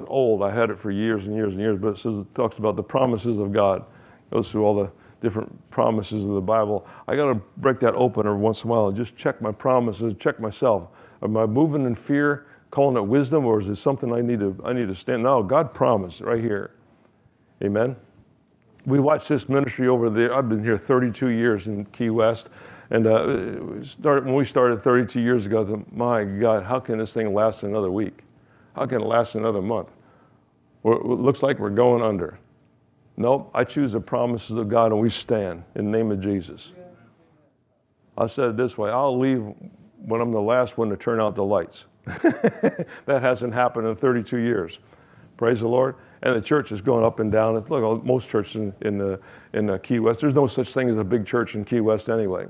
old. 0.07 0.41
I 0.41 0.51
had 0.51 0.71
it 0.71 0.79
for 0.79 0.89
years 0.89 1.27
and 1.27 1.35
years 1.35 1.53
and 1.53 1.61
years, 1.61 1.77
but 1.77 1.89
it 1.89 1.97
says 1.99 2.17
it 2.17 2.33
talks 2.33 2.57
about 2.57 2.75
the 2.75 2.83
promises 2.83 3.37
of 3.37 3.53
God. 3.53 3.81
It 3.81 4.35
goes 4.35 4.51
through 4.51 4.65
all 4.65 4.75
the 4.75 4.91
different 5.21 5.69
promises 5.69 6.23
of 6.23 6.31
the 6.31 6.41
Bible. 6.41 6.87
I 7.07 7.15
got 7.15 7.31
to 7.31 7.35
break 7.57 7.79
that 7.81 7.93
open 7.93 8.25
every 8.25 8.39
once 8.39 8.63
in 8.63 8.69
a 8.69 8.73
while 8.73 8.87
and 8.87 8.97
just 8.97 9.15
check 9.15 9.39
my 9.39 9.51
promises, 9.51 10.15
check 10.17 10.39
myself. 10.39 10.87
Am 11.21 11.37
I 11.37 11.45
moving 11.45 11.85
in 11.85 11.95
fear? 11.95 12.47
calling 12.73 12.97
it 12.97 13.07
wisdom, 13.07 13.45
or 13.45 13.59
is 13.59 13.67
it 13.67 13.75
something 13.75 14.11
I 14.11 14.21
need 14.21 14.39
to 14.39 14.59
I 14.65 14.73
need 14.73 14.87
to 14.87 14.95
stand? 14.95 15.21
No, 15.21 15.43
God 15.43 15.75
promised 15.75 16.21
right 16.21 16.41
here. 16.41 16.71
Amen. 17.63 17.95
We 18.87 18.99
watched 18.99 19.29
this 19.29 19.47
ministry 19.47 19.87
over 19.87 20.09
there. 20.09 20.35
I've 20.35 20.49
been 20.49 20.63
here 20.63 20.79
32 20.79 21.27
years 21.27 21.67
in 21.67 21.85
Key 21.85 22.09
West, 22.09 22.49
and 22.89 23.07
uh, 23.07 23.83
started, 23.83 24.25
when 24.25 24.35
we 24.35 24.45
started 24.45 24.83
32 24.83 25.21
years 25.21 25.45
ago, 25.45 25.65
thought, 25.65 25.91
my 25.95 26.23
God, 26.23 26.63
how 26.63 26.79
can 26.79 26.97
this 26.97 27.13
thing 27.13 27.33
last 27.33 27.63
another 27.63 27.91
week? 27.91 28.19
How 28.75 28.85
can 28.85 29.01
it 29.01 29.05
last 29.05 29.35
another 29.35 29.61
month? 29.61 29.89
It 30.83 31.05
looks 31.05 31.41
like 31.41 31.59
we're 31.59 31.69
going 31.69 32.03
under. 32.03 32.39
Nope, 33.15 33.51
I 33.53 33.63
choose 33.63 33.91
the 33.93 33.99
promises 33.99 34.57
of 34.57 34.69
God 34.69 34.91
and 34.91 34.99
we 34.99 35.09
stand 35.09 35.63
in 35.75 35.85
the 35.85 35.97
name 35.97 36.11
of 36.11 36.19
Jesus. 36.19 36.71
I 38.17 38.25
said 38.25 38.49
it 38.49 38.57
this 38.57 38.77
way 38.77 38.91
I'll 38.91 39.17
leave 39.17 39.43
when 40.05 40.21
I'm 40.21 40.31
the 40.31 40.41
last 40.41 40.77
one 40.77 40.89
to 40.89 40.97
turn 40.97 41.21
out 41.21 41.35
the 41.35 41.43
lights. 41.43 41.85
that 42.05 42.87
hasn't 43.07 43.53
happened 43.53 43.87
in 43.87 43.95
32 43.95 44.37
years. 44.37 44.79
Praise 45.37 45.61
the 45.61 45.67
Lord. 45.67 45.95
And 46.21 46.35
the 46.35 46.41
church 46.41 46.71
is 46.71 46.81
going 46.81 47.03
up 47.03 47.19
and 47.19 47.31
down. 47.31 47.55
It's 47.55 47.69
like 47.69 48.03
most 48.03 48.29
churches 48.29 48.55
in, 48.55 48.73
in, 48.81 48.97
the, 48.97 49.19
in 49.53 49.65
the 49.65 49.79
Key 49.79 49.99
West. 49.99 50.21
There's 50.21 50.33
no 50.33 50.47
such 50.47 50.73
thing 50.73 50.89
as 50.89 50.97
a 50.97 51.03
big 51.03 51.25
church 51.25 51.55
in 51.55 51.65
Key 51.65 51.79
West 51.79 52.09
anyway. 52.09 52.47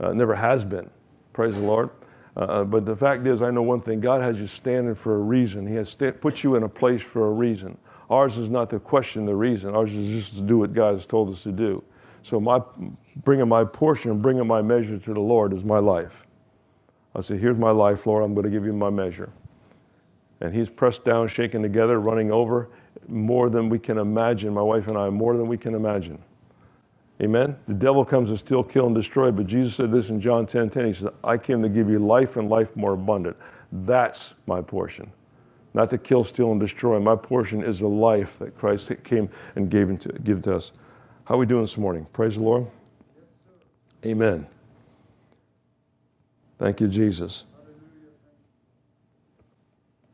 Uh, 0.00 0.12
never 0.12 0.34
has 0.34 0.64
been. 0.64 0.90
Praise 1.32 1.54
the 1.54 1.62
Lord. 1.62 1.90
Uh, 2.36 2.40
uh 2.40 2.64
but 2.64 2.84
the 2.84 2.96
fact 2.96 3.26
is, 3.26 3.42
I 3.42 3.50
know 3.50 3.62
one 3.62 3.80
thing 3.80 4.00
God 4.00 4.22
has 4.22 4.38
you 4.38 4.46
standing 4.46 4.94
for 4.94 5.14
a 5.14 5.18
reason. 5.18 5.66
He 5.66 5.74
has 5.74 5.94
put 6.20 6.42
you 6.42 6.56
in 6.56 6.62
a 6.62 6.68
place 6.68 7.02
for 7.02 7.26
a 7.28 7.30
reason. 7.30 7.76
Ours 8.10 8.36
is 8.36 8.50
not 8.50 8.68
to 8.70 8.78
question 8.78 9.24
the 9.24 9.34
reason, 9.34 9.74
ours 9.74 9.94
is 9.94 10.08
just 10.08 10.34
to 10.36 10.42
do 10.42 10.58
what 10.58 10.74
God 10.74 10.94
has 10.94 11.06
told 11.06 11.32
us 11.32 11.42
to 11.44 11.52
do. 11.52 11.82
So, 12.22 12.38
my, 12.38 12.60
bringing 13.24 13.48
my 13.48 13.64
portion, 13.64 14.20
bringing 14.20 14.46
my 14.46 14.62
measure 14.62 14.98
to 14.98 15.14
the 15.14 15.20
Lord 15.20 15.52
is 15.52 15.64
my 15.64 15.78
life. 15.78 16.26
I 17.14 17.20
say, 17.20 17.36
Here's 17.36 17.58
my 17.58 17.70
life, 17.70 18.06
Lord. 18.06 18.24
I'm 18.24 18.34
going 18.34 18.44
to 18.44 18.50
give 18.50 18.64
you 18.64 18.72
my 18.72 18.90
measure. 18.90 19.32
And 20.40 20.54
he's 20.54 20.68
pressed 20.68 21.04
down, 21.04 21.28
shaken 21.28 21.62
together, 21.62 22.00
running 22.00 22.32
over 22.32 22.68
more 23.08 23.50
than 23.50 23.68
we 23.68 23.78
can 23.78 23.98
imagine. 23.98 24.54
My 24.54 24.62
wife 24.62 24.88
and 24.88 24.96
I, 24.96 25.08
more 25.10 25.36
than 25.36 25.46
we 25.46 25.56
can 25.56 25.74
imagine. 25.74 26.22
Amen? 27.20 27.56
The 27.68 27.74
devil 27.74 28.04
comes 28.04 28.30
to 28.30 28.36
steal, 28.36 28.64
kill, 28.64 28.86
and 28.86 28.94
destroy. 28.94 29.30
But 29.30 29.46
Jesus 29.46 29.74
said 29.74 29.92
this 29.92 30.08
in 30.08 30.20
John 30.20 30.46
10 30.46 30.70
10. 30.70 30.86
He 30.86 30.92
said, 30.92 31.10
I 31.22 31.36
came 31.38 31.62
to 31.62 31.68
give 31.68 31.88
you 31.88 31.98
life 31.98 32.36
and 32.36 32.48
life 32.48 32.74
more 32.76 32.94
abundant. 32.94 33.36
That's 33.70 34.34
my 34.46 34.60
portion. 34.60 35.10
Not 35.74 35.90
to 35.90 35.98
kill, 35.98 36.24
steal, 36.24 36.52
and 36.52 36.60
destroy. 36.60 36.98
My 37.00 37.16
portion 37.16 37.62
is 37.62 37.78
the 37.78 37.88
life 37.88 38.38
that 38.38 38.56
Christ 38.58 38.90
came 39.04 39.30
and 39.56 39.70
gave 39.70 39.98
to, 40.00 40.12
give 40.24 40.42
to 40.42 40.56
us. 40.56 40.72
How 41.24 41.36
are 41.36 41.38
we 41.38 41.46
doing 41.46 41.62
this 41.62 41.78
morning? 41.78 42.06
Praise 42.12 42.36
the 42.36 42.42
Lord. 42.42 42.66
Amen. 44.04 44.46
Thank 46.58 46.80
you, 46.80 46.88
Jesus. 46.88 47.44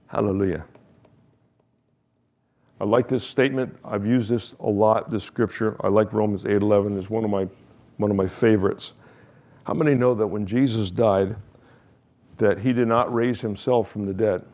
Hallelujah. 0.07 0.65
I 2.81 2.85
like 2.85 3.09
this 3.09 3.25
statement. 3.25 3.77
I've 3.85 4.07
used 4.07 4.31
this 4.31 4.55
a 4.61 4.69
lot, 4.69 5.11
this 5.11 5.25
scripture. 5.25 5.77
I 5.81 5.89
like 5.89 6.13
Romans 6.13 6.45
8:11. 6.45 6.97
It's 6.97 7.11
one 7.11 7.25
of 7.25 7.31
my 7.31 7.49
one 7.97 8.11
of 8.11 8.17
my 8.17 8.29
favorites. 8.29 8.95
How 9.65 9.75
many 9.75 9.95
know 9.95 10.15
that 10.15 10.27
when 10.27 10.47
Jesus 10.47 10.91
died, 10.91 11.37
that 12.39 12.61
he 12.61 12.73
did 12.73 12.89
not 12.89 13.13
raise 13.13 13.41
himself 13.41 13.91
from 13.91 14.07
the 14.07 14.15
dead? 14.15 14.45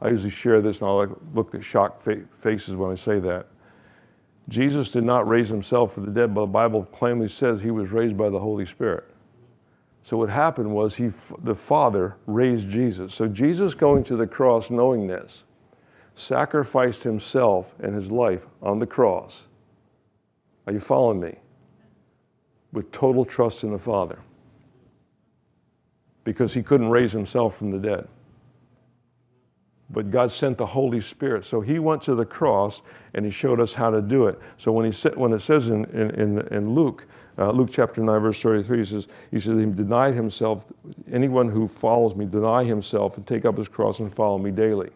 I 0.00 0.08
usually 0.08 0.30
share 0.30 0.60
this 0.60 0.80
and 0.80 0.90
I 0.90 0.92
like 0.92 1.10
look 1.34 1.54
at 1.54 1.62
shocked 1.62 2.06
faces 2.40 2.74
when 2.74 2.90
I 2.90 2.94
say 2.94 3.18
that. 3.20 3.46
Jesus 4.48 4.90
did 4.90 5.04
not 5.04 5.28
raise 5.28 5.48
himself 5.48 5.94
from 5.94 6.04
the 6.04 6.12
dead, 6.12 6.34
but 6.34 6.42
the 6.42 6.46
Bible 6.52 6.84
plainly 6.84 7.28
says 7.28 7.60
he 7.60 7.70
was 7.70 7.90
raised 7.90 8.16
by 8.16 8.28
the 8.28 8.38
Holy 8.38 8.64
Spirit. 8.64 9.04
So 10.02 10.16
what 10.16 10.30
happened 10.30 10.72
was 10.72 10.94
he, 10.94 11.10
the 11.42 11.54
Father 11.54 12.16
raised 12.26 12.70
Jesus. 12.70 13.12
So 13.12 13.26
Jesus 13.26 13.74
going 13.74 14.04
to 14.04 14.14
the 14.14 14.26
cross 14.26 14.70
knowing 14.70 15.08
this, 15.08 15.42
sacrificed 16.16 17.04
himself 17.04 17.74
and 17.78 17.94
his 17.94 18.10
life 18.10 18.42
on 18.60 18.80
the 18.80 18.86
cross. 18.86 19.46
Are 20.66 20.72
you 20.72 20.80
following 20.80 21.20
me? 21.20 21.36
With 22.72 22.90
total 22.90 23.24
trust 23.24 23.62
in 23.62 23.70
the 23.70 23.78
Father. 23.78 24.18
Because 26.24 26.54
he 26.54 26.62
couldn't 26.62 26.88
raise 26.88 27.12
himself 27.12 27.56
from 27.56 27.70
the 27.70 27.78
dead. 27.78 28.08
But 29.88 30.10
God 30.10 30.32
sent 30.32 30.58
the 30.58 30.66
Holy 30.66 31.00
Spirit. 31.00 31.44
So 31.44 31.60
he 31.60 31.78
went 31.78 32.02
to 32.02 32.16
the 32.16 32.24
cross 32.24 32.82
and 33.14 33.24
he 33.24 33.30
showed 33.30 33.60
us 33.60 33.72
how 33.72 33.90
to 33.90 34.02
do 34.02 34.26
it. 34.26 34.40
So 34.56 34.72
when, 34.72 34.84
he 34.84 34.90
said, 34.90 35.16
when 35.16 35.32
it 35.32 35.40
says 35.40 35.68
in, 35.68 35.84
in, 35.84 36.40
in 36.48 36.74
Luke 36.74 37.06
uh, 37.38 37.50
Luke 37.50 37.68
chapter 37.70 38.00
9, 38.00 38.20
verse 38.20 38.40
33 38.40 38.78
he 38.78 38.84
says, 38.84 39.08
He 39.30 39.38
says, 39.38 39.58
He 39.58 39.66
denied 39.66 40.14
himself. 40.14 40.64
Anyone 41.12 41.50
who 41.50 41.68
follows 41.68 42.14
me, 42.14 42.24
deny 42.24 42.64
himself 42.64 43.16
and 43.18 43.26
take 43.26 43.44
up 43.44 43.58
his 43.58 43.68
cross 43.68 43.98
and 43.98 44.12
follow 44.12 44.38
me 44.38 44.50
daily. 44.50 44.90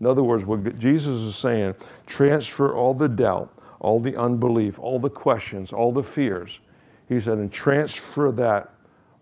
In 0.00 0.06
other 0.06 0.22
words, 0.22 0.44
what 0.44 0.78
Jesus 0.78 1.18
is 1.18 1.36
saying, 1.36 1.74
transfer 2.06 2.74
all 2.74 2.94
the 2.94 3.08
doubt, 3.08 3.52
all 3.80 4.00
the 4.00 4.16
unbelief, 4.16 4.78
all 4.78 4.98
the 4.98 5.10
questions, 5.10 5.72
all 5.72 5.92
the 5.92 6.02
fears. 6.02 6.60
He 7.08 7.20
said, 7.20 7.38
and 7.38 7.50
transfer 7.50 8.32
that 8.32 8.72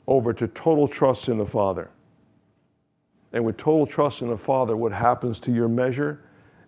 over 0.07 0.33
to 0.33 0.49
total 0.49 0.89
trust 0.89 1.29
in 1.29 1.39
the 1.39 1.47
Father. 1.47 1.91
And 3.33 3.45
with 3.45 3.57
total 3.57 3.87
trust 3.87 4.23
in 4.23 4.29
the 4.29 4.37
Father, 4.37 4.77
what 4.77 4.93
happens 4.93 5.41
to 5.41 5.53
your 5.53 5.69
measure? 5.69 6.21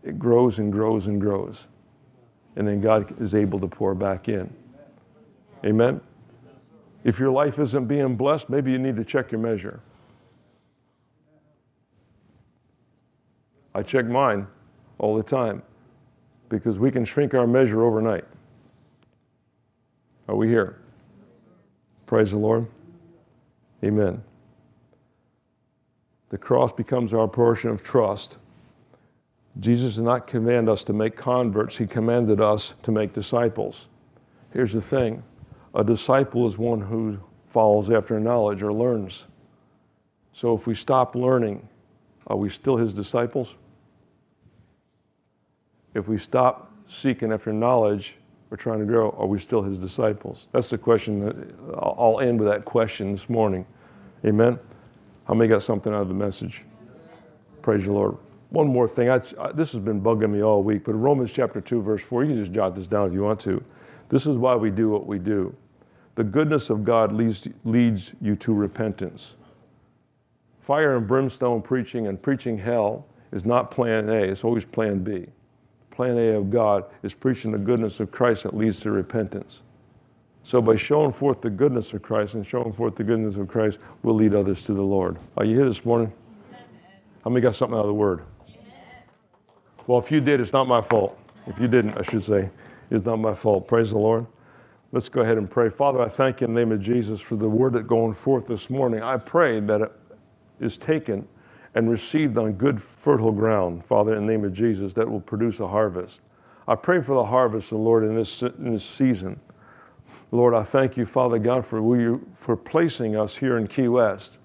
It 0.02 0.18
grows 0.18 0.58
and 0.58 0.72
grows 0.72 1.06
and 1.06 1.20
grows. 1.20 1.66
And 2.56 2.66
then 2.66 2.80
God 2.80 3.20
is 3.20 3.34
able 3.34 3.60
to 3.60 3.68
pour 3.68 3.94
back 3.94 4.28
in. 4.28 4.52
Amen? 5.64 6.00
If 7.04 7.18
your 7.18 7.30
life 7.30 7.58
isn't 7.58 7.86
being 7.86 8.16
blessed, 8.16 8.48
maybe 8.48 8.72
you 8.72 8.78
need 8.78 8.96
to 8.96 9.04
check 9.04 9.30
your 9.30 9.40
measure. 9.40 9.80
I 13.76 13.82
check 13.82 14.06
mine 14.06 14.46
all 14.96 15.18
the 15.18 15.22
time 15.22 15.62
because 16.48 16.78
we 16.78 16.90
can 16.90 17.04
shrink 17.04 17.34
our 17.34 17.46
measure 17.46 17.82
overnight. 17.82 18.24
Are 20.28 20.34
we 20.34 20.48
here? 20.48 20.78
Praise 22.06 22.30
the 22.30 22.38
Lord. 22.38 22.66
Amen. 23.84 24.24
The 26.30 26.38
cross 26.38 26.72
becomes 26.72 27.12
our 27.12 27.28
portion 27.28 27.68
of 27.68 27.82
trust. 27.82 28.38
Jesus 29.60 29.96
did 29.96 30.04
not 30.04 30.26
command 30.26 30.70
us 30.70 30.82
to 30.84 30.94
make 30.94 31.14
converts, 31.14 31.76
He 31.76 31.86
commanded 31.86 32.40
us 32.40 32.72
to 32.82 32.90
make 32.90 33.12
disciples. 33.12 33.88
Here's 34.54 34.72
the 34.72 34.80
thing 34.80 35.22
a 35.74 35.84
disciple 35.84 36.46
is 36.46 36.56
one 36.56 36.80
who 36.80 37.18
follows 37.46 37.90
after 37.90 38.18
knowledge 38.18 38.62
or 38.62 38.72
learns. 38.72 39.24
So 40.32 40.56
if 40.56 40.66
we 40.66 40.74
stop 40.74 41.14
learning, 41.14 41.68
are 42.26 42.38
we 42.38 42.48
still 42.48 42.78
His 42.78 42.94
disciples? 42.94 43.54
If 45.96 46.08
we 46.08 46.18
stop 46.18 46.70
seeking 46.88 47.32
after 47.32 47.54
knowledge, 47.54 48.16
we're 48.50 48.58
trying 48.58 48.80
to 48.80 48.84
grow, 48.84 49.16
are 49.18 49.26
we 49.26 49.38
still 49.38 49.62
His 49.62 49.78
disciples? 49.78 50.46
That's 50.52 50.68
the 50.68 50.76
question. 50.76 51.24
That, 51.24 51.36
I'll 51.78 52.20
end 52.20 52.38
with 52.38 52.48
that 52.50 52.66
question 52.66 53.12
this 53.12 53.30
morning. 53.30 53.64
Amen. 54.24 54.58
How 55.24 55.32
many 55.32 55.48
got 55.48 55.62
something 55.62 55.92
out 55.92 56.02
of 56.02 56.08
the 56.08 56.14
message? 56.14 56.64
Praise 57.62 57.86
the 57.86 57.92
Lord. 57.92 58.18
One 58.50 58.68
more 58.68 58.86
thing. 58.86 59.08
I, 59.08 59.18
this 59.54 59.72
has 59.72 59.80
been 59.80 60.02
bugging 60.02 60.30
me 60.30 60.42
all 60.42 60.62
week, 60.62 60.84
but 60.84 60.92
Romans 60.92 61.32
chapter 61.32 61.62
2, 61.62 61.80
verse 61.80 62.02
4, 62.02 62.24
you 62.24 62.34
can 62.34 62.44
just 62.44 62.52
jot 62.52 62.76
this 62.76 62.86
down 62.86 63.08
if 63.08 63.14
you 63.14 63.22
want 63.22 63.40
to. 63.40 63.64
This 64.10 64.26
is 64.26 64.36
why 64.36 64.54
we 64.54 64.70
do 64.70 64.90
what 64.90 65.06
we 65.06 65.18
do. 65.18 65.56
The 66.14 66.24
goodness 66.24 66.68
of 66.68 66.84
God 66.84 67.10
leads, 67.10 67.48
leads 67.64 68.12
you 68.20 68.36
to 68.36 68.52
repentance. 68.52 69.34
Fire 70.60 70.96
and 70.96 71.06
brimstone 71.06 71.62
preaching 71.62 72.06
and 72.06 72.20
preaching 72.20 72.58
hell 72.58 73.06
is 73.32 73.46
not 73.46 73.70
plan 73.70 74.10
A, 74.10 74.22
it's 74.22 74.44
always 74.44 74.64
plan 74.64 74.98
B. 74.98 75.26
Plan 75.96 76.18
A 76.18 76.36
of 76.36 76.50
God 76.50 76.84
is 77.02 77.14
preaching 77.14 77.52
the 77.52 77.58
goodness 77.58 78.00
of 78.00 78.10
Christ 78.10 78.42
that 78.42 78.54
leads 78.54 78.78
to 78.80 78.90
repentance. 78.90 79.60
So 80.44 80.60
by 80.60 80.76
showing 80.76 81.10
forth 81.10 81.40
the 81.40 81.48
goodness 81.48 81.94
of 81.94 82.02
Christ 82.02 82.34
and 82.34 82.46
showing 82.46 82.74
forth 82.74 82.96
the 82.96 83.02
goodness 83.02 83.38
of 83.38 83.48
Christ, 83.48 83.78
we'll 84.02 84.14
lead 84.14 84.34
others 84.34 84.62
to 84.66 84.74
the 84.74 84.82
Lord. 84.82 85.16
Are 85.38 85.44
you 85.46 85.56
here 85.56 85.64
this 85.64 85.86
morning? 85.86 86.12
How 87.24 87.30
many 87.30 87.40
got 87.40 87.54
something 87.54 87.78
out 87.78 87.80
of 87.80 87.86
the 87.86 87.94
word? 87.94 88.24
Well, 89.86 89.98
if 89.98 90.12
you 90.12 90.20
did, 90.20 90.38
it's 90.38 90.52
not 90.52 90.68
my 90.68 90.82
fault. 90.82 91.18
If 91.46 91.58
you 91.58 91.66
didn't, 91.66 91.96
I 91.96 92.02
should 92.02 92.22
say, 92.22 92.50
it's 92.90 93.06
not 93.06 93.16
my 93.16 93.32
fault. 93.32 93.66
Praise 93.66 93.92
the 93.92 93.98
Lord. 93.98 94.26
Let's 94.92 95.08
go 95.08 95.22
ahead 95.22 95.38
and 95.38 95.50
pray. 95.50 95.70
Father, 95.70 96.02
I 96.02 96.10
thank 96.10 96.42
you 96.42 96.46
in 96.46 96.52
the 96.52 96.60
name 96.60 96.72
of 96.72 96.80
Jesus 96.82 97.22
for 97.22 97.36
the 97.36 97.48
word 97.48 97.72
that 97.72 97.86
going 97.86 98.12
forth 98.12 98.46
this 98.48 98.68
morning. 98.68 99.02
I 99.02 99.16
pray 99.16 99.60
that 99.60 99.80
it 99.80 99.92
is 100.60 100.76
taken 100.76 101.26
and 101.76 101.90
received 101.90 102.38
on 102.38 102.54
good, 102.54 102.82
fertile 102.82 103.30
ground, 103.30 103.84
Father, 103.84 104.16
in 104.16 104.26
the 104.26 104.32
name 104.32 104.46
of 104.46 104.54
Jesus, 104.54 104.94
that 104.94 105.08
will 105.08 105.20
produce 105.20 105.60
a 105.60 105.68
harvest. 105.68 106.22
I 106.66 106.74
pray 106.74 107.02
for 107.02 107.14
the 107.14 107.26
harvest, 107.26 107.70
Lord, 107.70 108.02
in 108.02 108.16
this, 108.16 108.40
in 108.40 108.72
this 108.72 108.84
season. 108.84 109.38
Lord, 110.32 110.54
I 110.54 110.62
thank 110.62 110.96
you, 110.96 111.04
Father 111.04 111.38
God, 111.38 111.66
for, 111.66 111.78
you, 112.00 112.26
for 112.34 112.56
placing 112.56 113.14
us 113.14 113.36
here 113.36 113.58
in 113.58 113.66
Key 113.66 113.88
West, 113.88 114.38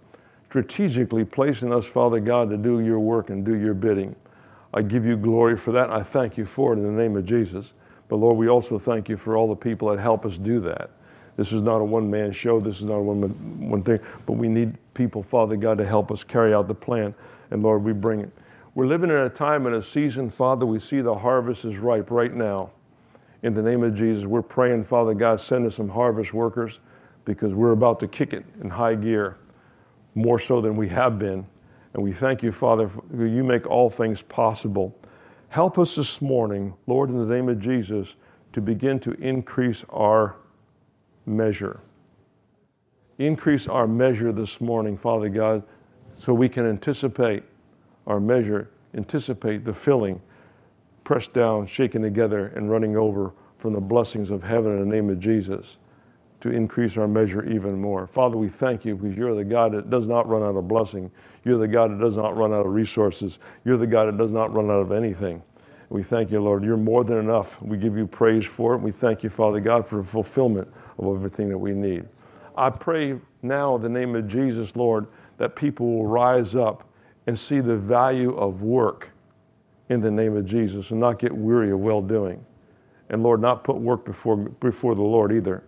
strategically 0.50 1.24
placing 1.24 1.74
us, 1.74 1.88
Father 1.88 2.20
God, 2.20 2.50
to 2.50 2.58
do 2.58 2.82
your 2.82 3.00
work 3.00 3.30
and 3.30 3.46
do 3.46 3.56
your 3.56 3.74
bidding. 3.74 4.14
I 4.74 4.82
give 4.82 5.06
you 5.06 5.16
glory 5.16 5.58
for 5.58 5.72
that. 5.72 5.90
I 5.90 6.04
thank 6.04 6.38
you 6.38 6.46
for 6.46 6.74
it 6.74 6.80
in 6.80 6.84
the 6.84 7.02
name 7.02 7.16
of 7.16 7.26
Jesus. 7.26 7.72
But 8.10 8.18
Lord, 8.18 8.36
we 8.36 8.50
also 8.50 8.78
thank 8.78 9.08
you 9.08 9.16
for 9.16 9.38
all 9.38 9.48
the 9.48 9.56
people 9.56 9.90
that 9.90 10.00
help 10.00 10.26
us 10.26 10.38
do 10.38 10.60
that. 10.62 10.90
This 11.38 11.54
is 11.54 11.62
not 11.62 11.82
a 11.82 11.84
one 11.84 12.10
man 12.10 12.32
show, 12.32 12.60
this 12.60 12.78
is 12.78 12.84
not 12.84 12.96
a 12.96 13.02
one, 13.02 13.70
one 13.70 13.84
thing, 13.84 14.00
but 14.26 14.34
we 14.34 14.48
need 14.48 14.78
people, 14.94 15.24
Father 15.24 15.56
God, 15.56 15.78
to 15.78 15.86
help 15.86 16.12
us 16.12 16.24
carry 16.24 16.54
out 16.54 16.68
the 16.68 16.76
plan. 16.76 17.16
And 17.50 17.64
Lord, 17.64 17.84
we 17.84 17.94
bring 17.94 18.20
it. 18.20 18.32
We're 18.76 18.88
living 18.88 19.10
in 19.10 19.18
a 19.18 19.30
time 19.30 19.66
and 19.66 19.76
a 19.76 19.82
season, 19.82 20.30
Father, 20.30 20.66
we 20.66 20.80
see 20.80 21.02
the 21.02 21.16
harvest 21.16 21.66
is 21.66 21.78
ripe 21.78 22.12
right 22.12 22.34
now. 22.34 22.72
In 23.44 23.54
the 23.54 23.62
name 23.62 23.84
of 23.84 23.96
Jesus, 23.96 24.26
we're 24.26 24.42
praying, 24.42 24.84
Father 24.84 25.14
God, 25.14 25.40
send 25.40 25.66
us 25.66 25.76
some 25.76 25.90
harvest 25.90 26.34
workers 26.34 26.80
because 27.26 27.54
we're 27.54 27.72
about 27.72 28.00
to 28.02 28.08
kick 28.08 28.34
it 28.34 28.46
in 28.62 28.70
high 28.70 28.96
gear, 28.96 29.38
more 30.16 30.40
so 30.40 30.62
than 30.62 30.76
we 30.76 30.88
have 30.90 31.18
been. 31.20 31.46
And 31.94 32.04
we 32.04 32.14
thank 32.14 32.44
you, 32.44 32.52
Father, 32.52 32.90
you 33.14 33.44
make 33.44 33.68
all 33.68 33.90
things 33.90 34.22
possible. 34.22 34.96
Help 35.50 35.78
us 35.78 35.96
this 35.96 36.22
morning, 36.22 36.74
Lord, 36.88 37.10
in 37.10 37.18
the 37.18 37.34
name 37.34 37.50
of 37.50 37.60
Jesus, 37.60 38.16
to 38.54 38.62
begin 38.62 39.00
to 39.02 39.12
increase 39.14 39.84
our 39.90 40.36
measure. 41.32 41.80
Increase 43.18 43.68
our 43.68 43.88
measure 43.88 44.32
this 44.32 44.62
morning, 44.62 44.98
Father 44.98 45.30
God, 45.30 45.64
so 46.18 46.34
we 46.34 46.50
can 46.50 46.68
anticipate 46.68 47.44
our 48.08 48.20
measure, 48.20 48.70
anticipate 48.94 49.66
the 49.66 49.74
filling 49.74 50.22
pressed 51.04 51.34
down, 51.34 51.68
shaken 51.68 52.02
together, 52.02 52.48
and 52.56 52.72
running 52.72 52.96
over 52.96 53.34
from 53.58 53.74
the 53.74 53.82
blessings 53.82 54.30
of 54.30 54.44
heaven 54.44 54.72
in 54.72 54.80
the 54.80 54.96
name 54.96 55.10
of 55.10 55.20
Jesus 55.20 55.78
to 56.40 56.50
increase 56.50 56.98
our 56.98 57.08
measure 57.08 57.44
even 57.52 57.80
more. 57.80 58.08
Father, 58.08 58.38
we 58.38 58.48
thank 58.48 58.86
you 58.86 58.96
because 58.96 59.16
you're 59.16 59.36
the 59.36 59.44
God 59.44 59.74
that 59.74 59.90
does 59.90 60.08
not 60.08 60.28
run 60.28 60.42
out 60.42 60.56
of 60.56 60.68
blessing. 60.68 61.12
You're 61.44 61.60
the 61.60 61.68
God 61.68 61.92
that 61.92 62.00
does 62.00 62.18
not 62.18 62.36
run 62.36 62.54
out 62.54 62.66
of 62.66 62.72
resources. 62.72 63.40
You're 63.64 63.78
the 63.78 63.88
God 63.88 64.06
that 64.06 64.18
does 64.18 64.32
not 64.32 64.54
run 64.54 64.72
out 64.72 64.80
of 64.80 64.92
anything. 64.92 65.44
We 65.90 66.02
thank 66.02 66.32
you, 66.32 66.42
Lord. 66.42 66.64
You're 66.64 66.78
more 66.78 67.04
than 67.04 67.18
enough. 67.18 67.62
We 67.62 67.78
give 67.78 67.98
you 67.98 68.08
praise 68.08 68.46
for 68.46 68.74
it. 68.76 68.78
We 68.78 68.92
thank 68.92 69.22
you, 69.22 69.30
Father 69.30 69.60
God, 69.60 69.86
for 69.86 70.02
fulfillment 70.02 70.72
of 70.98 71.16
everything 71.16 71.50
that 71.50 71.58
we 71.58 71.74
need. 71.74 72.06
I 72.56 72.70
pray 72.70 73.20
now 73.42 73.76
in 73.76 73.82
the 73.82 73.90
name 73.90 74.16
of 74.16 74.28
Jesus, 74.28 74.76
Lord, 74.76 75.08
that 75.38 75.56
people 75.56 75.88
will 75.88 76.06
rise 76.06 76.56
up 76.56 76.88
and 77.28 77.38
see 77.38 77.60
the 77.60 77.76
value 77.76 78.32
of 78.36 78.62
work 78.62 79.10
in 79.90 80.02
the 80.02 80.12
name 80.12 80.36
of 80.36 80.46
Jesus 80.46 80.92
and 80.92 81.00
not 81.00 81.20
get 81.20 81.36
weary 81.36 81.72
of 81.72 81.80
well 81.80 82.02
doing. 82.02 82.46
And 83.10 83.24
Lord, 83.24 83.42
not 83.42 83.64
put 83.64 83.78
work 83.78 84.06
before, 84.06 84.38
before 84.38 84.96
the 84.96 85.02
Lord 85.02 85.34
either, 85.34 85.64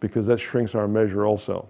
because 0.00 0.26
that 0.26 0.40
shrinks 0.40 0.74
our 0.74 0.88
measure 0.88 1.26
also. 1.26 1.68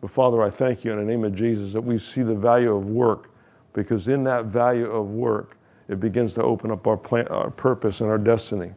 But 0.00 0.10
Father, 0.10 0.42
I 0.42 0.50
thank 0.50 0.84
you 0.84 0.92
in 0.92 0.98
the 0.98 1.04
name 1.04 1.24
of 1.24 1.34
Jesus 1.34 1.72
that 1.72 1.80
we 1.80 1.98
see 1.98 2.22
the 2.22 2.34
value 2.34 2.74
of 2.74 2.86
work, 2.86 3.30
because 3.72 4.08
in 4.08 4.22
that 4.24 4.46
value 4.46 4.90
of 4.90 5.10
work, 5.10 5.56
it 5.88 5.98
begins 5.98 6.34
to 6.34 6.42
open 6.42 6.70
up 6.70 6.86
our, 6.86 6.96
plan, 6.96 7.26
our 7.28 7.50
purpose 7.50 8.00
and 8.00 8.10
our 8.10 8.18
destiny 8.18 8.72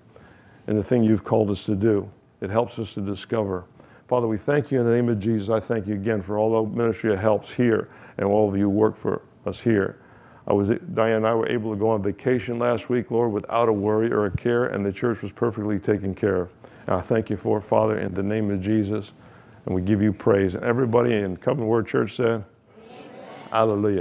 and 0.68 0.78
the 0.78 0.84
thing 0.84 1.04
you've 1.04 1.24
called 1.24 1.50
us 1.50 1.66
to 1.66 1.76
do. 1.76 2.08
It 2.42 2.50
helps 2.50 2.80
us 2.80 2.94
to 2.96 3.02
discover. 3.02 3.66
Father, 4.08 4.28
we 4.28 4.38
thank 4.38 4.72
you 4.72 4.80
in 4.80 4.86
the 4.86 4.92
name 4.92 5.08
of 5.10 5.20
Jesus. 5.20 5.50
I 5.50 5.60
thank 5.60 5.88
you 5.88 5.94
again 5.94 6.22
for 6.22 6.38
all 6.38 6.66
the 6.66 6.76
ministry 6.76 7.14
of 7.14 7.20
helps 7.20 7.52
here 7.52 7.88
and 8.18 8.28
all 8.28 8.50
of 8.50 8.58
you 8.58 8.70
work 8.70 8.98
for 8.98 9.22
us 9.46 9.62
here. 9.62 10.00
I 10.48 10.54
was, 10.54 10.70
Diane 10.70 11.18
and 11.18 11.28
I 11.28 11.34
were 11.34 11.48
able 11.48 11.72
to 11.72 11.80
go 11.80 11.90
on 11.90 12.02
vacation 12.02 12.60
last 12.60 12.90
week, 12.90 13.12
Lord, 13.12 13.32
without 13.32 13.70
a 13.70 13.74
worry 13.74 14.12
or 14.12 14.26
a 14.26 14.32
care, 14.32 14.66
and 14.66 14.86
the 14.86 14.92
church 14.92 15.22
was 15.22 15.32
perfectly 15.32 15.80
taken 15.80 16.16
care 16.16 16.42
of. 16.42 16.50
And 16.88 16.96
I 16.96 17.02
thank 17.02 17.30
you 17.30 17.38
for 17.38 17.60
it, 17.60 17.62
Father, 17.62 18.00
in 18.00 18.14
the 18.14 18.24
name 18.24 18.50
of 18.50 18.60
Jesus, 18.60 19.14
and 19.66 19.76
we 19.76 19.82
give 19.82 20.02
you 20.02 20.12
praise. 20.12 20.56
And 20.56 20.64
everybody 20.64 21.14
in 21.14 21.38
Covenant 21.38 21.70
Word 21.70 21.88
Church 21.88 22.16
said, 22.16 22.44
Amen. 22.76 23.10
Hallelujah. 23.52 24.00